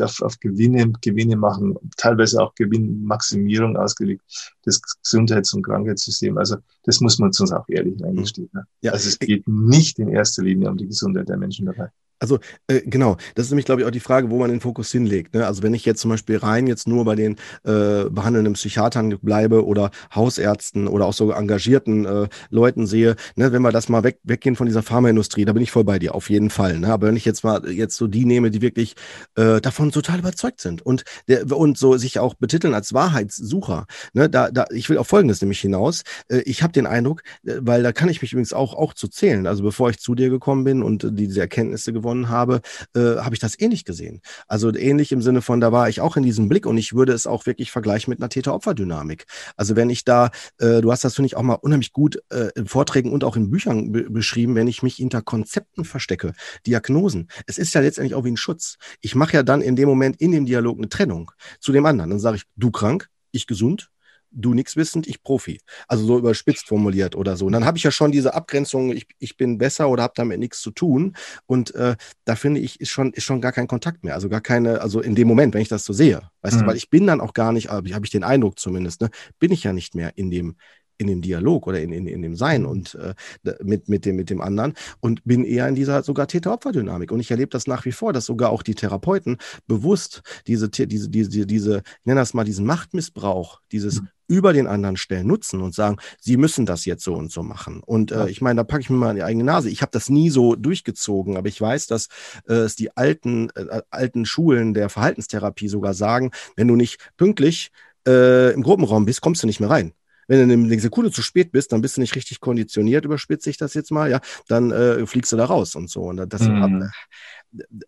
auf, 0.00 0.22
auf 0.22 0.40
Gewinne, 0.40 0.90
Gewinne 1.02 1.36
machen, 1.36 1.76
teilweise 1.96 2.40
auch 2.42 2.54
Gewinnmaximierung 2.54 3.76
ausgelegt, 3.76 4.22
das 4.62 4.80
Gesundheits- 5.02 5.52
und 5.52 5.62
Krankheitssystem. 5.62 6.38
Also 6.38 6.56
das 6.84 7.00
muss 7.00 7.18
man 7.18 7.28
uns 7.28 7.52
auch 7.52 7.68
ehrlich 7.68 8.02
eingestehen. 8.02 8.48
Ne? 8.52 8.66
Ja. 8.80 8.92
Also 8.92 9.08
es 9.08 9.18
geht 9.18 9.46
nicht 9.46 9.98
in 9.98 10.08
erster 10.08 10.42
Linie 10.42 10.70
um 10.70 10.78
die 10.78 10.86
Gesundheit 10.86 11.28
der 11.28 11.36
Menschen 11.36 11.66
dabei. 11.66 11.90
Also 12.18 12.38
äh, 12.68 12.80
genau, 12.86 13.16
das 13.34 13.46
ist 13.46 13.50
nämlich, 13.50 13.66
glaube 13.66 13.82
ich, 13.82 13.86
auch 13.86 13.90
die 13.90 14.00
Frage, 14.00 14.30
wo 14.30 14.38
man 14.38 14.50
den 14.50 14.60
Fokus 14.60 14.90
hinlegt. 14.90 15.34
Ne? 15.34 15.46
Also 15.46 15.62
wenn 15.62 15.74
ich 15.74 15.84
jetzt 15.84 16.00
zum 16.00 16.10
Beispiel 16.10 16.36
rein 16.38 16.66
jetzt 16.66 16.88
nur 16.88 17.04
bei 17.04 17.16
den 17.16 17.36
äh, 17.64 18.08
behandelnden 18.08 18.54
Psychiatern 18.54 19.18
bleibe 19.20 19.66
oder 19.66 19.90
Hausärzten 20.14 20.88
oder 20.88 21.06
auch 21.06 21.12
so 21.12 21.32
engagierten 21.32 22.06
äh, 22.06 22.28
Leuten 22.50 22.86
sehe, 22.86 23.16
ne? 23.36 23.52
wenn 23.52 23.62
wir 23.62 23.72
das 23.72 23.88
mal 23.88 24.04
weg, 24.04 24.20
weggehen 24.22 24.56
von 24.56 24.66
dieser 24.66 24.82
Pharmaindustrie, 24.82 25.44
da 25.44 25.52
bin 25.52 25.62
ich 25.62 25.70
voll 25.70 25.84
bei 25.84 25.98
dir, 25.98 26.14
auf 26.14 26.30
jeden 26.30 26.50
Fall. 26.50 26.78
Ne? 26.78 26.92
Aber 26.92 27.08
wenn 27.08 27.16
ich 27.16 27.24
jetzt 27.24 27.44
mal 27.44 27.68
jetzt 27.70 27.96
so 27.96 28.06
die 28.06 28.24
nehme, 28.24 28.50
die 28.50 28.62
wirklich 28.62 28.94
äh, 29.34 29.60
davon 29.60 29.90
total 29.90 30.20
überzeugt 30.20 30.60
sind 30.60 30.82
und, 30.82 31.04
der, 31.28 31.50
und 31.52 31.76
so 31.76 31.96
sich 31.96 32.18
auch 32.20 32.34
betiteln 32.34 32.74
als 32.74 32.94
Wahrheitssucher, 32.94 33.86
ne? 34.12 34.30
da, 34.30 34.50
da, 34.50 34.66
ich 34.70 34.88
will 34.88 34.98
auf 34.98 35.08
Folgendes 35.08 35.42
nämlich 35.42 35.60
hinaus. 35.60 36.04
Äh, 36.28 36.38
ich 36.46 36.62
habe 36.62 36.72
den 36.72 36.86
Eindruck, 36.86 37.22
äh, 37.44 37.56
weil 37.60 37.82
da 37.82 37.92
kann 37.92 38.08
ich 38.08 38.22
mich 38.22 38.32
übrigens 38.32 38.52
auch, 38.52 38.74
auch 38.74 38.94
zu 38.94 39.08
zählen. 39.08 39.46
Also 39.46 39.62
bevor 39.62 39.90
ich 39.90 39.98
zu 39.98 40.14
dir 40.14 40.30
gekommen 40.30 40.64
bin 40.64 40.82
und 40.82 41.06
diese 41.10 41.40
Erkenntnisse 41.40 41.92
gewonnen 41.92 42.03
gewonnen 42.04 42.28
habe, 42.28 42.60
äh, 42.94 43.16
habe 43.16 43.34
ich 43.34 43.40
das 43.40 43.58
ähnlich 43.58 43.84
gesehen. 43.84 44.20
Also 44.46 44.74
ähnlich 44.74 45.10
im 45.12 45.22
Sinne 45.22 45.40
von, 45.40 45.60
da 45.60 45.72
war 45.72 45.88
ich 45.88 46.00
auch 46.00 46.16
in 46.16 46.22
diesem 46.22 46.48
Blick 46.48 46.66
und 46.66 46.76
ich 46.76 46.94
würde 46.94 47.12
es 47.12 47.26
auch 47.26 47.46
wirklich 47.46 47.70
vergleichen 47.70 48.10
mit 48.10 48.20
einer 48.20 48.28
Täter-Opfer-Dynamik. 48.28 49.24
Also 49.56 49.74
wenn 49.74 49.88
ich 49.88 50.04
da, 50.04 50.30
äh, 50.58 50.82
du 50.82 50.92
hast 50.92 51.04
das, 51.04 51.14
finde 51.14 51.26
ich, 51.26 51.36
auch 51.36 51.42
mal 51.42 51.54
unheimlich 51.54 51.92
gut 51.92 52.22
äh, 52.30 52.50
in 52.54 52.66
Vorträgen 52.66 53.10
und 53.12 53.24
auch 53.24 53.36
in 53.36 53.50
Büchern 53.50 53.90
beschrieben, 53.92 54.54
wenn 54.54 54.68
ich 54.68 54.82
mich 54.82 54.96
hinter 54.96 55.22
Konzepten 55.22 55.84
verstecke, 55.84 56.34
Diagnosen. 56.66 57.28
Es 57.46 57.58
ist 57.58 57.74
ja 57.74 57.80
letztendlich 57.80 58.14
auch 58.14 58.24
wie 58.24 58.32
ein 58.32 58.36
Schutz. 58.36 58.76
Ich 59.00 59.14
mache 59.14 59.34
ja 59.34 59.42
dann 59.42 59.62
in 59.62 59.76
dem 59.76 59.88
Moment 59.88 60.20
in 60.20 60.32
dem 60.32 60.44
Dialog 60.44 60.78
eine 60.78 60.88
Trennung 60.88 61.30
zu 61.60 61.72
dem 61.72 61.86
anderen. 61.86 62.10
Dann 62.10 62.20
sage 62.20 62.36
ich, 62.36 62.44
du 62.56 62.70
krank, 62.70 63.08
ich 63.32 63.46
gesund, 63.46 63.90
du 64.34 64.54
nix 64.54 64.76
wissend, 64.76 65.06
ich 65.06 65.22
Profi. 65.22 65.60
Also 65.88 66.04
so 66.04 66.18
überspitzt 66.18 66.66
formuliert 66.66 67.16
oder 67.16 67.36
so. 67.36 67.46
Und 67.46 67.52
dann 67.52 67.64
habe 67.64 67.78
ich 67.78 67.84
ja 67.84 67.90
schon 67.90 68.12
diese 68.12 68.34
Abgrenzung, 68.34 68.92
ich, 68.92 69.06
ich 69.18 69.36
bin 69.36 69.58
besser 69.58 69.88
oder 69.88 70.02
habe 70.02 70.14
damit 70.16 70.38
nichts 70.38 70.60
zu 70.60 70.70
tun. 70.70 71.16
Und 71.46 71.74
äh, 71.74 71.96
da 72.24 72.36
finde 72.36 72.60
ich, 72.60 72.80
ist 72.80 72.90
schon, 72.90 73.12
ist 73.12 73.24
schon 73.24 73.40
gar 73.40 73.52
kein 73.52 73.66
Kontakt 73.66 74.04
mehr. 74.04 74.14
Also 74.14 74.28
gar 74.28 74.40
keine, 74.40 74.80
also 74.80 75.00
in 75.00 75.14
dem 75.14 75.28
Moment, 75.28 75.54
wenn 75.54 75.62
ich 75.62 75.68
das 75.68 75.84
so 75.84 75.92
sehe. 75.92 76.22
Weißt 76.42 76.56
mhm. 76.56 76.60
du, 76.60 76.66
weil 76.66 76.76
ich 76.76 76.90
bin 76.90 77.06
dann 77.06 77.20
auch 77.20 77.34
gar 77.34 77.52
nicht, 77.52 77.68
habe 77.68 77.86
ich 77.86 78.10
den 78.10 78.24
Eindruck 78.24 78.58
zumindest, 78.58 79.00
ne, 79.00 79.10
bin 79.38 79.52
ich 79.52 79.64
ja 79.64 79.72
nicht 79.72 79.94
mehr 79.94 80.12
in 80.16 80.30
dem, 80.30 80.56
in 80.98 81.06
dem 81.06 81.22
Dialog 81.22 81.66
oder 81.66 81.80
in, 81.80 81.92
in, 81.92 82.06
in 82.06 82.22
dem 82.22 82.36
Sein 82.36 82.62
mhm. 82.62 82.68
und 82.68 82.94
äh, 82.94 83.14
mit, 83.62 83.88
mit, 83.88 84.04
dem, 84.04 84.16
mit 84.16 84.30
dem 84.30 84.40
anderen 84.40 84.74
und 85.00 85.24
bin 85.24 85.44
eher 85.44 85.68
in 85.68 85.74
dieser 85.74 86.02
sogar 86.02 86.28
Täter-Opfer-Dynamik. 86.28 87.10
Und 87.10 87.20
ich 87.20 87.30
erlebe 87.30 87.50
das 87.50 87.66
nach 87.66 87.84
wie 87.84 87.92
vor, 87.92 88.12
dass 88.12 88.26
sogar 88.26 88.50
auch 88.50 88.62
die 88.62 88.74
Therapeuten 88.74 89.38
bewusst 89.66 90.22
diese, 90.46 90.68
diese, 90.68 91.08
diese, 91.08 91.46
diese, 91.46 91.78
ich 92.00 92.06
nenne 92.06 92.20
das 92.20 92.34
mal 92.34 92.44
diesen 92.44 92.66
Machtmissbrauch, 92.66 93.60
dieses 93.72 94.02
mhm. 94.02 94.08
über 94.28 94.52
den 94.52 94.66
anderen 94.66 94.96
stellen, 94.96 95.26
nutzen 95.26 95.60
und 95.60 95.74
sagen, 95.74 95.96
sie 96.20 96.36
müssen 96.36 96.66
das 96.66 96.84
jetzt 96.84 97.04
so 97.04 97.14
und 97.14 97.32
so 97.32 97.42
machen. 97.42 97.82
Und 97.84 98.12
äh, 98.12 98.28
ich 98.28 98.40
meine, 98.40 98.58
da 98.58 98.64
packe 98.64 98.82
ich 98.82 98.90
mir 98.90 98.96
mal 98.96 99.10
in 99.10 99.16
die 99.16 99.24
eigene 99.24 99.44
Nase. 99.44 99.70
Ich 99.70 99.82
habe 99.82 99.92
das 99.92 100.08
nie 100.08 100.30
so 100.30 100.54
durchgezogen, 100.54 101.36
aber 101.36 101.48
ich 101.48 101.60
weiß, 101.60 101.86
dass 101.88 102.08
äh, 102.48 102.54
es 102.54 102.76
die 102.76 102.96
alten, 102.96 103.50
äh, 103.56 103.82
alten 103.90 104.26
Schulen 104.26 104.74
der 104.74 104.88
Verhaltenstherapie 104.88 105.68
sogar 105.68 105.94
sagen, 105.94 106.30
wenn 106.56 106.68
du 106.68 106.76
nicht 106.76 106.98
pünktlich 107.16 107.70
äh, 108.06 108.52
im 108.52 108.62
Gruppenraum 108.62 109.06
bist, 109.06 109.20
kommst 109.20 109.42
du 109.42 109.46
nicht 109.46 109.60
mehr 109.60 109.70
rein 109.70 109.92
wenn 110.28 110.48
du 110.48 110.54
eine 110.54 110.80
Sekunde 110.80 111.10
zu 111.10 111.22
spät 111.22 111.52
bist, 111.52 111.72
dann 111.72 111.80
bist 111.80 111.96
du 111.96 112.00
nicht 112.00 112.14
richtig 112.14 112.40
konditioniert, 112.40 113.04
überspitze 113.04 113.50
ich 113.50 113.56
das 113.56 113.74
jetzt 113.74 113.90
mal, 113.90 114.10
ja, 114.10 114.20
dann 114.48 114.70
äh, 114.70 115.06
fliegst 115.06 115.32
du 115.32 115.36
da 115.36 115.44
raus 115.44 115.74
und 115.74 115.90
so. 115.90 116.02
Und 116.02 116.32
das, 116.32 116.42
mhm. 116.42 116.90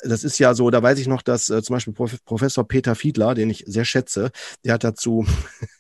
Das 0.05 0.25
ist 0.25 0.39
ja 0.39 0.55
so, 0.55 0.71
da 0.71 0.83
weiß 0.83 0.99
ich 0.99 1.09
noch, 1.09 1.23
dass 1.23 1.51
äh, 1.51 1.63
zum 1.63 1.75
Beispiel 1.75 1.93
Prof 1.93 2.25
Professor 2.25 2.67
Peter 2.67 2.95
Fiedler, 2.95 3.35
den 3.35 3.51
ich 3.51 3.65
sehr 3.67 3.85
schätze, 3.85 4.31
der 4.65 4.75
hat 4.75 4.85
dazu 4.85 5.27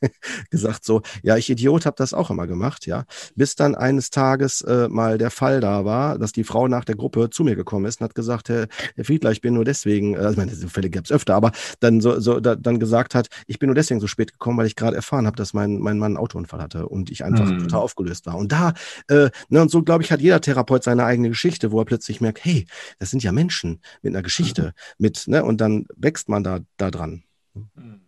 gesagt 0.51 0.85
so, 0.85 1.03
ja, 1.23 1.37
ich 1.37 1.49
Idiot 1.51 1.87
habe 1.87 1.97
das 1.97 2.13
auch 2.13 2.31
immer 2.31 2.47
gemacht, 2.47 2.87
ja, 2.87 3.05
bis 3.35 3.55
dann 3.55 3.75
eines 3.75 4.11
Tages 4.11 4.61
äh, 4.63 4.89
mal 4.89 5.19
der 5.19 5.31
Fall 5.31 5.61
da 5.61 5.85
war, 5.85 6.19
dass 6.19 6.33
die 6.33 6.45
Frau 6.45 6.69
nach 6.69 6.85
der 6.85 6.97
Gruppe 6.97 7.31
zu 7.31 7.45
mir 7.45 7.57
gekommen 7.57 7.87
ist 7.87 8.01
und 8.01 8.07
hat 8.07 8.15
gesagt, 8.15 8.49
Herr, 8.49 8.67
Herr 8.97 9.05
Fiedler, 9.05 9.31
ich 9.31 9.41
bin 9.41 9.55
nur 9.55 9.65
deswegen, 9.65 10.17
also 10.17 10.31
ich 10.31 10.37
meine, 10.37 10.51
diese 10.51 10.69
Fälle 10.69 10.91
gab 10.91 11.05
es 11.05 11.13
öfter, 11.13 11.35
aber 11.35 11.53
dann 11.81 12.01
so, 12.01 12.19
so 12.21 12.41
da, 12.41 12.57
dann 12.57 12.81
gesagt 12.81 13.15
hat, 13.15 13.29
ich 13.47 13.59
bin 13.59 13.69
nur 13.69 13.75
deswegen 13.75 14.01
so 14.01 14.07
spät 14.07 14.33
gekommen, 14.33 14.59
weil 14.59 14.67
ich 14.67 14.77
gerade 14.77 14.97
erfahren 14.97 15.27
habe, 15.27 15.37
dass 15.37 15.55
mein, 15.55 15.79
mein 15.79 15.99
Mann 15.99 16.13
einen 16.13 16.17
Autounfall 16.17 16.61
hatte 16.61 16.89
und 16.89 17.11
ich 17.11 17.25
einfach 17.25 17.47
mhm. 17.47 17.61
total 17.61 17.81
aufgelöst 17.81 18.27
war. 18.27 18.37
Und 18.37 18.53
da, 18.53 18.75
äh, 19.09 19.31
ne, 19.49 19.63
und 19.63 19.71
so 19.71 19.83
glaube 19.83 20.03
ich, 20.03 20.11
hat 20.11 20.21
jeder 20.21 20.41
Therapeut 20.41 20.83
seine 20.83 21.05
eigene 21.05 21.29
Geschichte, 21.29 21.71
wo 21.73 21.81
er 21.81 21.85
plötzlich 21.85 22.21
merkt, 22.21 22.45
hey, 22.45 22.67
das 22.99 23.11
sind 23.11 23.23
ja 23.23 23.33
Menschen 23.33 23.76
mit 24.03 24.15
einer 24.15 24.23
Geschichte, 24.23 24.63
mhm. 24.63 24.71
mit, 24.99 25.29
ne, 25.29 25.45
und 25.45 25.61
dann 25.61 25.87
wächst 25.97 26.29
man 26.29 26.45
da, 26.45 26.61
da 26.77 26.91
dran. 26.91 27.23
Mhm. 27.55 28.01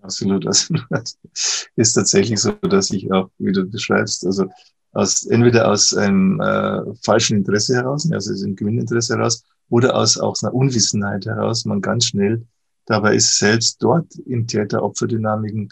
Absolut. 0.00 0.46
Das 0.46 0.70
ist 1.76 1.92
tatsächlich 1.92 2.40
so, 2.40 2.52
dass 2.52 2.90
ich 2.90 3.12
auch, 3.12 3.30
wie 3.38 3.52
du 3.52 3.66
beschreibst, 3.66 4.24
also 4.24 4.46
aus, 4.92 5.26
entweder 5.26 5.70
aus 5.70 5.94
einem 5.94 6.40
äh, 6.40 6.80
falschen 7.02 7.36
Interesse 7.36 7.74
heraus, 7.74 8.10
also 8.10 8.32
aus 8.32 8.42
einem 8.42 8.56
Gewinninteresse 8.56 9.16
heraus, 9.16 9.44
oder 9.68 9.94
aus, 9.94 10.16
aus 10.16 10.42
einer 10.42 10.54
Unwissenheit 10.54 11.26
heraus, 11.26 11.64
man 11.64 11.82
ganz 11.82 12.06
schnell 12.06 12.46
dabei 12.86 13.16
ist, 13.16 13.38
selbst 13.38 13.82
dort 13.82 14.14
in 14.14 14.46
Täter-Opfer-Dynamiken 14.46 15.68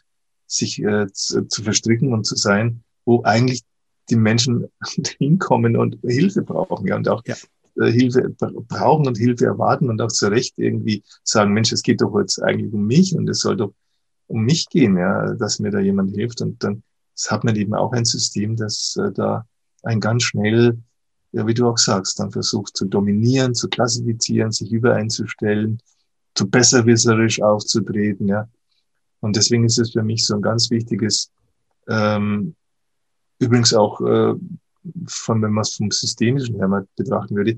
sich 0.47 0.83
äh, 0.83 1.07
zu, 1.13 1.49
zu 1.49 1.63
verstricken 1.63 2.13
und 2.13 2.25
zu 2.25 2.37
sein, 2.37 2.83
wo 3.05 3.23
eigentlich 3.23 3.63
die 4.11 4.17
Menschen 4.17 4.67
hinkommen 5.19 5.77
und 5.77 5.99
Hilfe 6.03 6.43
brauchen, 6.43 6.87
ja, 6.87 6.97
und 6.97 7.09
auch 7.09 7.23
ja. 7.27 7.37
Äh, 7.81 7.91
Hilfe 7.91 8.35
brauchen 8.39 9.07
und 9.07 9.19
Hilfe 9.19 9.47
erwarten 9.47 9.91
und 9.91 10.01
auch 10.01 10.09
zu 10.09 10.29
Recht 10.29 10.59
irgendwie 10.59 11.03
sagen, 11.23 11.53
Mensch, 11.53 11.73
es 11.73 11.83
geht 11.83 12.01
doch 12.01 12.19
jetzt 12.19 12.43
eigentlich 12.43 12.73
um 12.73 12.87
mich 12.87 13.15
und 13.15 13.29
es 13.29 13.41
soll 13.41 13.57
doch 13.57 13.73
um 14.29 14.45
mich 14.45 14.69
gehen, 14.69 14.97
ja, 14.97 15.35
dass 15.35 15.59
mir 15.59 15.71
da 15.71 15.81
jemand 15.81 16.15
hilft. 16.15 16.41
Und 16.41 16.63
dann 16.65 16.83
hat 17.29 17.45
man 17.45 17.57
eben 17.57 17.75
auch 17.75 17.93
ein 17.93 18.05
System, 18.05 18.57
das 18.57 18.97
äh, 18.97 19.13
da 19.13 19.47
ein 19.83 20.01
ganz 20.01 20.25
schnell, 20.25 20.79
ja, 21.33 21.47
wie 21.47 21.55
du 21.55 21.69
auch 21.69 21.79
sagst, 21.79 22.19
dann 22.19 22.31
versucht 22.31 22.77
zu 22.77 22.87
dominieren, 22.87 23.55
zu 23.55 23.69
klassifizieren, 23.69 24.53
sich 24.53 24.73
übereinzustellen, 24.73 25.79
zu 26.35 26.49
besserwisserisch 26.49 27.41
aufzutreten, 27.43 28.29
ja. 28.29 28.49
Und 29.21 29.37
deswegen 29.37 29.65
ist 29.65 29.79
es 29.79 29.93
für 29.93 30.03
mich 30.03 30.25
so 30.25 30.35
ein 30.35 30.43
ganz 30.43 30.71
wichtiges, 30.71 31.31
ähm, 31.89 32.55
übrigens 33.39 33.75
auch 33.75 34.01
äh, 34.01 34.35
von, 35.07 35.43
wenn 35.43 35.53
man 35.53 35.63
es 35.63 35.75
vom 35.75 35.91
Systemischen 35.91 36.57
her 36.57 36.69
mal 36.69 36.87
betrachten 36.97 37.37
würde, 37.37 37.57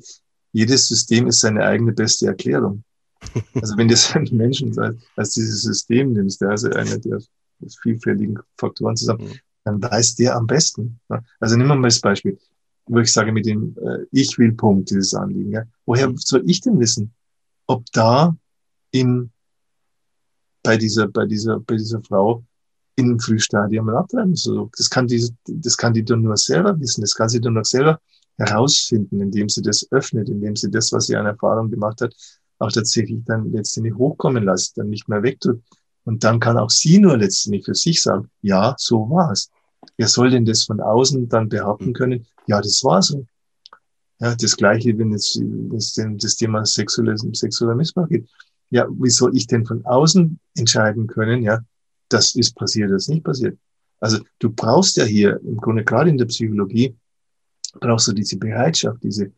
jedes 0.52 0.88
System 0.88 1.26
ist 1.26 1.40
seine 1.40 1.64
eigene 1.64 1.92
beste 1.92 2.26
Erklärung. 2.26 2.84
Also 3.54 3.76
wenn 3.76 3.88
du 3.88 3.94
es 3.94 4.14
einen 4.14 4.36
Menschen 4.36 4.78
als 5.16 5.30
dieses 5.30 5.62
System 5.62 6.12
nimmst, 6.12 6.40
der 6.40 6.50
also 6.50 6.70
einer 6.70 6.98
der 6.98 7.20
vielfältigen 7.82 8.38
Faktoren 8.56 8.96
zusammen, 8.96 9.24
mhm. 9.24 9.38
dann 9.64 9.82
weiß 9.82 10.14
der 10.14 10.36
am 10.36 10.46
besten. 10.46 11.00
Also 11.40 11.56
nehmen 11.56 11.68
wir 11.68 11.74
mal 11.74 11.88
das 11.88 12.00
Beispiel, 12.00 12.38
wo 12.86 13.00
ich 13.00 13.12
sage 13.12 13.32
mit 13.32 13.46
dem 13.46 13.76
äh, 13.82 14.06
Ich 14.12 14.38
will 14.38 14.52
Punkt, 14.52 14.90
dieses 14.90 15.14
Anliegen. 15.14 15.50
Ja. 15.50 15.64
Woher 15.84 16.08
mhm. 16.08 16.16
soll 16.16 16.48
ich 16.48 16.60
denn 16.60 16.78
wissen, 16.78 17.12
ob 17.66 17.84
da 17.92 18.36
in 18.92 19.30
bei 20.62 20.76
dieser, 20.76 21.08
bei 21.08 21.26
dieser, 21.26 21.60
bei 21.60 21.76
dieser 21.76 22.02
Frau 22.02 22.44
im 22.98 23.18
Frühstadium 23.20 23.88
abtreiben 23.90 24.34
soll. 24.34 24.68
Das 24.76 24.90
kann 24.90 25.06
die, 25.06 25.32
das 25.46 25.76
kann 25.76 25.94
die 25.94 26.04
dann 26.04 26.22
nur 26.22 26.36
selber 26.36 26.78
wissen. 26.80 27.00
Das 27.00 27.14
kann 27.14 27.28
sie 27.28 27.40
dann 27.40 27.54
nur 27.54 27.64
selber 27.64 28.00
herausfinden, 28.36 29.20
indem 29.20 29.48
sie 29.48 29.62
das 29.62 29.86
öffnet, 29.92 30.28
indem 30.28 30.56
sie 30.56 30.70
das, 30.70 30.92
was 30.92 31.06
sie 31.06 31.16
an 31.16 31.26
Erfahrung 31.26 31.70
gemacht 31.70 32.00
hat, 32.00 32.14
auch 32.58 32.72
tatsächlich 32.72 33.20
dann 33.24 33.52
letztendlich 33.52 33.94
hochkommen 33.94 34.44
lässt, 34.44 34.76
dann 34.76 34.90
nicht 34.90 35.08
mehr 35.08 35.22
wegtut. 35.22 35.62
Und 36.04 36.24
dann 36.24 36.40
kann 36.40 36.58
auch 36.58 36.70
sie 36.70 36.98
nur 36.98 37.16
letztendlich 37.16 37.64
für 37.64 37.74
sich 37.74 38.02
sagen, 38.02 38.28
ja, 38.42 38.74
so 38.78 39.08
war 39.10 39.30
es. 39.30 39.48
Wer 39.96 40.08
soll 40.08 40.30
denn 40.30 40.44
das 40.44 40.64
von 40.64 40.80
außen 40.80 41.28
dann 41.28 41.48
behaupten 41.48 41.92
können? 41.92 42.26
Ja, 42.46 42.60
das 42.60 42.82
war 42.82 43.00
so. 43.00 43.26
Ja, 44.18 44.34
das 44.34 44.56
Gleiche, 44.56 44.98
wenn 44.98 45.12
es, 45.12 45.36
wenn 45.38 46.18
das 46.18 46.34
Thema 46.34 46.66
sexueller, 46.66 47.16
sexueller 47.16 47.76
Missbrauch 47.76 48.08
geht. 48.08 48.28
Ja, 48.70 48.88
wie 48.90 49.10
soll 49.10 49.36
ich 49.36 49.46
denn 49.46 49.64
von 49.64 49.84
außen 49.86 50.38
entscheiden 50.56 51.06
können? 51.06 51.42
Ja, 51.42 51.60
das 52.08 52.34
ist 52.34 52.54
passiert, 52.54 52.90
das 52.90 53.04
ist 53.04 53.08
nicht 53.08 53.24
passiert. 53.24 53.58
Also 54.00 54.18
du 54.38 54.50
brauchst 54.50 54.96
ja 54.96 55.04
hier 55.04 55.40
im 55.40 55.56
Grunde 55.56 55.84
gerade 55.84 56.10
in 56.10 56.18
der 56.18 56.26
Psychologie 56.26 56.96
brauchst 57.80 58.08
du 58.08 58.12
diese 58.12 58.36
Bereitschaft, 58.36 59.02
diese 59.02 59.32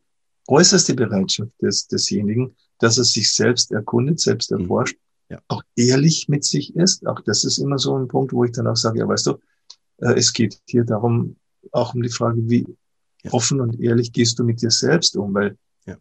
äußerste 0.48 0.94
Bereitschaft 0.94 1.50
des, 1.62 1.86
desjenigen, 1.86 2.54
dass 2.78 2.98
er 2.98 3.04
sich 3.04 3.32
selbst 3.32 3.72
erkundet, 3.72 4.20
selbst 4.20 4.50
mhm. 4.50 4.60
erforscht, 4.60 4.96
ja. 5.28 5.40
auch 5.48 5.62
ehrlich 5.76 6.28
mit 6.28 6.44
sich 6.44 6.74
ist. 6.76 7.06
Auch 7.06 7.20
das 7.20 7.44
ist 7.44 7.58
immer 7.58 7.78
so 7.78 7.96
ein 7.96 8.08
Punkt, 8.08 8.32
wo 8.32 8.44
ich 8.44 8.52
dann 8.52 8.66
auch 8.66 8.76
sage, 8.76 8.98
ja, 8.98 9.08
weißt 9.08 9.26
du, 9.26 9.38
äh, 9.98 10.14
es 10.14 10.32
geht 10.32 10.60
hier 10.66 10.84
darum, 10.84 11.36
auch 11.72 11.94
um 11.94 12.02
die 12.02 12.10
Frage, 12.10 12.48
wie 12.48 12.66
ja. 13.22 13.32
offen 13.32 13.60
und 13.60 13.80
ehrlich 13.80 14.12
gehst 14.12 14.38
du 14.38 14.44
mit 14.44 14.62
dir 14.62 14.70
selbst 14.70 15.16
um, 15.16 15.34
weil 15.34 15.56
ja. 15.86 15.96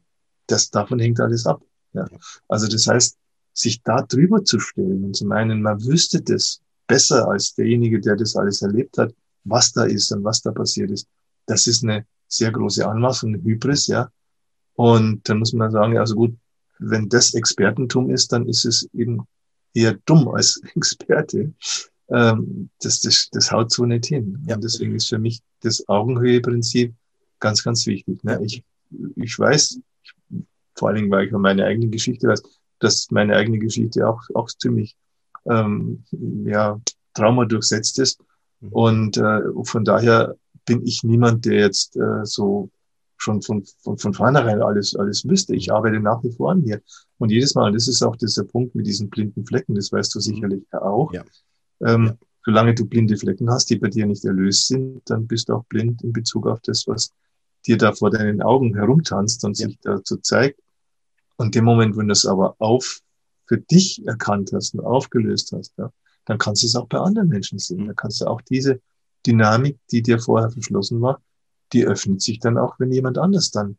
das 0.48 0.70
davon 0.70 1.00
hängt 1.00 1.20
alles 1.20 1.46
ab. 1.46 1.62
Ja. 1.94 2.08
Also 2.48 2.68
das 2.68 2.88
heißt, 2.88 3.18
sich 3.60 3.82
da 3.84 4.02
drüber 4.02 4.44
zu 4.44 4.60
stellen 4.60 5.04
und 5.04 5.16
zu 5.16 5.26
meinen, 5.26 5.62
man 5.62 5.84
wüsste 5.86 6.22
das 6.22 6.62
besser 6.88 7.28
als 7.28 7.54
derjenige, 7.54 8.00
der 8.00 8.16
das 8.16 8.36
alles 8.36 8.62
erlebt 8.62 8.98
hat, 8.98 9.14
was 9.44 9.72
da 9.74 9.84
ist 9.84 10.12
und 10.12 10.24
was 10.24 10.42
da 10.42 10.52
passiert 10.52 10.92
ist. 10.92 11.08
Das 11.46 11.68
ist 11.68 11.84
eine 11.84 12.06
sehr 12.28 12.52
große 12.52 12.88
Anmaßung, 12.88 13.34
eine 13.34 13.44
Hybris, 13.44 13.88
ja. 13.88 14.10
Und 14.76 15.28
dann 15.28 15.40
muss 15.40 15.54
man 15.54 15.72
sagen, 15.72 15.98
also 15.98 16.16
gut, 16.16 16.38
wenn 16.80 17.10
das 17.10 17.34
Expertentum 17.34 18.10
ist, 18.10 18.32
dann 18.32 18.48
ist 18.48 18.66
es 18.66 18.88
eben 18.94 19.22
eher 19.74 19.98
dumm 20.06 20.30
als 20.30 20.62
Experte. 20.76 21.54
Ähm, 22.10 22.70
das, 22.82 23.02
das, 23.02 23.30
das 23.32 23.52
haut 23.52 23.72
so 23.72 23.86
nicht 23.86 24.06
hin. 24.06 24.44
Ja. 24.48 24.56
Und 24.56 24.64
deswegen 24.64 24.96
ist 24.96 25.10
für 25.10 25.20
mich 25.20 25.42
das 25.62 25.88
Augenhöhe-Prinzip 25.90 26.94
ganz, 27.40 27.64
ganz 27.64 27.86
wichtig. 27.86 28.24
Ne? 28.24 28.40
Ich, 28.44 28.64
ich 29.16 29.38
weiß, 29.38 29.80
vor 30.76 30.88
allen 30.88 30.96
Dingen, 30.96 31.12
weil 31.12 31.28
ich 31.28 31.32
meine 31.34 31.66
eigene 31.66 31.90
Geschichte 31.90 32.28
weiß, 32.28 32.42
dass 32.80 33.12
meine 33.12 33.36
eigene 33.36 33.60
Geschichte 33.60 34.08
auch, 34.08 34.22
auch 34.34 34.50
ziemlich 34.50 34.96
ähm, 35.46 36.04
ja, 36.46 36.80
Trauma 37.14 37.46
durchsetzt 37.46 38.00
ist. 38.00 38.22
Mhm. 38.60 38.70
Und 38.70 39.18
äh, 39.18 39.42
von 39.64 39.84
daher 39.84 40.36
bin 40.66 40.86
ich 40.86 41.04
niemand, 41.04 41.46
der 41.46 41.60
jetzt 41.60 41.96
äh, 41.98 42.26
so 42.26 42.70
schon 43.18 43.42
von, 43.42 43.66
von, 43.84 43.98
von 43.98 44.14
vornherein 44.14 44.62
alles, 44.62 44.96
alles 44.96 45.28
wüsste. 45.28 45.56
Ich 45.56 45.72
arbeite 45.72 46.00
nach 46.00 46.24
wie 46.24 46.32
vor 46.32 46.52
an 46.52 46.62
hier. 46.62 46.82
Und 47.18 47.32
jedes 47.32 47.54
Mal, 47.54 47.72
das 47.72 47.88
ist 47.88 48.02
auch 48.02 48.16
dieser 48.16 48.46
Punkt 48.46 48.76
mit 48.76 48.88
diesen 48.88 49.10
blinden 49.10 49.46
Flecken, 49.46 49.76
das 49.76 49.92
weißt 49.92 50.16
du 50.16 50.20
sicherlich 50.20 50.64
auch. 50.74 51.14
Ja. 51.14 51.24
Ähm, 51.86 52.06
ja. 52.06 52.18
Solange 52.46 52.74
du 52.74 52.86
blinde 52.86 53.18
Flecken 53.18 53.50
hast, 53.50 53.70
die 53.70 53.78
bei 53.78 53.90
dir 53.90 54.06
nicht 54.06 54.24
erlöst 54.24 54.68
sind, 54.68 55.02
dann 55.06 55.28
bist 55.28 55.50
du 55.50 55.54
auch 55.54 55.66
blind 55.66 56.02
in 56.04 56.14
Bezug 56.14 56.48
auf 56.48 56.62
das, 56.62 56.88
was 56.88 57.12
dir 57.68 57.78
da 57.78 57.92
vor 57.92 58.10
deinen 58.10 58.42
Augen 58.42 58.74
herumtanzt 58.76 59.44
und 59.44 59.60
ja. 59.60 59.68
sich 59.68 59.78
dazu 59.82 60.18
zeigt. 60.18 60.60
Und 61.40 61.56
dem 61.56 61.64
Moment, 61.64 61.96
wenn 61.96 62.10
du 62.10 62.12
es 62.12 62.26
aber 62.26 62.56
auf 62.60 63.00
für 63.46 63.58
dich 63.58 64.06
erkannt 64.06 64.52
hast 64.54 64.74
und 64.74 64.82
aufgelöst 64.82 65.54
hast, 65.54 65.74
ja, 65.78 65.90
dann 66.26 66.38
kannst 66.38 66.64
du 66.64 66.68
es 66.68 66.76
auch 66.76 66.88
bei 66.88 67.00
anderen 67.00 67.30
Menschen 67.30 67.60
sehen. 67.60 67.88
Da 67.88 67.94
kannst 67.94 68.20
du 68.20 68.26
auch 68.26 68.42
diese 68.42 68.82
Dynamik, 69.26 69.80
die 69.90 70.02
dir 70.02 70.20
vorher 70.20 70.52
verschlossen 70.52 71.02
war, 71.02 71.22
die 71.72 71.86
öffnet 71.86 72.22
sich 72.22 72.40
dann 72.40 72.58
auch, 72.58 72.78
wenn 72.78 72.92
jemand 72.92 73.18
anders 73.18 73.52
dann, 73.52 73.78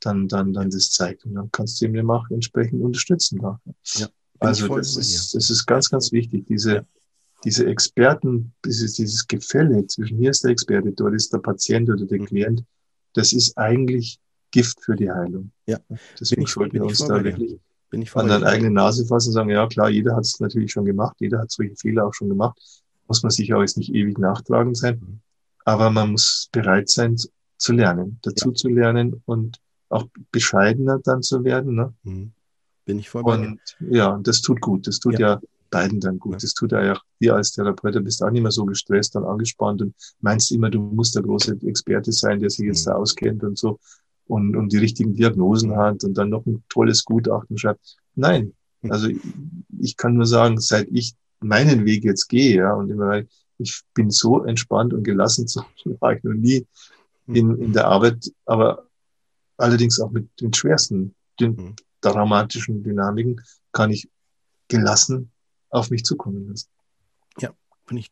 dann, 0.00 0.26
dann, 0.26 0.52
dann 0.52 0.68
das 0.68 0.90
zeigt. 0.90 1.24
Und 1.24 1.34
dann 1.34 1.48
kannst 1.52 1.80
du 1.80 1.86
ihm 1.86 2.10
auch 2.10 2.28
entsprechend 2.28 2.82
unterstützen. 2.82 3.40
Ja, 3.40 4.08
also 4.40 4.66
das 4.76 4.96
ist, 4.96 5.32
das 5.32 5.48
ist 5.48 5.64
ganz, 5.64 5.88
ganz 5.88 6.10
wichtig, 6.10 6.44
diese, 6.48 6.74
ja. 6.74 6.86
diese 7.44 7.66
Experten, 7.66 8.52
dieses, 8.64 8.94
dieses 8.94 9.28
Gefälle 9.28 9.86
zwischen 9.86 10.18
hier 10.18 10.30
ist 10.30 10.42
der 10.42 10.50
Experte, 10.50 10.90
dort 10.90 11.14
ist 11.14 11.32
der 11.32 11.38
Patient 11.38 11.88
oder 11.88 12.04
der 12.04 12.20
mhm. 12.20 12.26
Klient, 12.26 12.64
das 13.12 13.32
ist 13.32 13.56
eigentlich 13.56 14.18
Gift 14.50 14.82
für 14.82 14.96
die 14.96 15.10
Heilung. 15.10 15.50
Ja. 15.66 15.78
Deswegen 16.18 16.42
bin 16.42 16.44
ich, 16.44 16.52
sollten 16.52 16.74
wir 16.74 16.84
uns 16.84 16.98
da 16.98 17.22
wirklich 17.22 17.60
bin 17.90 18.02
ich 18.02 18.14
an 18.16 18.28
deine 18.28 18.46
eigene 18.46 18.70
Nase 18.70 19.06
fassen 19.06 19.28
und 19.28 19.34
sagen, 19.34 19.50
ja 19.50 19.66
klar, 19.66 19.88
jeder 19.88 20.16
hat 20.16 20.24
es 20.24 20.40
natürlich 20.40 20.72
schon 20.72 20.84
gemacht, 20.84 21.16
jeder 21.18 21.38
hat 21.38 21.50
solche 21.50 21.76
Fehler 21.76 22.06
auch 22.06 22.14
schon 22.14 22.28
gemacht. 22.28 22.58
Muss 23.08 23.22
man 23.22 23.30
sich 23.30 23.54
auch 23.54 23.60
jetzt 23.60 23.78
nicht 23.78 23.94
ewig 23.94 24.18
nachtragen 24.18 24.74
sein. 24.74 25.00
Mhm. 25.00 25.20
Aber 25.64 25.90
man 25.90 26.12
muss 26.12 26.48
bereit 26.52 26.88
sein 26.88 27.16
zu 27.56 27.72
lernen, 27.72 28.18
dazu 28.22 28.48
ja. 28.48 28.54
zu 28.54 28.68
lernen 28.68 29.22
und 29.24 29.58
auch 29.88 30.06
bescheidener 30.32 30.98
dann 31.02 31.22
zu 31.22 31.44
werden. 31.44 31.74
Ne? 31.74 31.94
Mhm. 32.02 32.32
Bin 32.84 32.98
ich 32.98 33.08
voll 33.08 33.22
Und 33.22 33.60
ja, 33.80 34.10
und 34.10 34.26
das 34.26 34.40
tut 34.42 34.60
gut. 34.60 34.86
Das 34.86 34.98
tut 34.98 35.18
ja, 35.18 35.34
ja 35.34 35.40
beiden 35.70 36.00
dann 36.00 36.18
gut. 36.18 36.34
Ja. 36.34 36.38
Das 36.38 36.54
tut 36.54 36.72
ja 36.72 36.92
auch 36.92 37.00
dir 37.20 37.34
als 37.34 37.52
Therapeut, 37.52 38.02
bist 38.04 38.22
auch 38.22 38.30
nicht 38.30 38.42
mehr 38.42 38.52
so 38.52 38.64
gestresst 38.64 39.16
und 39.16 39.24
angespannt 39.24 39.82
und 39.82 39.94
meinst 40.20 40.50
immer, 40.52 40.70
du 40.70 40.80
musst 40.80 41.14
der 41.14 41.22
große 41.22 41.56
Experte 41.64 42.12
sein, 42.12 42.40
der 42.40 42.50
sich 42.50 42.66
jetzt 42.66 42.86
mhm. 42.86 42.90
da 42.90 42.96
auskennt 42.96 43.44
und 43.44 43.58
so 43.58 43.78
und, 44.26 44.56
und 44.56 44.72
die 44.72 44.78
richtigen 44.78 45.14
Diagnosen 45.14 45.76
hat 45.76 46.04
und 46.04 46.14
dann 46.14 46.30
noch 46.30 46.44
ein 46.46 46.62
tolles 46.68 47.04
Gutachten 47.04 47.58
schreibt. 47.58 47.96
Nein. 48.14 48.52
Mhm. 48.82 48.92
Also 48.92 49.08
ich 49.78 49.96
kann 49.96 50.14
nur 50.14 50.26
sagen, 50.26 50.58
seit 50.60 50.88
ich 50.90 51.14
meinen 51.40 51.84
Weg 51.84 52.04
jetzt 52.04 52.28
gehe, 52.28 52.56
ja, 52.56 52.74
und 52.74 52.90
immer, 52.90 53.22
ich 53.58 53.82
bin 53.94 54.10
so 54.10 54.44
entspannt 54.44 54.92
und 54.92 55.04
gelassen, 55.04 55.46
so 55.46 55.62
war 56.00 56.14
ich 56.14 56.24
noch 56.24 56.34
nie 56.34 56.66
in, 57.26 57.56
in 57.60 57.72
der 57.72 57.86
Arbeit, 57.86 58.30
aber 58.44 58.86
allerdings 59.56 60.00
auch 60.00 60.10
mit 60.10 60.28
den 60.40 60.52
schwersten. 60.52 61.14
Den, 61.38 61.76
dramatischen 62.00 62.82
Dynamiken 62.82 63.40
kann 63.72 63.90
ich 63.90 64.08
gelassen 64.68 65.32
auf 65.70 65.90
mich 65.90 66.04
zukommen 66.04 66.48
lassen. 66.48 66.68
Ja, 67.40 67.52
finde 67.86 68.00
ich 68.00 68.10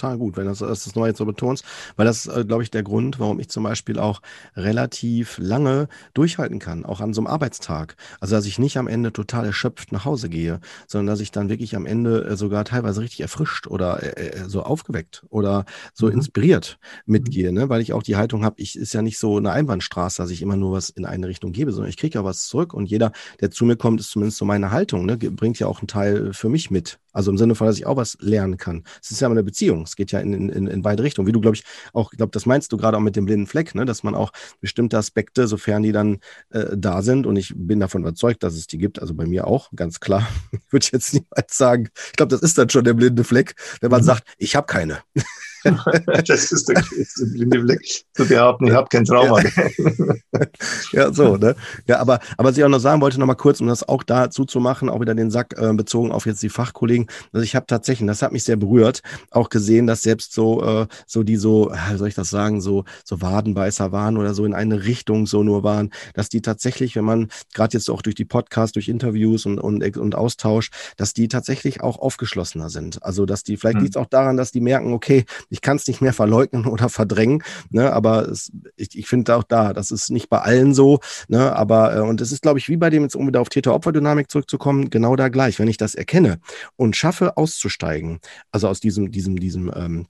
total 0.00 0.18
gut, 0.18 0.36
wenn 0.36 0.46
das, 0.46 0.58
das, 0.58 0.84
das 0.84 0.94
jetzt 0.94 1.18
so 1.18 1.26
betonst, 1.26 1.64
weil 1.96 2.06
das 2.06 2.26
ist, 2.26 2.34
äh, 2.34 2.44
glaube 2.44 2.62
ich, 2.62 2.70
der 2.70 2.82
Grund, 2.82 3.20
warum 3.20 3.38
ich 3.40 3.48
zum 3.48 3.62
Beispiel 3.62 3.98
auch 3.98 4.22
relativ 4.56 5.36
lange 5.38 5.88
durchhalten 6.14 6.58
kann, 6.58 6.84
auch 6.84 7.00
an 7.00 7.12
so 7.12 7.20
einem 7.20 7.26
Arbeitstag. 7.26 7.96
Also, 8.20 8.34
dass 8.34 8.46
ich 8.46 8.58
nicht 8.58 8.78
am 8.78 8.88
Ende 8.88 9.12
total 9.12 9.44
erschöpft 9.44 9.92
nach 9.92 10.04
Hause 10.04 10.28
gehe, 10.28 10.60
sondern 10.86 11.08
dass 11.08 11.20
ich 11.20 11.30
dann 11.30 11.48
wirklich 11.48 11.76
am 11.76 11.86
Ende 11.86 12.24
äh, 12.24 12.36
sogar 12.36 12.64
teilweise 12.64 13.00
richtig 13.00 13.20
erfrischt 13.20 13.66
oder 13.66 14.02
äh, 14.02 14.28
äh 14.28 14.48
so 14.48 14.62
aufgeweckt 14.62 15.24
oder 15.28 15.64
so 15.92 16.06
mhm. 16.06 16.12
inspiriert 16.12 16.78
mitgehe, 17.06 17.52
ne? 17.52 17.68
weil 17.68 17.82
ich 17.82 17.92
auch 17.92 18.02
die 18.02 18.16
Haltung 18.16 18.44
habe, 18.44 18.60
ich 18.60 18.76
ist 18.76 18.92
ja 18.92 19.02
nicht 19.02 19.18
so 19.18 19.36
eine 19.36 19.52
Einbahnstraße, 19.52 20.22
dass 20.22 20.30
ich 20.30 20.42
immer 20.42 20.56
nur 20.56 20.72
was 20.72 20.90
in 20.90 21.04
eine 21.04 21.28
Richtung 21.28 21.52
gebe, 21.52 21.72
sondern 21.72 21.90
ich 21.90 21.96
kriege 21.96 22.18
ja 22.18 22.24
was 22.24 22.46
zurück 22.46 22.74
und 22.74 22.86
jeder, 22.86 23.12
der 23.40 23.50
zu 23.50 23.64
mir 23.64 23.76
kommt, 23.76 24.00
ist 24.00 24.10
zumindest 24.10 24.38
so 24.38 24.44
meine 24.44 24.70
Haltung, 24.70 25.06
ne? 25.06 25.16
bringt 25.16 25.58
ja 25.58 25.66
auch 25.66 25.80
einen 25.80 25.88
Teil 25.88 26.32
für 26.32 26.48
mich 26.48 26.70
mit. 26.70 26.98
Also 27.12 27.30
im 27.30 27.38
Sinne 27.38 27.54
von, 27.54 27.66
dass 27.66 27.76
ich 27.76 27.86
auch 27.86 27.96
was 27.96 28.16
lernen 28.20 28.56
kann. 28.56 28.84
Es 29.02 29.10
ist 29.10 29.20
ja 29.20 29.26
immer 29.26 29.34
eine 29.34 29.42
Beziehung. 29.42 29.82
Es 29.90 29.96
geht 29.96 30.12
ja 30.12 30.20
in, 30.20 30.32
in, 30.50 30.66
in 30.66 30.82
beide 30.82 31.02
Richtungen. 31.02 31.26
Wie 31.26 31.32
du, 31.32 31.40
glaube 31.40 31.56
ich, 31.56 31.64
auch, 31.92 32.12
ich 32.12 32.16
glaube, 32.16 32.30
das 32.32 32.46
meinst 32.46 32.72
du 32.72 32.76
gerade 32.76 32.96
auch 32.96 33.02
mit 33.02 33.16
dem 33.16 33.24
blinden 33.24 33.46
Fleck, 33.46 33.74
ne? 33.74 33.84
dass 33.84 34.02
man 34.02 34.14
auch 34.14 34.32
bestimmte 34.60 34.96
Aspekte, 34.96 35.46
sofern 35.46 35.82
die 35.82 35.92
dann 35.92 36.18
äh, 36.50 36.76
da 36.76 37.02
sind, 37.02 37.26
und 37.26 37.36
ich 37.36 37.52
bin 37.56 37.80
davon 37.80 38.02
überzeugt, 38.02 38.42
dass 38.42 38.54
es 38.54 38.66
die 38.66 38.78
gibt, 38.78 39.00
also 39.00 39.14
bei 39.14 39.26
mir 39.26 39.46
auch, 39.46 39.70
ganz 39.74 40.00
klar, 40.00 40.28
würde 40.70 40.84
ich 40.84 40.92
jetzt 40.92 41.14
niemals 41.14 41.56
sagen. 41.56 41.88
Ich 42.06 42.12
glaube, 42.12 42.30
das 42.30 42.42
ist 42.42 42.56
dann 42.58 42.70
schon 42.70 42.84
der 42.84 42.94
blinde 42.94 43.24
Fleck, 43.24 43.54
wenn 43.80 43.90
man 43.90 44.00
mhm. 44.00 44.06
sagt, 44.06 44.24
ich 44.38 44.56
habe 44.56 44.66
keine. 44.66 44.98
das 46.26 46.52
ist 46.52 46.68
der 46.68 46.76
größte 46.76 47.26
blinde 47.26 47.60
Blick, 47.60 48.04
zu 48.14 48.26
behaupten, 48.26 48.66
ich 48.66 48.72
habe 48.72 48.88
kein 48.88 49.04
Trauma. 49.04 49.40
ja, 50.92 51.12
so, 51.12 51.36
ne? 51.36 51.54
Ja, 51.86 51.98
aber, 51.98 52.20
aber 52.36 52.48
was 52.48 52.58
ich 52.58 52.64
auch 52.64 52.68
noch 52.68 52.78
sagen 52.78 53.00
wollte, 53.00 53.18
noch 53.18 53.26
mal 53.26 53.34
kurz, 53.34 53.60
um 53.60 53.68
das 53.68 53.86
auch 53.88 54.02
dazu 54.02 54.44
zu 54.44 54.60
machen, 54.60 54.88
auch 54.88 55.00
wieder 55.00 55.14
den 55.14 55.30
Sack 55.30 55.54
äh, 55.58 55.72
bezogen 55.72 56.12
auf 56.12 56.26
jetzt 56.26 56.42
die 56.42 56.48
Fachkollegen. 56.48 57.06
Also 57.32 57.44
ich 57.44 57.54
habe 57.54 57.66
tatsächlich, 57.66 58.06
das 58.06 58.22
hat 58.22 58.32
mich 58.32 58.44
sehr 58.44 58.56
berührt, 58.56 59.02
auch 59.30 59.48
gesehen, 59.48 59.86
dass 59.86 60.02
selbst 60.02 60.32
so, 60.32 60.62
äh, 60.64 60.86
so 61.06 61.22
die 61.22 61.36
so, 61.36 61.70
wie 61.90 61.96
soll 61.96 62.08
ich 62.08 62.14
das 62.14 62.30
sagen, 62.30 62.60
so, 62.60 62.84
so 63.04 63.20
Wadenbeißer 63.20 63.92
waren 63.92 64.16
oder 64.16 64.34
so 64.34 64.44
in 64.44 64.54
eine 64.54 64.84
Richtung 64.84 65.26
so 65.26 65.42
nur 65.42 65.62
waren, 65.62 65.90
dass 66.14 66.28
die 66.28 66.42
tatsächlich, 66.42 66.96
wenn 66.96 67.04
man 67.04 67.28
gerade 67.54 67.76
jetzt 67.76 67.90
auch 67.90 68.02
durch 68.02 68.14
die 68.14 68.24
Podcasts, 68.24 68.72
durch 68.72 68.88
Interviews 68.88 69.46
und, 69.46 69.58
und, 69.58 69.96
und 69.96 70.14
Austausch, 70.14 70.70
dass 70.96 71.14
die 71.14 71.28
tatsächlich 71.28 71.80
auch 71.82 71.98
aufgeschlossener 71.98 72.70
sind. 72.70 73.02
Also, 73.02 73.26
dass 73.26 73.42
die, 73.42 73.56
vielleicht 73.56 73.76
hm. 73.76 73.84
liegt 73.84 73.96
es 73.96 74.02
auch 74.02 74.06
daran, 74.06 74.36
dass 74.36 74.52
die 74.52 74.60
merken, 74.60 74.92
okay, 74.92 75.24
ich 75.50 75.60
kann 75.60 75.76
es 75.76 75.86
nicht 75.86 76.00
mehr 76.00 76.12
verleugnen 76.12 76.66
oder 76.66 76.88
verdrängen, 76.88 77.42
ne? 77.70 77.92
aber 77.92 78.28
es, 78.28 78.50
ich, 78.76 78.96
ich 78.96 79.06
finde 79.06 79.36
auch 79.36 79.44
da, 79.44 79.72
das 79.72 79.90
ist 79.90 80.10
nicht 80.10 80.28
bei 80.28 80.38
allen 80.38 80.72
so, 80.72 81.00
ne? 81.28 81.54
aber 81.54 81.96
äh, 81.96 82.00
und 82.00 82.20
es 82.20 82.32
ist, 82.32 82.42
glaube 82.42 82.58
ich, 82.58 82.68
wie 82.68 82.76
bei 82.76 82.88
dem, 82.90 83.02
jetzt 83.02 83.16
um 83.16 83.26
wieder 83.26 83.40
auf 83.40 83.48
Täter-Opfer-Dynamik 83.48 84.30
zurückzukommen, 84.30 84.90
genau 84.90 85.16
da 85.16 85.28
gleich. 85.28 85.58
Wenn 85.58 85.68
ich 85.68 85.76
das 85.76 85.94
erkenne 85.94 86.40
und 86.76 86.96
schaffe, 86.96 87.36
auszusteigen, 87.36 88.20
also 88.52 88.68
aus 88.68 88.80
diesem, 88.80 89.10
diesem, 89.10 89.38
diesem 89.38 89.70
ähm, 89.74 90.06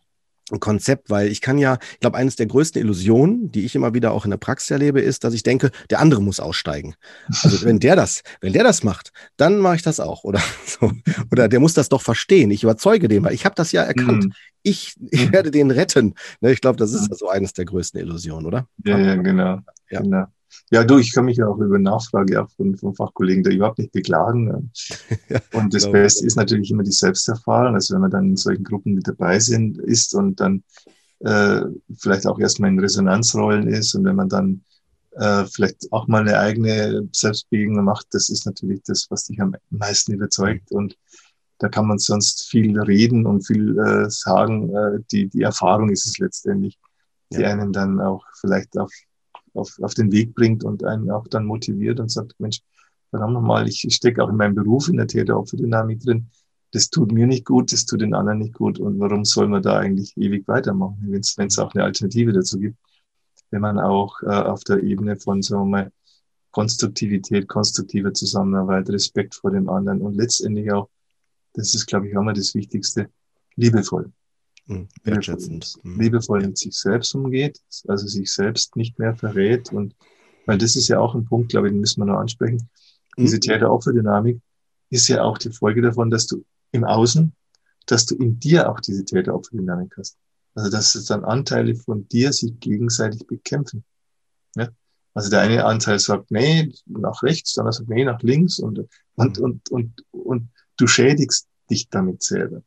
Konzept, 0.59 1.11
weil 1.11 1.29
ich 1.29 1.41
kann 1.41 1.59
ja, 1.59 1.79
ich 1.93 2.01
glaube, 2.01 2.17
eines 2.17 2.37
der 2.37 2.47
größten 2.47 2.81
Illusionen, 2.81 3.53
die 3.53 3.65
ich 3.65 3.75
immer 3.75 3.95
wieder 3.95 4.13
auch 4.13 4.25
in 4.25 4.31
der 4.31 4.39
Praxis 4.39 4.71
erlebe, 4.71 5.01
ist, 5.01 5.23
dass 5.23 5.35
ich 5.35 5.43
denke, 5.43 5.71
der 5.91 6.01
andere 6.01 6.23
muss 6.23 6.41
aussteigen. 6.41 6.95
Also 7.43 7.65
wenn 7.65 7.79
der 7.79 7.95
das, 7.97 8.23
wenn 8.41 8.53
der 8.53 8.65
das 8.65 8.83
macht, 8.83 9.13
dann 9.37 9.59
mache 9.59 9.77
ich 9.77 9.83
das 9.83 10.01
auch 10.01 10.25
oder 10.25 10.41
so. 10.67 10.91
Oder 11.31 11.49
der 11.49 11.61
muss 11.61 11.75
das 11.75 11.89
doch 11.89 12.03
verstehen. 12.03 12.51
Ich 12.51 12.63
überzeuge 12.63 13.07
den, 13.07 13.23
weil 13.23 13.35
ich 13.35 13.45
habe 13.45 13.55
das 13.55 13.73
ja 13.73 13.83
erkannt. 13.83 14.25
Mhm. 14.25 14.33
Ich, 14.63 14.95
ich 15.11 15.27
mhm. 15.27 15.33
werde 15.33 15.51
den 15.51 15.71
retten. 15.71 16.15
Ne, 16.41 16.53
ich 16.53 16.61
glaube, 16.61 16.77
das 16.77 16.93
ist 16.93 17.15
so 17.17 17.29
eines 17.29 17.53
der 17.53 17.65
größten 17.65 18.01
Illusionen, 18.01 18.47
oder? 18.47 18.67
Ja, 18.85 18.99
ja, 18.99 19.15
genau. 19.15 19.61
Ja. 19.91 20.01
genau. 20.01 20.27
Ja, 20.71 20.85
du, 20.85 20.99
ich 20.99 21.13
kann 21.13 21.25
mich 21.25 21.37
ja 21.37 21.47
auch 21.47 21.59
über 21.59 21.79
Nachfrage 21.79 22.43
auch 22.43 22.51
von, 22.51 22.77
von 22.77 22.95
Fachkollegen 22.95 23.43
da 23.43 23.51
überhaupt 23.51 23.79
nicht 23.79 23.93
beklagen. 23.93 24.71
ja, 25.29 25.41
und 25.53 25.75
das. 25.75 25.91
Beste 25.91 26.27
ist 26.27 26.37
natürlich 26.37 26.71
immer 26.71 26.85
die 26.85 26.93
Selbsterfahrung. 26.93 27.75
Also 27.75 27.95
wenn 27.95 28.03
man 28.03 28.11
dann 28.11 28.31
in 28.31 28.37
solchen 28.37 28.65
Gruppen 28.65 28.95
mit 28.95 29.09
dabei 29.09 29.41
sind, 29.41 29.79
ist 29.79 30.15
und 30.15 30.39
dann 30.41 30.63
äh, 31.21 31.63
vielleicht 31.99 32.27
auch 32.27 32.39
erstmal 32.39 32.71
in 32.71 32.79
Resonanzrollen 32.79 33.67
ist 33.67 33.95
und 33.95 34.05
wenn 34.05 34.17
man 34.17 34.29
dann 34.29 34.65
äh, 35.13 35.45
vielleicht 35.47 35.93
auch 35.93 36.07
mal 36.07 36.21
eine 36.21 36.39
eigene 36.39 37.09
Selbstbegegnung 37.13 37.85
macht, 37.85 38.07
das 38.13 38.29
ist 38.29 38.47
natürlich 38.47 38.83
das, 38.85 39.07
was 39.11 39.25
dich 39.25 39.41
am 39.41 39.55
meisten 39.71 40.13
überzeugt. 40.13 40.71
Und 40.71 40.97
da 41.59 41.69
kann 41.69 41.87
man 41.87 41.99
sonst 41.99 42.49
viel 42.49 42.79
reden 42.81 43.27
und 43.27 43.47
viel 43.47 43.79
äh, 43.79 44.09
sagen. 44.09 44.75
Äh, 44.75 45.01
die, 45.11 45.29
die 45.29 45.43
Erfahrung 45.43 45.91
ist 45.91 46.07
es 46.07 46.19
letztendlich, 46.19 46.79
die 47.33 47.41
ja. 47.41 47.51
einen 47.51 47.73
dann 47.73 48.01
auch 48.01 48.25
vielleicht 48.41 48.79
auf 48.79 48.91
auf, 49.55 49.79
auf 49.81 49.95
den 49.95 50.13
Weg 50.13 50.35
bringt 50.35 50.65
und 50.65 50.85
einen 50.85 51.11
auch 51.11 51.27
dann 51.29 51.45
motiviert 51.47 52.01
und 52.01 52.11
sagt, 52.11 52.35
Mensch, 52.39 52.61
verdammt 53.11 53.35
nochmal, 53.35 53.69
ich, 53.69 53.85
ich 53.85 53.95
stecke 53.95 54.23
auch 54.23 54.29
in 54.29 54.37
meinem 54.37 54.55
Beruf 54.55 54.89
in 54.89 54.97
der 54.97 55.07
Täteropferdynamik 55.07 56.01
drin. 56.01 56.29
Das 56.73 56.89
tut 56.89 57.11
mir 57.11 57.27
nicht 57.27 57.45
gut, 57.45 57.73
das 57.73 57.85
tut 57.85 58.01
den 58.01 58.15
anderen 58.15 58.39
nicht 58.39 58.55
gut. 58.55 58.79
Und 58.79 59.01
warum 59.01 59.25
soll 59.25 59.49
man 59.49 59.63
da 59.63 59.79
eigentlich 59.79 60.17
ewig 60.17 60.47
weitermachen, 60.47 60.99
wenn 61.09 61.47
es 61.47 61.59
auch 61.59 61.75
eine 61.75 61.85
Alternative 61.85 62.33
dazu 62.33 62.61
gibt? 62.61 62.77
Wenn 63.51 63.63
man 63.63 63.81
auch 63.81 64.23
äh, 64.23 64.27
auf 64.27 64.63
der 64.63 64.83
Ebene 64.83 65.17
von, 65.17 65.43
sagen 65.43 65.63
wir 65.63 65.67
mal, 65.67 65.93
Konstruktivität, 66.53 67.49
konstruktiver 67.49 68.13
Zusammenarbeit, 68.13 68.89
Respekt 68.91 69.35
vor 69.35 69.51
dem 69.51 69.69
anderen 69.69 70.01
und 70.01 70.15
letztendlich 70.17 70.73
auch, 70.73 70.89
das 71.55 71.75
ist, 71.75 71.87
glaube 71.87 72.09
ich, 72.09 72.17
auch 72.17 72.23
mal 72.23 72.35
das 72.35 72.55
Wichtigste, 72.55 73.11
liebevoll. 73.57 74.13
Mhm. 74.67 74.89
Wertschätzend. 75.05 75.77
Mhm. 75.83 76.01
Liebevoll 76.01 76.41
mit 76.41 76.59
sich 76.59 76.75
selbst 76.77 77.15
umgeht, 77.15 77.61
also 77.89 78.07
sich 78.07 78.33
selbst 78.33 78.77
nicht 78.77 78.99
mehr 78.99 79.15
verrät. 79.17 79.73
Und 79.73 79.95
weil 80.47 80.59
das 80.59 80.77
ist 80.77 80.89
ja 80.89 81.01
auch 81.01 81.15
ein 81.15 81.25
Punkt, 81.25 81.51
glaube 81.51 81.69
ich, 81.69 81.73
den 81.73 81.81
müssen 81.81 82.01
wir 82.01 82.07
noch 82.07 82.21
ansprechen. 82.21 82.69
Diese 83.17 83.37
mhm. 83.37 83.41
Täter-Opfer-Dynamik 83.41 84.41
ist 84.91 85.09
ja 85.09 85.23
auch 85.23 85.39
die 85.39 85.51
Folge 85.51 85.83
davon, 85.83 86.11
dass 86.11 86.27
du 86.27 86.45
im 86.73 86.85
Außen, 86.85 87.33
dass 87.87 88.07
du 88.07 88.17
in 88.17 88.39
dir 88.39 88.71
auch 88.71 88.81
diese 88.81 89.05
Täter-Opfer-Dynamik 89.05 89.95
hast. 89.99 90.17
Also 90.55 90.71
dass 90.71 90.95
es 90.95 91.07
dann 91.07 91.25
Anteile 91.25 91.75
von 91.75 92.09
dir 92.09 92.33
sich 92.33 92.59
gegenseitig 92.61 93.27
bekämpfen. 93.27 93.85
Ja? 94.57 94.69
Also 95.15 95.31
der 95.31 95.41
eine 95.41 95.65
Anteil 95.65 95.99
sagt, 95.99 96.31
nee, 96.31 96.73
nach 96.87 97.23
rechts, 97.23 97.55
dann 97.55 97.71
sagt, 97.71 97.89
nee, 97.89 98.05
nach 98.05 98.23
links 98.23 98.59
und, 98.59 98.87
und, 99.15 99.39
und, 99.39 99.71
und, 99.71 100.05
und 100.13 100.49
du 100.77 100.87
schädigst 100.87 101.49
dich 101.69 101.89
damit 101.89 102.23
selber 102.23 102.63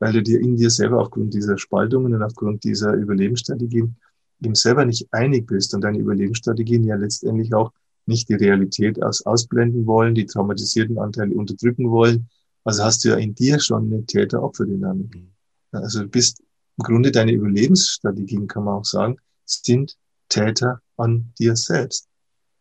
weil 0.00 0.12
du 0.12 0.22
dir 0.22 0.40
in 0.40 0.56
dir 0.56 0.70
selber 0.70 1.00
aufgrund 1.00 1.34
dieser 1.34 1.58
Spaltungen 1.58 2.14
und 2.14 2.22
aufgrund 2.22 2.64
dieser 2.64 2.94
Überlebensstrategien 2.94 3.96
eben 4.42 4.54
selber 4.54 4.84
nicht 4.84 5.12
einig 5.12 5.46
bist 5.46 5.74
und 5.74 5.82
deine 5.82 5.98
Überlebensstrategien 5.98 6.84
ja 6.84 6.96
letztendlich 6.96 7.54
auch 7.54 7.70
nicht 8.06 8.28
die 8.28 8.34
Realität 8.34 9.02
aus, 9.02 9.24
ausblenden 9.24 9.86
wollen, 9.86 10.14
die 10.14 10.26
traumatisierten 10.26 10.98
Anteile 10.98 11.34
unterdrücken 11.34 11.90
wollen. 11.90 12.28
Also 12.64 12.82
hast 12.82 13.04
du 13.04 13.10
ja 13.10 13.16
in 13.16 13.34
dir 13.34 13.60
schon 13.60 13.86
eine 13.86 14.04
Täter-Opfer-Dynamik. 14.04 15.14
Mhm. 15.14 15.28
Also 15.70 16.00
du 16.00 16.08
bist 16.08 16.42
im 16.78 16.84
Grunde 16.84 17.12
deine 17.12 17.32
Überlebensstrategien, 17.32 18.48
kann 18.48 18.64
man 18.64 18.76
auch 18.76 18.84
sagen, 18.84 19.16
sind 19.44 19.96
Täter 20.30 20.80
an 20.96 21.32
dir 21.38 21.56
selbst. 21.56 22.08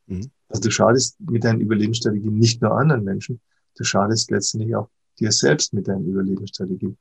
Mhm. 0.07 0.29
Also 0.49 0.63
du 0.63 0.71
schadest 0.71 1.15
mit 1.21 1.45
deinen 1.45 1.61
Überlebensstrategien 1.61 2.37
nicht 2.37 2.61
nur 2.61 2.77
anderen 2.77 3.03
Menschen, 3.03 3.39
du 3.75 3.83
schadest 3.85 4.29
letztendlich 4.29 4.75
auch 4.75 4.89
dir 5.19 5.31
selbst 5.31 5.73
mit 5.73 5.87
deinen 5.87 6.05
Überlebensstrategien. 6.05 6.97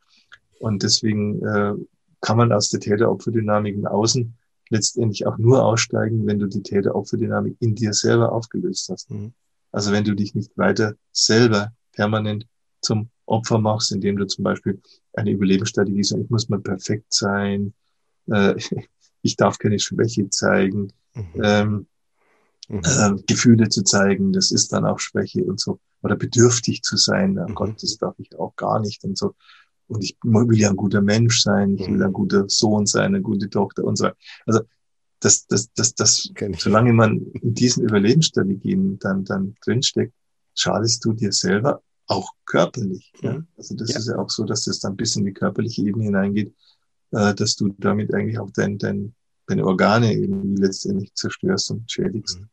Und 0.58 0.82
deswegen 0.82 1.44
äh, 1.44 1.74
kann 2.20 2.36
man 2.36 2.52
aus 2.52 2.68
der 2.68 2.80
Täter-Opfer-Dynamik 2.80 3.74
im 3.74 3.86
Außen 3.86 4.34
letztendlich 4.70 5.26
auch 5.26 5.38
nur 5.38 5.64
aussteigen, 5.64 6.26
wenn 6.26 6.38
du 6.38 6.46
die 6.46 6.62
Täter-Opfer-Dynamik 6.62 7.56
in 7.60 7.74
dir 7.74 7.92
selber 7.92 8.32
aufgelöst 8.32 8.88
hast. 8.90 9.10
Mhm. 9.10 9.32
Also 9.72 9.92
wenn 9.92 10.04
du 10.04 10.14
dich 10.14 10.34
nicht 10.34 10.56
weiter 10.56 10.94
selber 11.12 11.72
permanent 11.92 12.46
zum 12.80 13.10
Opfer 13.26 13.58
machst, 13.58 13.92
indem 13.92 14.16
du 14.16 14.26
zum 14.26 14.44
Beispiel 14.44 14.80
eine 15.14 15.30
Überlebensstrategie 15.30 16.02
sagst, 16.02 16.24
ich 16.24 16.30
muss 16.30 16.48
mal 16.48 16.60
perfekt 16.60 17.12
sein, 17.12 17.74
äh, 18.26 18.54
ich 19.22 19.36
darf 19.36 19.58
keine 19.58 19.78
Schwäche 19.78 20.30
zeigen, 20.30 20.92
mhm. 21.14 21.42
Ähm, 21.42 21.86
mhm. 22.68 22.80
Äh, 22.84 23.22
Gefühle 23.26 23.68
zu 23.68 23.82
zeigen, 23.82 24.32
das 24.32 24.50
ist 24.50 24.72
dann 24.72 24.84
auch 24.84 24.98
Schwäche 24.98 25.44
und 25.44 25.60
so. 25.60 25.80
Oder 26.02 26.16
bedürftig 26.16 26.82
zu 26.82 26.96
sein, 26.96 27.38
oh 27.38 27.52
Gott, 27.54 27.82
das 27.82 27.98
darf 27.98 28.14
ich 28.18 28.38
auch 28.38 28.54
gar 28.54 28.78
nicht 28.80 29.02
und 29.04 29.18
so. 29.18 29.34
Und 29.88 30.04
ich 30.04 30.16
will 30.22 30.58
ja 30.58 30.70
ein 30.70 30.76
guter 30.76 31.00
Mensch 31.00 31.42
sein, 31.42 31.76
ich 31.78 31.88
will 31.88 32.02
ein 32.02 32.12
guter 32.12 32.48
Sohn 32.48 32.86
sein, 32.86 33.14
eine 33.14 33.22
gute 33.22 33.48
Tochter 33.48 33.84
und 33.84 33.96
so 33.96 34.04
weiter. 34.04 34.16
Also 34.46 34.60
das, 35.20 35.46
das, 35.46 35.72
das, 35.72 35.94
das, 35.94 36.30
solange 36.58 36.92
man 36.92 37.18
in 37.32 37.54
diesen 37.54 37.84
Überlebensstrategien 37.84 38.98
dann, 38.98 39.24
dann 39.24 39.56
drinsteckt, 39.64 40.12
schadest 40.54 41.04
du 41.04 41.12
dir 41.12 41.32
selber 41.32 41.82
auch 42.06 42.30
körperlich. 42.44 43.12
Ja? 43.22 43.34
Mhm. 43.34 43.46
Also 43.56 43.74
das 43.74 43.92
ja. 43.92 43.98
ist 43.98 44.08
ja 44.08 44.18
auch 44.18 44.30
so, 44.30 44.44
dass 44.44 44.64
das 44.64 44.80
dann 44.80 44.96
bis 44.96 45.16
in 45.16 45.24
die 45.24 45.32
körperliche 45.32 45.82
Ebene 45.82 46.04
hineingeht, 46.04 46.54
äh, 47.12 47.34
dass 47.34 47.56
du 47.56 47.74
damit 47.78 48.14
eigentlich 48.14 48.38
auch 48.38 48.50
dein, 48.50 48.78
dein, 48.78 49.14
deine 49.46 49.66
Organe 49.66 50.12
irgendwie 50.12 50.60
letztendlich 50.60 51.14
zerstörst 51.14 51.70
und 51.70 51.90
schädigst. 51.90 52.40
Mhm. 52.40 52.48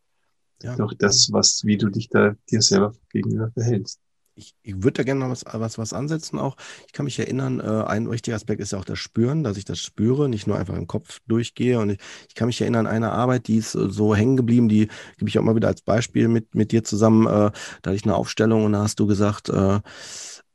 Ja. 0.63 0.75
Durch 0.75 0.95
das, 0.95 1.29
was, 1.31 1.63
wie 1.65 1.77
du 1.77 1.89
dich 1.89 2.09
da 2.09 2.35
dir 2.49 2.61
selber 2.61 2.93
gegenüber 3.09 3.51
verhältst. 3.51 3.99
Ich, 4.37 4.53
ich 4.63 4.75
würde 4.83 4.91
da 4.91 5.03
gerne 5.03 5.21
noch 5.21 5.29
was, 5.29 5.45
was, 5.45 5.77
was 5.77 5.93
ansetzen 5.93 6.39
auch. 6.39 6.57
Ich 6.87 6.93
kann 6.93 7.05
mich 7.05 7.17
erinnern, 7.17 7.61
äh, 7.61 7.85
ein 7.85 8.11
wichtiger 8.11 8.35
Aspekt 8.35 8.59
ist 8.59 8.73
ja 8.73 8.79
auch 8.79 8.83
das 8.85 8.99
Spüren, 8.99 9.45
dass 9.45 9.55
ich 9.55 9.63
das 9.63 9.79
spüre, 9.79 10.27
nicht 10.27 10.45
nur 10.45 10.57
einfach 10.57 10.75
im 10.75 10.87
Kopf 10.87 11.19
durchgehe. 11.25 11.79
Und 11.79 11.91
ich, 11.91 11.99
ich 12.27 12.35
kann 12.35 12.47
mich 12.47 12.59
erinnern 12.59 12.85
an 12.85 12.93
eine 12.93 13.11
Arbeit, 13.13 13.47
die 13.47 13.57
ist 13.57 13.71
so 13.71 14.13
hängen 14.13 14.35
geblieben, 14.35 14.67
die 14.67 14.89
gebe 15.17 15.29
ich 15.29 15.39
auch 15.39 15.43
mal 15.43 15.55
wieder 15.55 15.69
als 15.69 15.81
Beispiel 15.81 16.27
mit, 16.27 16.53
mit 16.53 16.73
dir 16.73 16.83
zusammen. 16.83 17.27
Äh, 17.27 17.29
da 17.29 17.51
hatte 17.85 17.95
ich 17.95 18.03
eine 18.03 18.15
Aufstellung 18.15 18.65
und 18.65 18.73
da 18.73 18.79
hast 18.83 18.99
du 18.99 19.07
gesagt, 19.07 19.47
äh, 19.47 19.79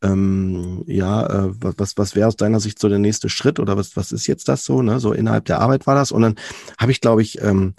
ähm, 0.03 0.85
ja, 0.87 1.27
äh, 1.27 1.51
was, 1.55 1.97
was 1.97 2.15
wäre 2.15 2.29
aus 2.29 2.37
deiner 2.37 2.61
Sicht 2.61 2.79
so 2.79 2.89
der 2.91 2.99
nächste 2.99 3.31
Schritt 3.31 3.59
oder 3.59 3.79
was, 3.79 3.97
was 3.97 4.13
ist 4.13 4.27
jetzt 4.27 4.49
das 4.49 4.65
so, 4.65 4.83
ne? 4.83 5.01
So 5.01 5.13
innerhalb 5.13 5.47
der 5.47 5.61
Arbeit 5.61 5.87
war 5.87 5.95
das. 5.95 6.13
Und 6.13 6.23
dann 6.23 6.35
habe 6.79 6.93
ich, 6.93 7.01
glaube 7.01 7.23
ich, 7.23 7.41
ähm, 7.43 7.75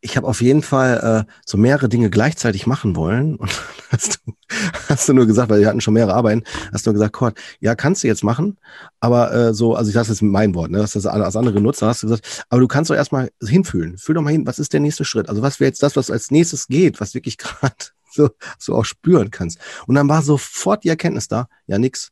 ich 0.00 0.16
habe 0.16 0.26
auf 0.26 0.40
jeden 0.40 0.62
Fall 0.62 1.26
äh, 1.28 1.32
so 1.44 1.58
mehrere 1.58 1.88
Dinge 1.88 2.10
gleichzeitig 2.10 2.66
machen 2.66 2.96
wollen. 2.96 3.36
Und 3.36 3.50
hast 3.90 4.20
du, 4.26 4.32
hast 4.88 5.08
du 5.08 5.12
nur 5.12 5.26
gesagt, 5.26 5.50
weil 5.50 5.60
wir 5.60 5.68
hatten 5.68 5.80
schon 5.80 5.94
mehrere 5.94 6.14
Arbeiten, 6.14 6.44
hast 6.72 6.86
du 6.86 6.90
nur 6.90 6.94
gesagt, 6.94 7.12
Kurt, 7.12 7.38
ja, 7.60 7.74
kannst 7.74 8.02
du 8.02 8.08
jetzt 8.08 8.24
machen, 8.24 8.58
aber 9.00 9.32
äh, 9.32 9.54
so, 9.54 9.74
also 9.74 9.88
ich 9.88 9.94
sage 9.94 10.08
jetzt 10.08 10.22
mit 10.22 10.32
meinem 10.32 10.54
Wort, 10.54 10.70
ne, 10.70 10.78
das 10.78 10.94
als 11.06 11.36
andere 11.36 11.54
genutzt, 11.54 11.82
hast 11.82 12.02
du 12.02 12.08
gesagt, 12.08 12.44
aber 12.48 12.60
du 12.60 12.68
kannst 12.68 12.90
doch 12.90 12.94
erstmal 12.94 13.30
hinfühlen. 13.42 13.98
Fühl 13.98 14.14
doch 14.14 14.22
mal 14.22 14.30
hin, 14.30 14.46
was 14.46 14.58
ist 14.58 14.72
der 14.72 14.80
nächste 14.80 15.04
Schritt? 15.04 15.28
Also 15.28 15.42
was 15.42 15.60
wäre 15.60 15.68
jetzt 15.68 15.82
das, 15.82 15.96
was 15.96 16.10
als 16.10 16.30
nächstes 16.30 16.66
geht, 16.68 17.00
was 17.00 17.14
wirklich 17.14 17.38
gerade 17.38 17.74
so, 18.12 18.30
so 18.58 18.74
auch 18.74 18.84
spüren 18.84 19.30
kannst. 19.30 19.58
Und 19.86 19.94
dann 19.94 20.08
war 20.08 20.22
sofort 20.22 20.84
die 20.84 20.88
Erkenntnis 20.88 21.28
da, 21.28 21.48
ja, 21.66 21.78
nix, 21.78 22.10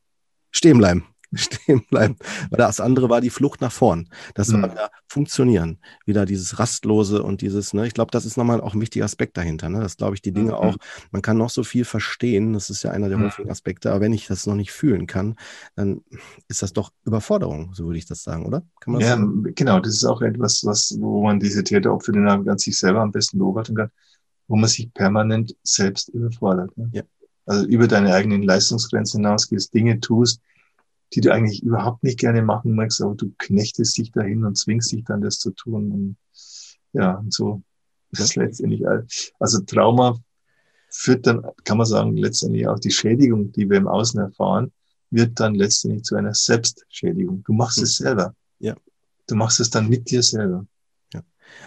stehen 0.51 0.79
bleiben. 0.79 1.05
stehen 1.35 1.85
bleiben. 1.91 2.17
Weil 2.51 2.59
das 2.59 2.81
andere 2.81 3.09
war 3.11 3.21
die 3.21 3.31
Flucht 3.31 3.61
nach 3.61 3.73
vorn. 3.73 4.09
Das 4.35 4.49
mhm. 4.49 4.63
war 4.63 4.73
wieder 4.73 4.91
funktionieren. 5.07 5.79
Wieder 6.07 6.25
dieses 6.25 6.59
Rastlose 6.59 7.23
und 7.23 7.43
dieses, 7.43 7.75
ne, 7.75 7.87
ich 7.87 7.95
glaube, 7.95 8.11
das 8.11 8.25
ist 8.25 8.37
nochmal 8.37 8.61
auch 8.61 8.75
ein 8.75 8.81
wichtiger 8.81 9.05
Aspekt 9.05 9.37
dahinter. 9.37 9.69
Ne? 9.69 9.81
Das 9.81 9.97
glaube 9.97 10.15
ich, 10.15 10.23
die 10.23 10.33
Dinge 10.33 10.53
mhm. 10.53 10.59
auch, 10.59 10.77
man 11.11 11.23
kann 11.23 11.37
noch 11.37 11.51
so 11.51 11.65
viel 11.65 11.85
verstehen, 11.85 12.53
das 12.53 12.71
ist 12.71 12.83
ja 12.83 12.91
einer 12.91 13.09
der 13.09 13.19
mhm. 13.19 13.25
häufigen 13.25 13.51
Aspekte, 13.51 13.91
aber 13.91 14.01
wenn 14.01 14.13
ich 14.13 14.27
das 14.27 14.47
noch 14.47 14.55
nicht 14.55 14.73
fühlen 14.73 15.07
kann, 15.07 15.37
dann 15.77 16.03
ist 16.49 16.63
das 16.63 16.73
doch 16.73 16.93
Überforderung, 17.05 17.75
so 17.75 17.87
würde 17.87 17.99
ich 17.99 18.07
das 18.07 18.23
sagen, 18.23 18.47
oder? 18.47 18.63
Kann 18.81 18.93
man 18.93 19.03
ja, 19.03 19.09
sagen? 19.09 19.55
genau, 19.55 19.81
das 19.81 19.95
ist 19.95 20.05
auch 20.05 20.23
etwas, 20.23 20.65
was, 20.65 20.97
wo 20.99 21.23
man 21.23 21.41
diese 21.41 21.63
Täteropferdynamik 21.63 22.49
an 22.49 22.59
sich 22.59 22.79
selber 22.79 23.01
am 23.01 23.13
besten 23.13 23.39
beobachten 23.39 23.75
kann, 23.75 23.91
wo 24.47 24.57
man 24.57 24.69
sich 24.69 24.93
permanent 24.95 25.55
selbst 25.63 26.09
überfordert. 26.09 26.77
Ne? 26.77 26.91
Ja. 26.93 27.03
Also 27.47 27.67
über 27.67 27.89
deine 27.89 28.13
eigenen 28.13 28.43
Leistungsgrenzen 28.43 29.21
hinausgehst, 29.21 29.73
Dinge 29.73 30.01
tust, 30.01 30.43
die 31.15 31.21
du 31.21 31.33
eigentlich 31.33 31.63
überhaupt 31.63 32.03
nicht 32.03 32.19
gerne 32.19 32.43
machen 32.43 32.75
magst, 32.75 33.01
aber 33.03 33.15
du 33.15 33.33
knechtest 33.39 33.97
dich 33.97 34.13
dahin 34.13 34.45
und 34.45 34.57
zwingst 34.57 34.93
dich 34.93 35.05
dann, 35.05 35.21
das 35.21 35.39
zu 35.39 35.51
tun. 35.53 35.93
Und 35.93 36.17
ja, 36.93 37.15
und 37.15 37.33
so 37.33 37.63
ist 38.11 38.21
es 38.21 38.37
letztendlich. 38.37 38.85
Also 39.39 39.61
Trauma 39.61 40.19
führt 40.91 41.27
dann, 41.27 41.45
kann 41.65 41.79
man 41.79 41.87
sagen, 41.87 42.17
letztendlich 42.17 42.67
auch 42.67 42.79
die 42.79 42.91
Schädigung, 42.91 43.53
die 43.53 43.69
wir 43.69 43.77
im 43.77 43.89
Außen 43.89 44.21
erfahren, 44.21 44.73
wird 45.11 45.41
dann 45.41 45.55
letztendlich 45.55 46.05
zu 46.05 46.17
einer 46.17 46.35
Selbstschädigung. 46.35 47.43
Du 47.45 47.53
machst 47.53 47.79
mhm. 47.79 47.85
es 47.85 47.97
selber. 47.97 48.35
Ja. 48.59 48.75
Du 49.27 49.35
machst 49.35 49.61
es 49.61 49.71
dann 49.71 49.89
mit 49.89 50.11
dir 50.11 50.23
selber. 50.23 50.67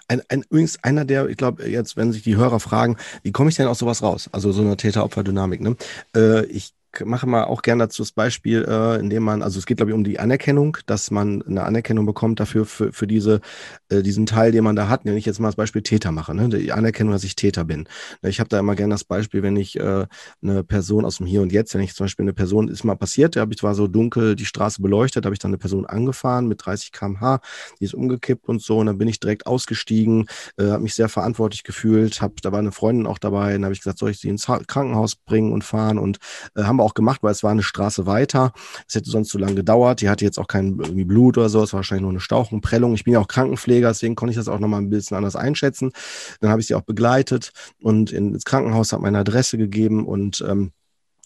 Ein, 0.08 0.22
ein, 0.30 0.44
übrigens 0.50 0.84
einer 0.84 1.06
der, 1.06 1.28
ich 1.28 1.38
glaube, 1.38 1.68
jetzt, 1.68 1.98
wenn 1.98 2.12
sich 2.12 2.24
die 2.24 2.36
Hörer 2.36 2.60
fragen, 2.60 2.98
wie 3.24 3.32
komme 3.32 3.50
ich 3.50 3.56
denn 3.56 3.68
aus 3.68 3.80
sowas 3.80 4.04
raus? 4.04 4.30
Also 4.32 4.52
so 4.52 4.62
eine 4.62 4.78
Täter-Opfer-Dynamik. 4.78 5.62
Ne? 5.62 5.76
Äh, 6.16 6.46
ich 6.46 6.74
mache 7.06 7.28
mal 7.28 7.46
auch 7.46 7.62
gerne 7.62 7.84
dazu 7.84 8.02
das 8.02 8.12
Beispiel, 8.12 8.66
äh, 8.68 9.00
indem 9.00 9.24
man, 9.24 9.42
also 9.42 9.60
es 9.60 9.66
geht 9.66 9.78
glaube 9.78 9.92
ich 9.92 9.96
um 9.96 10.04
die 10.04 10.20
Anerkennung, 10.20 10.78
dass 10.86 11.12
man 11.12 11.42
eine 11.44 11.64
Anerkennung 11.64 12.06
bekommt 12.06 12.40
dafür, 12.40 12.66
für, 12.66 12.92
für 12.92 13.08
diese, 13.08 13.42
äh, 13.90 14.02
diesen 14.02 14.26
Teil, 14.26 14.52
den 14.52 14.64
man 14.64 14.76
da 14.76 14.90
hat, 14.90 15.06
wenn 15.06 15.16
ich 15.16 15.26
jetzt 15.26 15.40
mal 15.40 15.48
das 15.48 15.56
Beispiel 15.56 15.82
Täter 15.82 16.12
mache, 16.12 16.36
ne? 16.36 16.50
die 16.50 16.72
Anerkennung, 16.72 17.14
dass 17.14 17.24
ich 17.24 17.36
Täter 17.36 17.64
bin. 17.64 17.88
Ich 18.22 18.40
habe 18.40 18.50
da 18.50 18.60
immer 18.60 18.76
gerne 18.76 18.94
das 18.94 19.04
Beispiel, 19.04 19.44
wenn 19.44 19.56
ich 19.56 19.80
äh, 19.80 20.06
eine 20.42 20.64
Person 20.64 21.06
aus 21.06 21.18
dem 21.18 21.26
Hier 21.26 21.42
und 21.42 21.52
Jetzt, 21.52 21.74
wenn 21.74 21.82
ich 21.82 21.94
zum 21.96 22.06
Beispiel 22.06 22.24
eine 22.24 22.34
Person, 22.34 22.68
ist 22.68 22.84
mal 22.84 22.96
passiert, 22.96 23.36
da 23.36 23.42
habe 23.42 23.54
ich 23.54 23.64
war 23.64 23.76
so 23.76 23.88
dunkel 23.88 24.36
die 24.36 24.46
Straße 24.46 24.82
beleuchtet, 24.82 25.26
habe 25.26 25.34
ich 25.34 25.40
dann 25.40 25.52
eine 25.52 25.58
Person 25.58 25.86
angefahren 25.86 26.48
mit 26.48 26.66
30 26.66 26.92
km/h, 26.92 27.40
die 27.80 27.86
ist 27.86 27.94
umgekippt 27.94 28.48
und 28.50 28.62
so 28.62 28.80
und 28.80 28.88
dann 28.88 28.98
bin 28.98 29.08
ich 29.08 29.20
direkt 29.20 29.46
ausgestiegen, 29.46 30.26
äh, 30.58 30.66
habe 30.66 30.84
mich 30.84 30.96
sehr 30.96 31.10
verantwortlich 31.10 31.64
gefühlt, 31.64 32.22
hab, 32.22 32.42
da 32.42 32.52
war 32.52 32.60
eine 32.60 32.72
Freundin 32.72 33.08
auch 33.08 33.20
dabei, 33.20 33.54
dann 33.54 33.64
habe 33.64 33.74
ich 33.74 33.80
gesagt, 33.80 34.00
soll 34.00 34.12
ich 34.12 34.20
sie 34.20 34.30
ins 34.30 34.46
Krankenhaus 34.46 35.16
bringen 35.16 35.54
und 35.54 35.64
fahren 35.64 35.98
und 35.98 36.18
äh, 36.56 36.64
haben 36.64 36.81
wir 36.82 36.86
auch 36.86 36.94
gemacht, 36.94 37.24
weil 37.24 37.32
es 37.32 37.44
war 37.44 37.52
eine 37.52 37.64
Straße 37.64 38.06
weiter. 38.06 38.52
Es 38.88 38.96
hätte 38.96 39.10
sonst 39.10 39.30
zu 39.30 39.38
lange 39.38 39.56
gedauert. 39.56 40.02
Die 40.02 40.10
hatte 40.10 40.26
jetzt 40.26 40.40
auch 40.40 40.48
kein 40.48 40.78
Blut 40.78 41.38
oder 41.38 41.50
so. 41.50 41.64
Es 41.64 41.74
war 41.74 41.80
wahrscheinlich 41.80 42.02
nur 42.02 42.12
eine 42.12 42.20
Stauchung, 42.20 42.62
Prellung. 42.62 42.94
Ich 42.94 43.04
bin 43.04 43.14
ja 43.14 43.20
auch 43.20 43.28
Krankenpfleger, 43.28 43.88
deswegen 43.88 44.16
konnte 44.16 44.32
ich 44.32 44.38
das 44.38 44.48
auch 44.48 44.60
nochmal 44.60 44.82
ein 44.82 44.90
bisschen 44.90 45.18
anders 45.18 45.36
einschätzen. 45.36 45.92
Dann 46.40 46.50
habe 46.50 46.62
ich 46.62 46.68
sie 46.68 46.76
auch 46.76 46.82
begleitet 46.82 47.52
und 47.82 48.12
ins 48.12 48.46
Krankenhaus 48.46 48.94
hat 48.94 49.02
meine 49.02 49.20
Adresse 49.20 49.58
gegeben 49.58 50.06
und 50.06 50.44
ähm, 50.48 50.72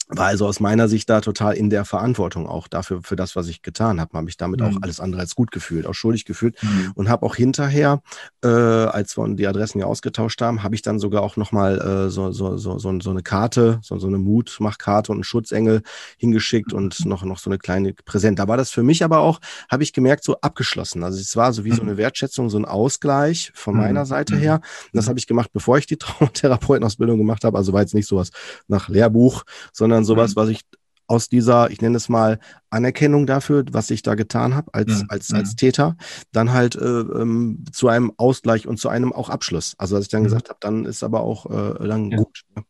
war 0.07 0.27
also 0.27 0.45
aus 0.45 0.59
meiner 0.59 0.87
Sicht 0.87 1.09
da 1.09 1.19
total 1.21 1.55
in 1.55 1.69
der 1.69 1.83
Verantwortung 1.83 2.47
auch 2.47 2.67
dafür, 2.67 3.01
für 3.03 3.15
das, 3.15 3.35
was 3.35 3.47
ich 3.47 3.63
getan 3.63 3.99
habe. 3.99 4.13
Habe 4.13 4.25
mich 4.25 4.37
damit 4.37 4.59
mhm. 4.59 4.67
auch 4.67 4.81
alles 4.81 4.99
andere 4.99 5.21
als 5.21 5.33
gut 5.35 5.51
gefühlt, 5.51 5.87
auch 5.87 5.93
schuldig 5.93 6.25
gefühlt 6.25 6.61
mhm. 6.61 6.91
und 6.93 7.09
habe 7.09 7.25
auch 7.25 7.35
hinterher, 7.35 8.01
äh, 8.43 8.47
als 8.47 9.17
wir 9.17 9.27
die 9.35 9.47
Adressen 9.47 9.79
ja 9.79 9.85
ausgetauscht 9.85 10.41
haben, 10.41 10.61
habe 10.61 10.75
ich 10.75 10.83
dann 10.83 10.99
sogar 10.99 11.23
auch 11.23 11.37
nochmal 11.37 11.79
äh, 11.79 12.09
so, 12.09 12.31
so, 12.31 12.57
so, 12.57 12.77
so, 12.77 12.99
so 12.99 13.09
eine 13.09 13.23
Karte, 13.23 13.79
so, 13.81 13.97
so 13.97 14.07
eine 14.07 14.19
Mutmachkarte 14.19 15.11
und 15.11 15.17
einen 15.17 15.23
Schutzengel 15.23 15.81
hingeschickt 16.17 16.71
mhm. 16.71 16.77
und 16.77 17.05
noch, 17.05 17.23
noch 17.23 17.39
so 17.39 17.49
eine 17.49 17.57
kleine 17.57 17.93
Präsent. 17.93 18.37
Da 18.37 18.47
war 18.47 18.57
das 18.57 18.69
für 18.69 18.83
mich 18.83 19.03
aber 19.03 19.19
auch, 19.19 19.39
habe 19.71 19.81
ich 19.81 19.91
gemerkt, 19.91 20.23
so 20.23 20.39
abgeschlossen. 20.41 21.03
Also 21.03 21.19
es 21.19 21.35
war 21.35 21.51
so 21.51 21.65
wie 21.65 21.71
so 21.71 21.81
mhm. 21.81 21.89
eine 21.89 21.97
Wertschätzung, 21.97 22.49
so 22.49 22.59
ein 22.59 22.65
Ausgleich 22.65 23.51
von 23.55 23.75
meiner 23.75 24.01
mhm. 24.01 24.05
Seite 24.05 24.35
her. 24.35 24.55
Und 24.55 24.97
das 24.97 25.07
habe 25.07 25.17
ich 25.17 25.25
gemacht, 25.25 25.49
bevor 25.51 25.79
ich 25.79 25.87
die 25.87 25.97
Traumatherapeutenausbildung 25.97 27.17
gemacht 27.17 27.43
habe. 27.43 27.57
Also 27.57 27.73
war 27.73 27.81
jetzt 27.81 27.95
nicht 27.95 28.07
sowas 28.07 28.29
nach 28.67 28.87
Lehrbuch, 28.87 29.43
sondern 29.73 29.94
sondern 29.95 30.05
sowas, 30.05 30.35
mhm. 30.35 30.39
was 30.41 30.49
ich 30.49 30.61
aus 31.07 31.29
dieser, 31.29 31.69
ich 31.69 31.81
nenne 31.81 31.97
es 31.97 32.09
mal, 32.09 32.39
Anerkennung 32.69 33.27
dafür, 33.27 33.63
was 33.71 33.91
ich 33.91 34.01
da 34.01 34.15
getan 34.15 34.55
habe 34.55 34.73
als, 34.73 35.03
mhm. 35.03 35.05
als, 35.09 35.31
als 35.33 35.51
mhm. 35.51 35.57
Täter, 35.57 35.97
dann 36.31 36.51
halt 36.51 36.75
äh, 36.75 36.99
ähm, 36.99 37.63
zu 37.71 37.87
einem 37.87 38.11
Ausgleich 38.17 38.67
und 38.67 38.77
zu 38.77 38.89
einem 38.89 39.13
auch 39.13 39.29
Abschluss. 39.29 39.75
Also 39.77 39.95
als 39.95 40.05
ich 40.05 40.11
dann 40.11 40.21
mhm. 40.21 40.25
gesagt 40.25 40.49
habe, 40.49 40.57
dann 40.61 40.85
ist 40.85 41.03
aber 41.03 41.21
auch 41.21 41.45
äh, 41.45 41.87
dann 41.87 42.11
ja. 42.11 42.17
gut. 42.17 42.41
Ne? 42.55 42.63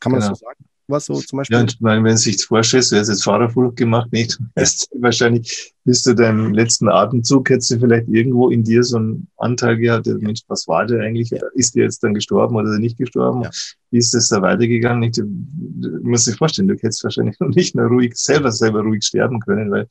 Kann 0.00 0.12
man 0.12 0.20
genau. 0.20 0.30
das 0.30 0.40
so 0.40 0.46
sagen? 0.46 0.64
Was 0.92 1.06
so 1.06 1.14
zum 1.14 1.38
Beispiel? 1.38 1.56
Ja, 1.56 1.62
und 1.62 1.76
wenn 1.80 2.04
du 2.04 2.16
sich 2.16 2.44
vorstellst, 2.44 2.92
du 2.92 2.96
hast 2.96 3.08
jetzt 3.08 3.24
Fahrerflug 3.24 3.74
gemacht, 3.76 4.12
nicht? 4.12 4.38
Du 4.54 4.60
hast 4.60 4.88
wahrscheinlich 5.00 5.74
bis 5.84 6.02
zu 6.02 6.14
deinem 6.14 6.52
letzten 6.52 6.88
Atemzug 6.88 7.50
hättest 7.50 7.72
du 7.72 7.80
vielleicht 7.80 8.06
irgendwo 8.08 8.50
in 8.50 8.62
dir 8.62 8.84
so 8.84 8.98
einen 8.98 9.28
Anteil 9.36 9.76
gehabt, 9.78 10.06
der, 10.06 10.18
Mensch, 10.18 10.42
was 10.46 10.68
war 10.68 10.86
der 10.86 11.00
eigentlich? 11.00 11.32
Ist 11.54 11.74
der 11.74 11.84
jetzt 11.84 12.04
dann 12.04 12.14
gestorben 12.14 12.54
oder 12.54 12.78
nicht 12.78 12.98
gestorben? 12.98 13.42
Ja. 13.42 13.50
Wie 13.90 13.98
ist 13.98 14.14
das 14.14 14.28
da 14.28 14.40
weitergegangen? 14.40 15.00
Nicht? 15.00 15.18
Du, 15.18 15.24
du 15.24 16.00
musst 16.02 16.28
dir 16.28 16.34
vorstellen, 16.34 16.68
du 16.68 16.74
hättest 16.74 17.02
wahrscheinlich 17.02 17.36
noch 17.40 17.48
nicht 17.48 17.74
mehr 17.74 17.86
ruhig, 17.86 18.14
selber, 18.14 18.52
selber 18.52 18.82
ruhig 18.82 19.02
sterben 19.02 19.40
können, 19.40 19.70
weil, 19.70 19.88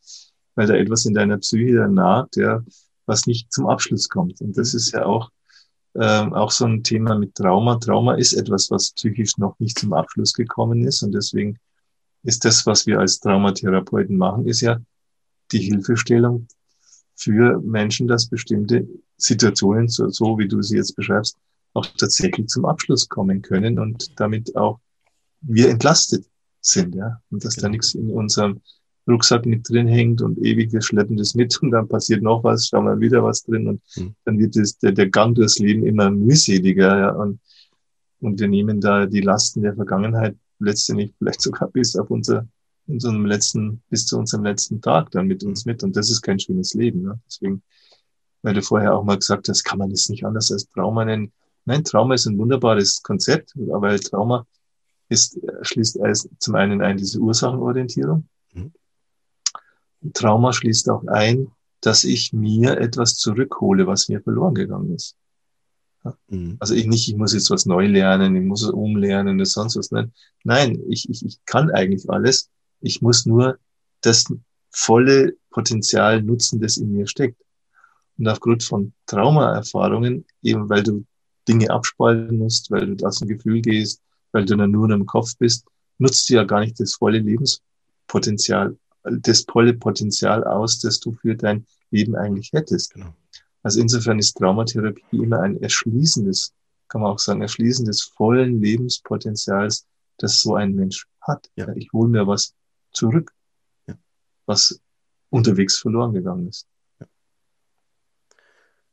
weil 0.56 0.68
da 0.68 0.76
etwas 0.76 1.06
in 1.06 1.14
deiner 1.14 1.38
Psyche 1.39 1.76
dann 1.76 1.95
naht, 1.95 2.36
der, 2.38 2.64
was 3.06 3.26
nicht 3.26 3.52
zum 3.52 3.68
Abschluss 3.68 4.08
kommt. 4.08 4.39
Und 4.41 4.58
das 4.58 4.74
ist 4.74 4.91
ja 4.93 5.06
auch 5.06 5.30
ähm, 5.96 6.34
auch 6.34 6.52
so 6.52 6.66
ein 6.66 6.84
Thema 6.84 7.18
mit 7.18 7.36
Trauma. 7.36 7.76
Trauma 7.76 8.16
ist 8.16 8.34
etwas, 8.34 8.72
was 8.72 8.92
psychisch 8.92 9.38
noch 9.38 9.60
nicht 9.60 9.78
zum 9.78 9.94
Abschluss 9.94 10.34
gekommen 10.34 10.86
ist. 10.86 11.04
Und 11.04 11.14
deswegen 11.14 11.58
ist 12.24 12.46
das, 12.46 12.66
was 12.66 12.86
wir 12.86 13.00
als 13.00 13.20
Traumatherapeuten 13.20 14.18
machen, 14.18 14.48
ist 14.48 14.62
ja 14.62 14.80
die 15.52 15.60
Hilfestellung 15.60 16.48
für 17.16 17.60
Menschen, 17.62 18.08
dass 18.08 18.28
bestimmte 18.28 18.88
Situationen, 19.18 19.88
so, 19.88 20.10
so 20.10 20.38
wie 20.38 20.48
du 20.48 20.62
sie 20.62 20.78
jetzt 20.78 20.96
beschreibst, 20.96 21.38
auch 21.74 21.86
tatsächlich 21.86 22.48
zum 22.48 22.66
Abschluss 22.66 23.08
kommen 23.08 23.42
können 23.42 23.80
und 23.80 24.20
damit 24.20 24.56
auch 24.56 24.80
wir 25.42 25.70
entlastet 25.70 26.26
sind, 26.62 26.96
ja. 26.96 27.22
Und 27.32 27.44
dass 27.44 27.56
da 27.56 27.62
genau. 27.62 27.72
nichts 27.72 27.96
in 27.96 28.10
unserem 28.12 28.62
Rucksack 29.12 29.45
mit 29.45 29.70
drin 29.70 29.88
hängt 29.88 30.22
und 30.22 30.38
ewig, 30.39 30.72
wir 30.72 30.82
schleppen 30.82 31.18
das 31.18 31.36
mit 31.36 31.62
und 31.62 31.72
dann 31.72 31.88
passiert 31.88 32.22
noch 32.22 32.43
was, 32.43 32.68
schauen 32.68 32.86
wir 32.86 32.99
wieder 32.99 33.24
was 33.24 33.43
drin 33.43 33.68
und 33.68 33.82
mhm. 33.95 34.16
dann 34.26 34.39
wird 34.39 34.55
das, 34.55 34.78
der, 34.78 34.91
der 34.91 35.09
Gang 35.09 35.36
durchs 35.36 35.59
Leben 35.59 35.86
immer 35.86 36.09
mühseliger 36.09 36.97
ja, 36.97 37.09
und, 37.12 37.39
und 38.20 38.39
wir 38.39 38.47
nehmen 38.47 38.82
da 38.82 39.05
die 39.05 39.22
Lasten 39.22 39.62
der 39.62 39.76
Vergangenheit 39.76 40.36
letztendlich 40.59 41.14
vielleicht 41.18 41.41
sogar 41.41 41.70
bis 41.70 41.95
auf 41.95 42.09
unser, 42.09 42.47
unserem 42.88 43.26
letzten, 43.26 43.82
bis 43.89 44.05
zu 44.05 44.18
unserem 44.18 44.43
letzten 44.43 44.82
Tag 44.82 45.12
dann 45.12 45.28
mit 45.28 45.43
uns 45.43 45.66
mit 45.66 45.84
und 45.84 45.95
das 45.95 46.09
ist 46.09 46.22
kein 46.22 46.39
schönes 46.39 46.74
Leben. 46.74 47.03
Ne? 47.03 47.20
Deswegen, 47.28 47.62
weil 48.41 48.53
du 48.53 48.62
vorher 48.62 48.95
auch 48.95 49.03
mal 49.03 49.18
gesagt 49.18 49.49
hast, 49.49 49.64
kann 49.64 49.80
man 49.80 49.89
das 49.89 50.09
nicht 50.09 50.26
anders 50.26 50.51
als 50.51 50.68
Trauma 50.68 51.05
nennen. 51.05 51.32
Nein, 51.66 51.84
Trauma 51.84 52.16
ist 52.16 52.26
ein 52.26 52.38
wunderbares 52.38 53.03
Konzept, 53.03 53.51
weil 53.55 53.99
Trauma 53.99 54.45
ist, 55.09 55.39
schließt 55.62 55.99
zum 56.39 56.55
einen 56.55 56.82
ein 56.82 56.97
diese 56.97 57.20
Ursachenorientierung. 57.20 58.28
Mhm. 58.53 58.72
Trauma 60.14 60.54
schließt 60.54 60.89
auch 60.89 61.06
ein, 61.08 61.52
dass 61.82 62.04
ich 62.04 62.34
mir 62.34 62.80
etwas 62.80 63.16
zurückhole, 63.16 63.88
was 63.88 64.10
mir 64.10 64.22
verloren 64.22 64.56
gegangen 64.56 64.93
ist. 64.93 65.16
Mhm. 66.30 66.58
Also 66.60 66.74
ich 66.74 66.88
nicht, 66.88 67.08
ich 67.08 67.16
muss 67.16 67.34
jetzt 67.34 67.49
was 67.52 67.66
neu 67.66 67.88
lernen, 67.88 68.36
ich 68.36 68.43
muss 68.43 68.64
es 68.64 68.70
umlernen 68.70 69.36
oder 69.36 69.45
sonst 69.45 69.76
was. 69.76 69.91
Nein, 69.91 70.12
nein 70.43 70.82
ich, 70.89 71.10
ich, 71.10 71.26
ich 71.26 71.39
kann 71.45 71.70
eigentlich 71.72 72.10
alles. 72.10 72.49
Ich 72.80 73.02
muss 73.02 73.26
nur 73.26 73.60
das 74.02 74.26
volle 74.72 75.34
Potenzial 75.52 76.22
nutzen, 76.22 76.60
das 76.60 76.78
in 76.78 76.91
mir 76.91 77.08
steckt. 77.08 77.39
Und 78.18 78.28
aufgrund 78.28 78.64
von 78.64 78.93
Traumaerfahrungen, 79.06 80.26
eben 80.41 80.70
weil 80.70 80.84
du 80.84 81.06
Dinge 81.47 81.70
abspalten 81.70 82.38
musst, 82.38 82.72
weil 82.72 82.95
du 82.95 83.06
aus 83.06 83.20
dem 83.20 83.28
Gefühl 83.28 83.62
gehst, 83.62 84.02
weil 84.32 84.45
du 84.45 84.56
dann 84.56 84.72
nur 84.72 84.89
im 84.89 85.06
Kopf 85.06 85.36
bist, 85.38 85.66
nutzt 85.97 86.30
du 86.30 86.36
ja 86.36 86.43
gar 86.43 86.62
nicht 86.62 86.80
das 86.80 86.95
volle 86.95 87.20
Lebenspotenzial, 87.20 88.78
das 89.04 89.45
volle 89.49 89.74
Potenzial 89.74 90.43
aus, 90.43 90.80
das 90.80 90.99
du 90.99 91.14
für 91.14 91.36
dein 91.36 91.66
Leben 91.89 92.16
eigentlich 92.16 92.52
hättest. 92.54 92.93
Genau. 92.93 93.14
Also 93.64 93.80
insofern 93.80 94.20
ist 94.20 94.38
Traumatherapie 94.38 95.18
immer 95.18 95.41
ein 95.41 95.62
erschließendes, 95.62 96.54
kann 96.88 97.02
man 97.02 97.12
auch 97.12 97.20
sagen, 97.20 97.41
erschließen 97.41 97.86
des 97.86 98.02
vollen 98.02 98.62
Lebenspotenzials, 98.62 99.88
das 100.18 100.39
so 100.39 100.56
ein 100.56 100.76
Mensch 100.76 101.08
hat. 101.22 101.49
Ja. 101.56 101.74
Ich 101.76 101.91
hole 101.93 102.10
mir 102.10 102.28
was 102.28 102.56
zurück, 102.91 103.34
ja. 103.88 103.95
was 104.45 104.80
unterwegs 105.30 105.78
verloren 105.78 106.14
gegangen 106.14 106.47
ist. 106.47 106.68
Ja. 106.99 107.08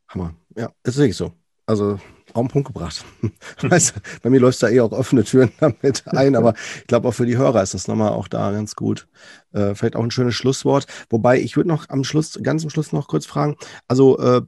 Hammer. 0.08 0.34
Ja, 0.56 0.72
ist 0.82 0.96
wirklich 0.96 1.16
so. 1.16 1.32
Also 1.66 1.98
auf 2.34 2.46
den 2.46 2.50
Punkt 2.50 2.68
gebracht. 2.68 3.04
weißt, 3.62 3.94
bei 4.22 4.30
mir 4.30 4.40
läuft 4.40 4.62
da 4.62 4.68
eh 4.68 4.80
auch 4.80 4.92
offene 4.92 5.24
Türen 5.24 5.52
damit 5.60 6.06
ein, 6.08 6.36
aber 6.36 6.54
ich 6.78 6.86
glaube 6.86 7.08
auch 7.08 7.12
für 7.12 7.26
die 7.26 7.36
Hörer 7.36 7.62
ist 7.62 7.74
das 7.74 7.88
nochmal 7.88 8.10
auch 8.10 8.28
da 8.28 8.50
ganz 8.52 8.76
gut. 8.76 9.08
Äh, 9.52 9.74
vielleicht 9.74 9.96
auch 9.96 10.02
ein 10.02 10.10
schönes 10.10 10.34
Schlusswort. 10.34 10.86
Wobei 11.10 11.40
ich 11.40 11.56
würde 11.56 11.68
noch 11.68 11.88
am 11.88 12.04
Schluss, 12.04 12.38
ganz 12.42 12.64
am 12.64 12.70
Schluss 12.70 12.92
noch 12.92 13.08
kurz 13.08 13.26
fragen, 13.26 13.56
also 13.86 14.18
äh, 14.18 14.42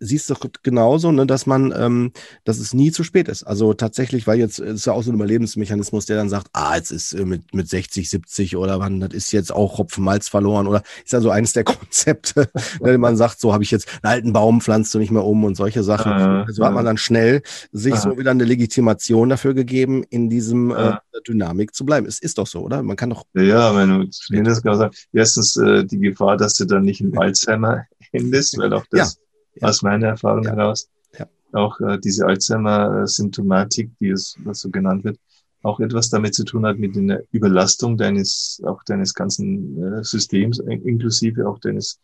siehst 0.00 0.30
du 0.30 0.34
genauso, 0.62 1.12
ne, 1.12 1.26
dass 1.26 1.46
man, 1.46 1.72
ähm, 1.76 2.12
dass 2.44 2.58
es 2.58 2.74
nie 2.74 2.92
zu 2.92 3.04
spät 3.04 3.28
ist. 3.28 3.42
Also 3.42 3.74
tatsächlich, 3.74 4.26
weil 4.26 4.38
jetzt 4.38 4.58
ist 4.58 4.86
ja 4.86 4.92
auch 4.92 5.02
so 5.02 5.10
ein 5.10 5.14
Überlebensmechanismus, 5.14 6.06
der 6.06 6.16
dann 6.16 6.28
sagt, 6.28 6.48
ah, 6.52 6.76
jetzt 6.76 6.90
ist 6.90 7.12
äh, 7.12 7.24
mit, 7.24 7.54
mit 7.54 7.68
60, 7.68 8.08
70 8.08 8.56
oder 8.56 8.78
wann, 8.80 9.00
das 9.00 9.12
ist 9.12 9.32
jetzt 9.32 9.52
auch 9.52 9.78
Hopfen 9.78 10.04
Malz 10.04 10.28
verloren 10.28 10.66
oder 10.66 10.82
ist 11.04 11.12
ja 11.12 11.20
so 11.20 11.30
eines 11.30 11.52
der 11.52 11.64
Konzepte, 11.64 12.48
wenn 12.80 13.00
man 13.00 13.16
sagt, 13.16 13.40
so 13.40 13.52
habe 13.52 13.64
ich 13.64 13.70
jetzt 13.70 13.88
einen 14.02 14.12
alten 14.12 14.32
Baum, 14.32 14.60
pflanzt 14.60 14.94
du 14.94 14.98
nicht 14.98 15.10
mehr 15.10 15.24
um 15.24 15.44
und 15.44 15.56
solche 15.56 15.82
Sachen. 15.82 16.12
Äh, 16.12 16.44
also 16.46 16.64
hat 16.64 16.74
man 16.74 16.84
dann 16.84 16.98
schnell 16.98 17.42
sich 17.72 17.94
äh. 17.94 17.98
so 17.98 18.18
wieder 18.18 18.30
eine 18.30 18.44
Legitimation 18.44 19.28
dafür 19.28 19.54
gegeben, 19.54 20.04
in 20.08 20.28
diesem 20.30 20.70
äh, 20.70 20.96
Dynamik 21.26 21.74
zu 21.74 21.84
bleiben. 21.84 22.06
Es 22.06 22.18
ist 22.18 22.38
doch 22.38 22.46
so, 22.46 22.60
oder? 22.60 22.82
Man 22.82 22.96
kann 22.96 23.10
doch. 23.10 23.24
Ja, 23.34 23.74
wenn 23.76 23.88
du 23.88 24.42
das 24.42 24.62
genau 24.62 24.76
sagst. 24.76 25.08
Erstens 25.12 25.56
äh, 25.56 25.84
die 25.84 25.98
Gefahr, 25.98 26.36
dass 26.36 26.54
du 26.54 26.64
dann 26.64 26.82
nicht 26.82 27.00
im 27.00 27.18
Alzheimer 27.18 27.86
endest, 28.12 28.58
weil 28.58 28.72
auch 28.72 28.84
das 28.90 29.14
ja 29.14 29.25
ja. 29.60 29.68
aus 29.68 29.82
meiner 29.82 30.08
Erfahrung 30.08 30.44
ja. 30.44 30.52
heraus. 30.52 30.88
Ja. 31.18 31.26
Auch 31.52 31.80
äh, 31.80 31.98
diese 31.98 32.26
Alzheimer-Symptomatik, 32.26 33.90
die 33.98 34.10
es 34.10 34.36
was 34.44 34.60
so 34.60 34.70
genannt 34.70 35.04
wird, 35.04 35.18
auch 35.62 35.80
etwas 35.80 36.10
damit 36.10 36.34
zu 36.34 36.44
tun 36.44 36.64
hat 36.64 36.78
mit 36.78 36.94
der 36.94 37.24
Überlastung 37.32 37.96
deines, 37.96 38.62
auch 38.64 38.82
deines 38.84 39.14
ganzen 39.14 39.82
äh, 39.82 40.04
Systems, 40.04 40.58
inklusive 40.60 41.48
auch 41.48 41.58
deines, 41.58 41.98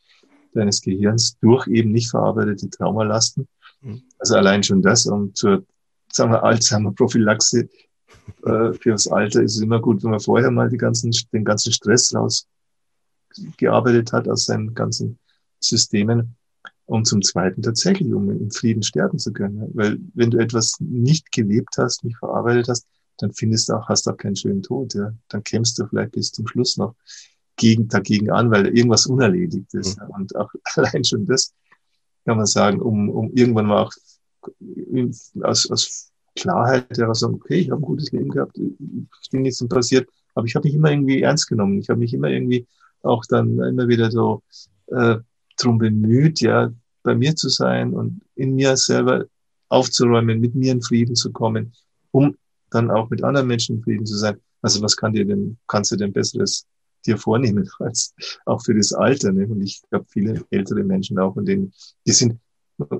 deines 0.52 0.80
Gehirns 0.80 1.38
durch 1.40 1.66
eben 1.68 1.92
nicht 1.92 2.10
verarbeitete 2.10 2.68
Traumalasten. 2.70 3.46
Mhm. 3.80 4.02
Also 4.18 4.36
allein 4.36 4.62
schon 4.62 4.82
das, 4.82 5.06
um 5.06 5.34
zur, 5.34 5.64
sagen 6.10 6.32
wir, 6.32 6.42
Alzheimer-Prophylaxe 6.42 7.68
äh, 8.44 8.72
fürs 8.74 9.08
Alter 9.08 9.42
ist 9.42 9.56
es 9.56 9.62
immer 9.62 9.80
gut, 9.80 10.02
wenn 10.02 10.10
man 10.10 10.20
vorher 10.20 10.50
mal 10.50 10.68
die 10.68 10.76
ganzen, 10.76 11.12
den 11.32 11.44
ganzen 11.44 11.72
Stress 11.72 12.12
rausgearbeitet 12.14 14.12
hat 14.12 14.28
aus 14.28 14.46
seinen 14.46 14.74
ganzen 14.74 15.18
Systemen 15.60 16.36
und 16.86 17.06
zum 17.06 17.22
Zweiten 17.22 17.62
tatsächlich, 17.62 18.12
um 18.12 18.30
in 18.30 18.50
Frieden 18.50 18.82
sterben 18.82 19.18
zu 19.18 19.32
können. 19.32 19.70
Weil 19.74 19.98
wenn 20.14 20.30
du 20.30 20.38
etwas 20.38 20.76
nicht 20.80 21.32
gelebt 21.32 21.76
hast, 21.78 22.04
nicht 22.04 22.18
verarbeitet 22.18 22.68
hast, 22.68 22.86
dann 23.18 23.32
findest 23.32 23.68
du 23.68 23.74
auch, 23.74 23.88
hast 23.88 24.06
du 24.06 24.10
auch 24.10 24.16
keinen 24.16 24.36
schönen 24.36 24.62
Tod. 24.62 24.94
Ja. 24.94 25.12
Dann 25.28 25.44
kämpfst 25.44 25.78
du 25.78 25.86
vielleicht 25.86 26.12
bis 26.12 26.32
zum 26.32 26.46
Schluss 26.46 26.76
noch 26.76 26.94
gegen, 27.56 27.88
dagegen 27.88 28.30
an, 28.30 28.50
weil 28.50 28.66
irgendwas 28.66 29.06
unerledigt 29.06 29.72
ist. 29.74 29.98
Mhm. 30.00 30.10
Und 30.10 30.36
auch 30.36 30.50
allein 30.74 31.04
schon 31.04 31.26
das 31.26 31.52
kann 32.24 32.36
man 32.36 32.46
sagen, 32.46 32.80
um, 32.80 33.08
um 33.10 33.32
irgendwann 33.32 33.66
mal 33.66 33.82
auch 33.82 33.92
aus, 35.42 35.70
aus 35.70 36.12
Klarheit 36.36 36.96
heraus 36.96 37.20
sagen, 37.20 37.34
okay, 37.34 37.58
ich 37.58 37.70
habe 37.70 37.80
ein 37.80 37.84
gutes 37.84 38.12
Leben 38.12 38.30
gehabt, 38.30 38.58
ist 38.58 39.32
nichts 39.32 39.66
passiert, 39.68 40.08
aber 40.34 40.46
ich 40.46 40.54
habe 40.54 40.66
mich 40.66 40.74
immer 40.74 40.90
irgendwie 40.90 41.22
ernst 41.22 41.48
genommen. 41.48 41.78
Ich 41.78 41.88
habe 41.88 41.98
mich 41.98 42.14
immer 42.14 42.28
irgendwie 42.28 42.66
auch 43.02 43.24
dann 43.28 43.58
immer 43.58 43.88
wieder 43.88 44.10
so 44.10 44.42
äh, 44.86 45.16
drum 45.56 45.78
bemüht, 45.78 46.40
ja, 46.40 46.72
bei 47.02 47.14
mir 47.14 47.34
zu 47.34 47.48
sein 47.48 47.92
und 47.92 48.22
in 48.34 48.54
mir 48.54 48.76
selber 48.76 49.26
aufzuräumen, 49.68 50.40
mit 50.40 50.54
mir 50.54 50.72
in 50.72 50.82
Frieden 50.82 51.14
zu 51.14 51.32
kommen, 51.32 51.72
um 52.10 52.36
dann 52.70 52.90
auch 52.90 53.10
mit 53.10 53.24
anderen 53.24 53.46
Menschen 53.46 53.76
in 53.76 53.82
Frieden 53.82 54.06
zu 54.06 54.16
sein. 54.16 54.38
Also 54.60 54.80
was 54.82 54.96
kann 54.96 55.12
dir 55.12 55.24
denn, 55.24 55.58
kannst 55.66 55.90
du 55.90 55.96
denn 55.96 56.12
Besseres 56.12 56.66
dir 57.04 57.18
vornehmen 57.18 57.68
als 57.80 58.14
auch 58.46 58.62
für 58.62 58.74
das 58.74 58.92
Alter? 58.92 59.32
Ne? 59.32 59.46
Und 59.46 59.62
ich 59.62 59.82
glaube, 59.90 60.06
viele 60.08 60.44
ältere 60.50 60.84
Menschen 60.84 61.18
auch, 61.18 61.36
und 61.36 61.46
denen, 61.46 61.72
die 62.06 62.12
sind 62.12 62.38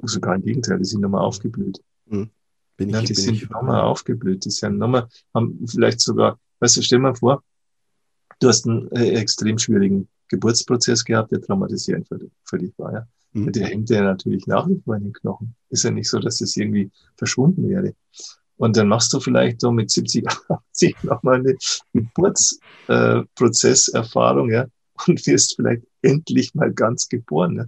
sogar 0.03 0.35
im 0.35 0.43
Gegenteil, 0.43 0.79
die 0.79 0.85
sind 0.85 1.01
nochmal 1.01 1.23
aufgeblüht. 1.23 1.81
Mhm. 2.07 2.31
Bin 2.77 2.89
ich, 2.89 2.95
ja, 2.95 3.03
die 3.03 3.15
sind 3.15 3.51
nochmal 3.51 3.83
aufgeblüht. 3.83 4.45
Die 4.45 4.51
sind 4.51 4.79
nochmal, 4.79 5.09
haben 5.35 5.65
vielleicht 5.67 6.01
sogar, 6.01 6.39
weißt 6.61 6.77
du, 6.77 6.83
stell 6.83 6.99
mal 6.99 7.15
vor, 7.15 7.43
du 8.41 8.49
hast 8.49 8.67
einen 8.67 8.91
äh, 8.93 9.11
extrem 9.11 9.59
schwierigen 9.59 10.09
Geburtsprozess 10.33 11.05
gehabt, 11.05 11.31
der 11.31 11.43
traumatisierend 11.43 12.09
für, 12.09 12.19
für 12.45 12.59
dich 12.59 12.73
war. 12.79 12.93
Ja? 12.93 13.07
Mhm. 13.33 13.53
Der 13.53 13.67
hängt 13.67 13.91
ja 13.91 14.03
natürlich 14.03 14.47
nach 14.47 14.67
wie 14.69 14.81
vor 14.85 14.97
in 14.97 15.05
den 15.05 15.13
Knochen. 15.13 15.55
Ist 15.69 15.85
ja 15.85 15.91
nicht 15.91 16.09
so, 16.09 16.19
dass 16.19 16.39
das 16.39 16.57
irgendwie 16.57 16.91
verschwunden 17.17 17.69
wäre. 17.69 17.95
Und 18.57 18.77
dann 18.77 18.89
machst 18.89 19.13
du 19.13 19.21
vielleicht 19.21 19.61
so 19.61 19.71
mit 19.71 19.89
70, 19.91 20.27
80 20.49 20.97
nochmal 21.05 21.41
eine 21.41 21.55
Geburtsprozesserfahrung, 21.93 24.51
äh, 24.51 24.55
ja, 24.55 24.67
und 25.07 25.25
wirst 25.27 25.57
vielleicht 25.57 25.83
endlich 26.03 26.55
mal 26.55 26.73
ganz 26.73 27.09
geboren. 27.09 27.57
Ja. 27.57 27.67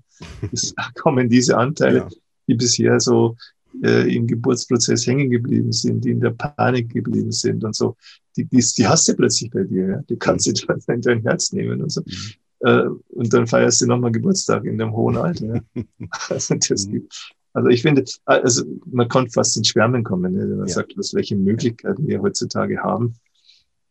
Es 0.52 0.72
kommen 0.94 1.28
diese 1.28 1.58
Anteile, 1.58 1.98
ja. 1.98 2.08
die 2.46 2.54
bisher 2.54 3.00
so 3.00 3.36
äh, 3.82 4.14
im 4.14 4.26
Geburtsprozess 4.26 5.06
hängen 5.06 5.30
geblieben 5.30 5.72
sind, 5.72 6.04
die 6.04 6.10
in 6.10 6.20
der 6.20 6.30
Panik 6.30 6.92
geblieben 6.92 7.32
sind 7.32 7.64
und 7.64 7.74
so, 7.74 7.96
die, 8.36 8.44
die, 8.44 8.62
die 8.76 8.86
hast 8.86 9.08
du 9.08 9.14
plötzlich 9.14 9.50
bei 9.50 9.64
dir, 9.64 9.88
ja. 9.88 10.02
Die 10.08 10.16
kannst 10.16 10.46
du 10.46 10.52
dann 10.52 10.80
in 10.88 11.00
dein 11.00 11.22
Herz 11.22 11.52
nehmen 11.52 11.82
und 11.82 11.90
so. 11.90 12.02
Mhm. 12.02 12.34
Äh, 12.64 12.88
und 13.08 13.32
dann 13.32 13.46
feierst 13.46 13.82
du 13.82 13.86
nochmal 13.86 14.10
Geburtstag 14.10 14.64
in 14.64 14.78
dem 14.78 14.92
hohen 14.92 15.18
Alter. 15.18 15.62
Ja. 15.74 15.82
also, 16.30 16.54
das 16.54 16.88
gibt, 16.88 17.34
also 17.52 17.68
ich 17.68 17.82
finde, 17.82 18.04
also 18.24 18.64
man 18.86 19.08
konnte 19.08 19.32
fast 19.32 19.56
ins 19.58 19.68
Schwärmen 19.68 20.02
kommen, 20.02 20.32
ne, 20.32 20.48
wenn 20.48 20.58
man 20.58 20.68
ja. 20.68 20.74
sagt, 20.74 20.96
was, 20.96 21.12
welche 21.12 21.36
Möglichkeiten 21.36 22.06
wir 22.06 22.22
heutzutage 22.22 22.82
haben, 22.82 23.16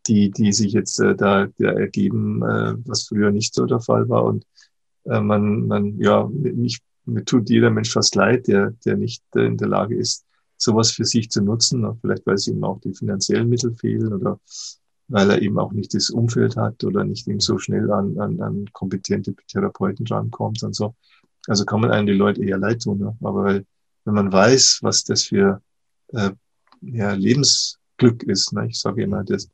die, 0.08 0.32
die 0.32 0.52
sich 0.52 0.74
jetzt 0.74 1.00
äh, 1.00 1.16
da, 1.16 1.48
da 1.60 1.72
ergeben, 1.72 2.42
äh, 2.42 2.74
was 2.86 3.04
früher 3.04 3.30
nicht 3.30 3.54
so 3.54 3.68
der 3.68 3.80
Fall 3.80 4.10
war. 4.10 4.26
Und 4.26 4.46
äh, 5.06 5.22
man, 5.22 5.68
man, 5.68 6.00
ja, 6.00 6.28
mich, 6.28 6.82
mir 7.06 7.24
tut 7.26 7.52
jeder 7.52 7.70
Mensch 7.70 7.94
fast 7.94 8.16
leid, 8.16 8.48
der, 8.48 8.72
der 8.86 8.98
nicht 8.98 9.24
äh, 9.36 9.46
in 9.46 9.58
der 9.58 9.68
Lage 9.68 9.96
ist, 9.96 10.26
sowas 10.58 10.92
für 10.92 11.06
sich 11.06 11.30
zu 11.30 11.44
nutzen. 11.44 11.86
Vielleicht 12.02 12.26
weil 12.26 12.36
es 12.36 12.48
ihm 12.48 12.64
auch 12.64 12.82
die 12.82 12.96
finanziellen 12.96 13.50
Mittel 13.50 13.76
fehlen 13.76 14.14
oder 14.14 14.40
weil 15.08 15.30
er 15.30 15.42
eben 15.42 15.60
auch 15.60 15.72
nicht 15.74 15.94
das 15.94 16.10
Umfeld 16.10 16.56
hat 16.56 16.84
oder 16.84 17.04
nicht 17.04 17.28
eben 17.28 17.40
so 17.40 17.58
schnell 17.58 17.92
an, 17.92 18.20
an, 18.20 18.42
an 18.42 18.66
kompetente 18.72 19.36
Therapeuten 19.48 20.08
rankommt 20.08 20.64
und 20.64 20.76
so. 20.76 20.96
Also 21.48 21.66
kann 21.66 21.82
man 21.82 21.92
einem 21.92 22.08
die 22.08 22.14
Leute 22.14 22.44
eher 22.44 22.58
leid 22.58 22.82
tun. 22.82 23.00
Ne? 23.00 23.18
Aber 23.22 23.44
weil, 23.44 23.66
wenn 24.06 24.14
man 24.14 24.32
weiß, 24.32 24.80
was 24.82 25.04
das 25.04 25.24
für 25.24 25.62
äh, 26.10 26.32
ja, 26.82 27.14
Lebensglück 27.14 28.24
ist, 28.24 28.54
ne? 28.54 28.68
ich 28.68 28.80
sage 28.80 29.04
immer, 29.04 29.24
das, 29.24 29.50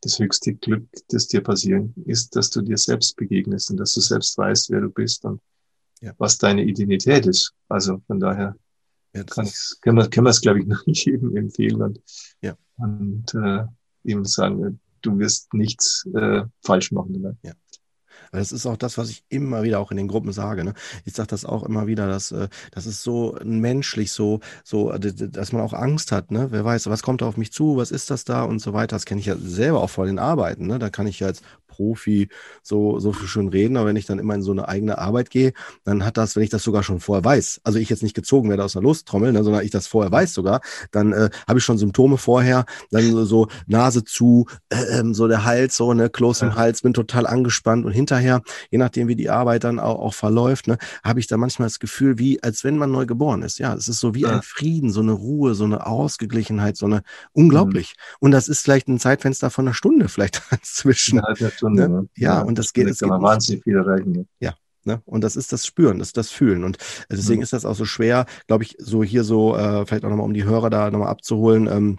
das 0.00 0.18
höchste 0.18 0.54
Glück, 0.54 0.86
das 1.08 1.28
dir 1.28 1.42
passieren 1.42 1.94
ist, 2.06 2.34
dass 2.36 2.50
du 2.50 2.62
dir 2.62 2.78
selbst 2.78 3.16
begegnest 3.16 3.70
und 3.70 3.76
dass 3.76 3.94
du 3.94 4.00
selbst 4.00 4.36
weißt, 4.38 4.70
wer 4.70 4.80
du 4.80 4.90
bist 4.90 5.24
und 5.24 5.40
ja. 6.00 6.12
was 6.18 6.38
deine 6.38 6.64
Identität 6.64 7.26
ist. 7.26 7.52
Also 7.68 8.00
von 8.06 8.20
daher 8.20 8.56
ja, 9.14 9.24
kann, 9.24 9.48
können 9.80 9.98
wir, 9.98 10.08
können 10.08 10.26
wir 10.26 10.30
es, 10.30 10.40
glaube 10.40 10.60
ich, 10.60 10.66
noch 10.66 10.86
nicht 10.86 11.06
jedem 11.06 11.36
empfehlen 11.36 11.82
und, 11.82 12.00
ja. 12.40 12.56
und 12.76 13.34
äh, 13.34 13.64
eben 14.04 14.24
sagen, 14.24 14.80
du 15.04 15.18
wirst 15.18 15.52
nichts 15.54 16.06
äh, 16.14 16.42
falsch 16.62 16.92
machen. 16.92 17.22
Dabei. 17.22 17.36
Ja. 17.42 17.52
Das 18.32 18.52
ist 18.52 18.66
auch 18.66 18.76
das, 18.76 18.98
was 18.98 19.10
ich 19.10 19.24
immer 19.28 19.62
wieder 19.62 19.78
auch 19.78 19.90
in 19.90 19.96
den 19.96 20.08
Gruppen 20.08 20.32
sage. 20.32 20.64
Ne? 20.64 20.74
Ich 21.04 21.14
sage 21.14 21.28
das 21.28 21.44
auch 21.44 21.62
immer 21.62 21.86
wieder, 21.86 22.08
dass 22.08 22.32
äh, 22.32 22.48
das 22.72 22.86
ist 22.86 23.02
so 23.02 23.38
menschlich, 23.44 24.10
so, 24.12 24.40
so, 24.64 24.92
dass 24.92 25.52
man 25.52 25.62
auch 25.62 25.72
Angst 25.72 26.10
hat. 26.10 26.30
Ne? 26.30 26.48
Wer 26.50 26.64
weiß, 26.64 26.88
was 26.88 27.02
kommt 27.02 27.22
auf 27.22 27.36
mich 27.36 27.52
zu, 27.52 27.76
was 27.76 27.90
ist 27.90 28.10
das 28.10 28.24
da 28.24 28.42
und 28.42 28.60
so 28.60 28.72
weiter. 28.72 28.96
Das 28.96 29.04
kenne 29.04 29.20
ich 29.20 29.26
ja 29.26 29.36
selber 29.36 29.82
auch 29.82 29.90
vor 29.90 30.06
den 30.06 30.18
Arbeiten. 30.18 30.66
Ne? 30.66 30.78
Da 30.78 30.90
kann 30.90 31.06
ich 31.06 31.20
ja 31.20 31.28
als 31.28 31.42
Profi 31.74 32.28
so, 32.62 33.00
so 33.00 33.12
schön 33.12 33.48
reden, 33.48 33.76
aber 33.76 33.88
wenn 33.88 33.96
ich 33.96 34.06
dann 34.06 34.18
immer 34.18 34.34
in 34.34 34.42
so 34.42 34.52
eine 34.52 34.68
eigene 34.68 34.98
Arbeit 34.98 35.30
gehe, 35.30 35.52
dann 35.84 36.04
hat 36.04 36.16
das, 36.16 36.36
wenn 36.36 36.42
ich 36.42 36.50
das 36.50 36.62
sogar 36.62 36.82
schon 36.82 37.00
vorher 37.00 37.24
weiß, 37.24 37.60
also 37.64 37.78
ich 37.78 37.90
jetzt 37.90 38.02
nicht 38.02 38.14
gezogen 38.14 38.48
werde 38.48 38.64
aus 38.64 38.74
der 38.74 38.82
Lusttrommel, 38.82 39.32
ne, 39.32 39.42
sondern 39.42 39.64
ich 39.64 39.70
das 39.70 39.86
vorher 39.86 40.12
weiß 40.12 40.34
sogar, 40.34 40.60
dann 40.92 41.12
äh, 41.12 41.30
habe 41.48 41.58
ich 41.58 41.64
schon 41.64 41.78
Symptome 41.78 42.16
vorher, 42.16 42.64
dann 42.90 43.10
so, 43.10 43.24
so 43.24 43.48
Nase 43.66 44.04
zu, 44.04 44.46
äh, 44.68 44.98
ähm, 44.98 45.14
so 45.14 45.26
der 45.26 45.44
Hals, 45.44 45.76
so 45.76 45.90
eine 45.90 46.10
Kloß 46.10 46.42
im 46.42 46.54
Hals, 46.54 46.82
bin 46.82 46.94
total 46.94 47.26
angespannt 47.26 47.84
und 47.84 47.92
hinterher, 47.92 48.42
je 48.70 48.78
nachdem 48.78 49.08
wie 49.08 49.16
die 49.16 49.30
Arbeit 49.30 49.64
dann 49.64 49.80
auch, 49.80 49.98
auch 49.98 50.14
verläuft, 50.14 50.68
ne, 50.68 50.78
habe 51.02 51.20
ich 51.20 51.26
da 51.26 51.36
manchmal 51.36 51.66
das 51.66 51.80
Gefühl, 51.80 52.18
wie 52.18 52.42
als 52.42 52.62
wenn 52.62 52.78
man 52.78 52.92
neu 52.92 53.06
geboren 53.06 53.42
ist. 53.42 53.58
Ja, 53.58 53.74
es 53.74 53.88
ist 53.88 54.00
so 54.00 54.14
wie 54.14 54.22
ja. 54.22 54.30
ein 54.30 54.42
Frieden, 54.42 54.90
so 54.90 55.00
eine 55.00 55.12
Ruhe, 55.12 55.54
so 55.54 55.64
eine 55.64 55.86
Ausgeglichenheit, 55.86 56.76
so 56.76 56.86
eine 56.86 57.02
unglaublich. 57.32 57.94
Mhm. 57.96 58.16
Und 58.20 58.30
das 58.30 58.48
ist 58.48 58.62
vielleicht 58.62 58.88
ein 58.88 58.98
Zeitfenster 58.98 59.50
von 59.50 59.66
einer 59.66 59.74
Stunde 59.74 60.08
vielleicht 60.08 60.42
zwischen. 60.62 61.16
Ja, 61.16 61.34
Stunde. 61.64 61.88
Ne? 61.88 62.08
Ja, 62.16 62.40
und 62.42 62.58
das 62.58 62.72
geht. 62.72 62.88
Das 62.88 62.98
kann 62.98 63.08
man 63.08 63.22
wahnsinnig 63.22 63.62
viel 63.62 63.76
erreichen. 63.76 64.28
Ja. 64.40 64.54
Ne? 64.86 65.00
Und 65.06 65.24
das 65.24 65.34
ist 65.34 65.50
das 65.52 65.64
Spüren, 65.64 65.98
das 65.98 66.08
ist 66.08 66.16
das 66.18 66.30
Fühlen. 66.30 66.62
Und 66.62 66.76
deswegen 67.10 67.38
mhm. 67.38 67.44
ist 67.44 67.54
das 67.54 67.64
auch 67.64 67.74
so 67.74 67.86
schwer, 67.86 68.26
glaube 68.46 68.64
ich, 68.64 68.76
so 68.78 69.02
hier 69.02 69.24
so, 69.24 69.56
äh, 69.56 69.86
vielleicht 69.86 70.04
auch 70.04 70.10
nochmal, 70.10 70.26
um 70.26 70.34
die 70.34 70.44
Hörer 70.44 70.68
da 70.68 70.90
nochmal 70.90 71.08
abzuholen, 71.08 71.66
ähm, 71.68 71.98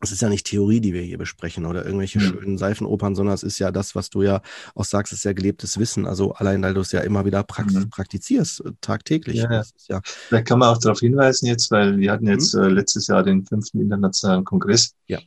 es 0.00 0.12
ist 0.12 0.20
ja 0.20 0.28
nicht 0.28 0.46
Theorie, 0.46 0.80
die 0.80 0.92
wir 0.92 1.00
hier 1.00 1.16
besprechen 1.16 1.64
oder 1.64 1.84
irgendwelche 1.84 2.18
ja. 2.18 2.26
schönen 2.26 2.58
Seifenopern, 2.58 3.14
sondern 3.14 3.34
es 3.34 3.42
ist 3.42 3.58
ja 3.58 3.70
das, 3.70 3.94
was 3.94 4.10
du 4.10 4.22
ja 4.22 4.42
auch 4.74 4.84
sagst, 4.84 5.12
ist 5.12 5.24
ja 5.24 5.32
gelebtes 5.32 5.78
Wissen. 5.78 6.06
Also 6.06 6.32
allein, 6.34 6.62
weil 6.62 6.74
du 6.74 6.80
es 6.80 6.92
ja 6.92 7.00
immer 7.00 7.24
wieder 7.24 7.42
prax 7.42 7.72
mhm. 7.72 7.88
praktizierst, 7.88 8.60
äh, 8.60 8.72
tagtäglich. 8.80 9.36
Ja, 9.36 9.62
ja. 9.88 10.00
Da 10.30 10.42
kann 10.42 10.58
man 10.58 10.68
auch 10.68 10.78
darauf 10.78 11.00
hinweisen 11.00 11.46
jetzt, 11.46 11.70
weil 11.70 11.96
wir 11.96 12.12
hatten 12.12 12.26
jetzt 12.26 12.54
mhm. 12.54 12.62
äh, 12.62 12.68
letztes 12.68 13.06
Jahr 13.06 13.22
den 13.22 13.46
fünften 13.46 13.80
internationalen 13.80 14.44
Kongress. 14.44 14.92
Ja. 15.06 15.18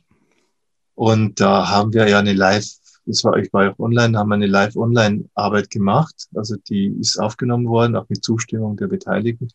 Und 0.94 1.40
da 1.40 1.68
haben 1.68 1.92
wir 1.92 2.08
ja 2.08 2.18
eine 2.18 2.34
Live, 2.34 2.66
das 3.10 3.24
war, 3.24 3.36
ich 3.36 3.52
war 3.52 3.72
auch 3.72 3.78
online, 3.78 4.16
haben 4.16 4.28
wir 4.28 4.36
eine 4.36 4.46
Live-Online-Arbeit 4.46 5.70
gemacht. 5.70 6.28
Also 6.34 6.56
die 6.56 6.86
ist 7.00 7.18
aufgenommen 7.18 7.68
worden, 7.68 7.96
auch 7.96 8.08
mit 8.08 8.24
Zustimmung 8.24 8.76
der 8.76 8.86
Beteiligten. 8.86 9.48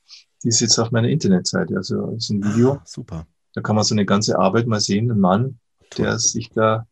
Die 0.44 0.50
ist 0.50 0.60
jetzt 0.60 0.78
auf 0.78 0.92
meiner 0.92 1.10
Internetseite. 1.10 1.76
Also 1.76 2.12
ist 2.12 2.30
ein 2.30 2.44
Video. 2.44 2.74
Ah, 2.74 2.82
super. 2.86 3.26
Da 3.54 3.62
kann 3.62 3.76
man 3.76 3.86
so 3.86 3.96
eine 3.96 4.06
ganze 4.06 4.38
Arbeit 4.38 4.68
mal 4.68 4.82
sehen, 4.82 5.10
ein 5.10 5.20
Mann, 5.20 5.60
Toll. 5.90 6.06
der 6.06 6.20
sich 6.20 6.50
da 6.50 6.86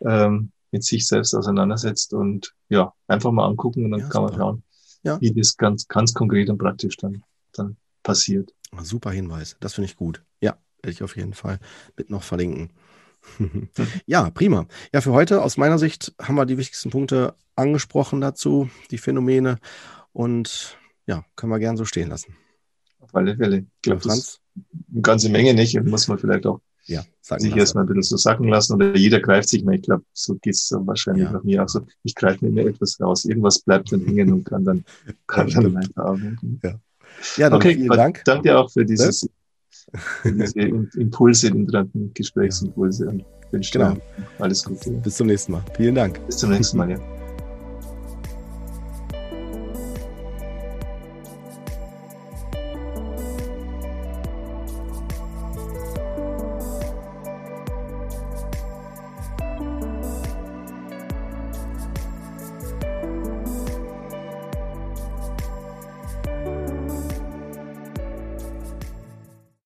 ähm, 0.00 0.50
mit 0.72 0.84
sich 0.84 1.06
selbst 1.06 1.34
auseinandersetzt 1.34 2.12
und 2.12 2.54
ja, 2.68 2.92
einfach 3.06 3.30
mal 3.30 3.46
angucken 3.46 3.84
und 3.84 3.92
dann 3.92 4.00
ja, 4.00 4.08
kann 4.08 4.24
man 4.24 4.34
schauen, 4.34 4.62
ja. 5.02 5.20
wie 5.20 5.32
das 5.32 5.56
ganz, 5.56 5.86
ganz 5.86 6.12
konkret 6.14 6.50
und 6.50 6.58
praktisch 6.58 6.96
dann, 6.96 7.22
dann 7.52 7.76
passiert. 8.02 8.52
Super 8.82 9.10
Hinweis, 9.10 9.56
das 9.60 9.74
finde 9.74 9.86
ich 9.86 9.96
gut. 9.96 10.22
Ja, 10.40 10.56
werde 10.82 10.92
ich 10.92 11.02
auf 11.02 11.16
jeden 11.16 11.34
Fall 11.34 11.58
mit 11.96 12.10
noch 12.10 12.22
verlinken. 12.22 12.70
Ja, 14.06 14.30
prima. 14.30 14.66
Ja, 14.92 15.00
für 15.00 15.12
heute 15.12 15.42
aus 15.42 15.56
meiner 15.56 15.78
Sicht 15.78 16.14
haben 16.20 16.36
wir 16.36 16.46
die 16.46 16.58
wichtigsten 16.58 16.90
Punkte 16.90 17.34
angesprochen 17.56 18.20
dazu, 18.20 18.70
die 18.90 18.98
Phänomene 18.98 19.58
und 20.12 20.78
ja, 21.06 21.24
können 21.36 21.52
wir 21.52 21.58
gern 21.58 21.76
so 21.76 21.84
stehen 21.84 22.08
lassen. 22.08 22.36
Auf 23.00 23.14
alle 23.14 23.36
Fälle. 23.36 23.58
Ich 23.58 23.82
glaube, 23.82 24.02
das 24.02 24.40
eine 24.92 25.02
ganze 25.02 25.28
Menge 25.28 25.54
nicht 25.54 25.76
und 25.76 25.88
muss 25.88 26.08
man 26.08 26.18
vielleicht 26.18 26.46
auch 26.46 26.60
ja, 26.86 27.04
sich 27.20 27.54
erstmal 27.54 27.84
ein 27.84 27.86
bisschen 27.86 28.02
so 28.02 28.16
sacken 28.16 28.48
lassen 28.48 28.74
oder 28.74 28.96
jeder 28.96 29.20
greift 29.20 29.48
sich 29.48 29.62
mal. 29.64 29.76
Ich 29.76 29.82
glaube, 29.82 30.04
so 30.12 30.34
geht 30.36 30.54
es 30.54 30.72
wahrscheinlich 30.74 31.24
ja. 31.24 31.32
noch 31.32 31.44
mir 31.44 31.62
auch 31.62 31.68
so. 31.68 31.86
Ich 32.02 32.14
greife 32.14 32.44
mir 32.44 32.50
immer 32.50 32.68
etwas 32.68 33.00
raus. 33.00 33.24
Irgendwas 33.24 33.60
bleibt 33.60 33.92
dann 33.92 34.04
hängen 34.04 34.32
und 34.32 34.44
kann 34.44 34.64
dann, 34.64 34.84
kann 35.26 35.48
dann 35.48 35.74
weiterarbeiten. 35.74 36.60
Ja. 36.62 36.80
ja, 37.36 37.50
dann 37.50 37.54
okay, 37.54 37.74
vielen 37.74 37.88
Dank. 37.90 38.22
Danke 38.24 38.58
auch 38.58 38.70
für 38.70 38.84
dieses, 38.84 39.28
diese 40.24 40.60
Impulse, 40.60 41.48
interessanten 41.48 42.12
Gesprächsimpulse 42.14 43.08
und 43.08 43.24
wünsche 43.50 43.72
genau. 43.72 43.96
alles 44.38 44.64
Gute. 44.64 44.90
Bis 44.90 45.16
zum 45.16 45.26
nächsten 45.26 45.52
Mal. 45.52 45.62
Vielen 45.76 45.94
Dank. 45.94 46.24
Bis 46.26 46.38
zum 46.38 46.50
nächsten 46.50 46.78
Mal, 46.78 46.90
ja. 46.90 47.19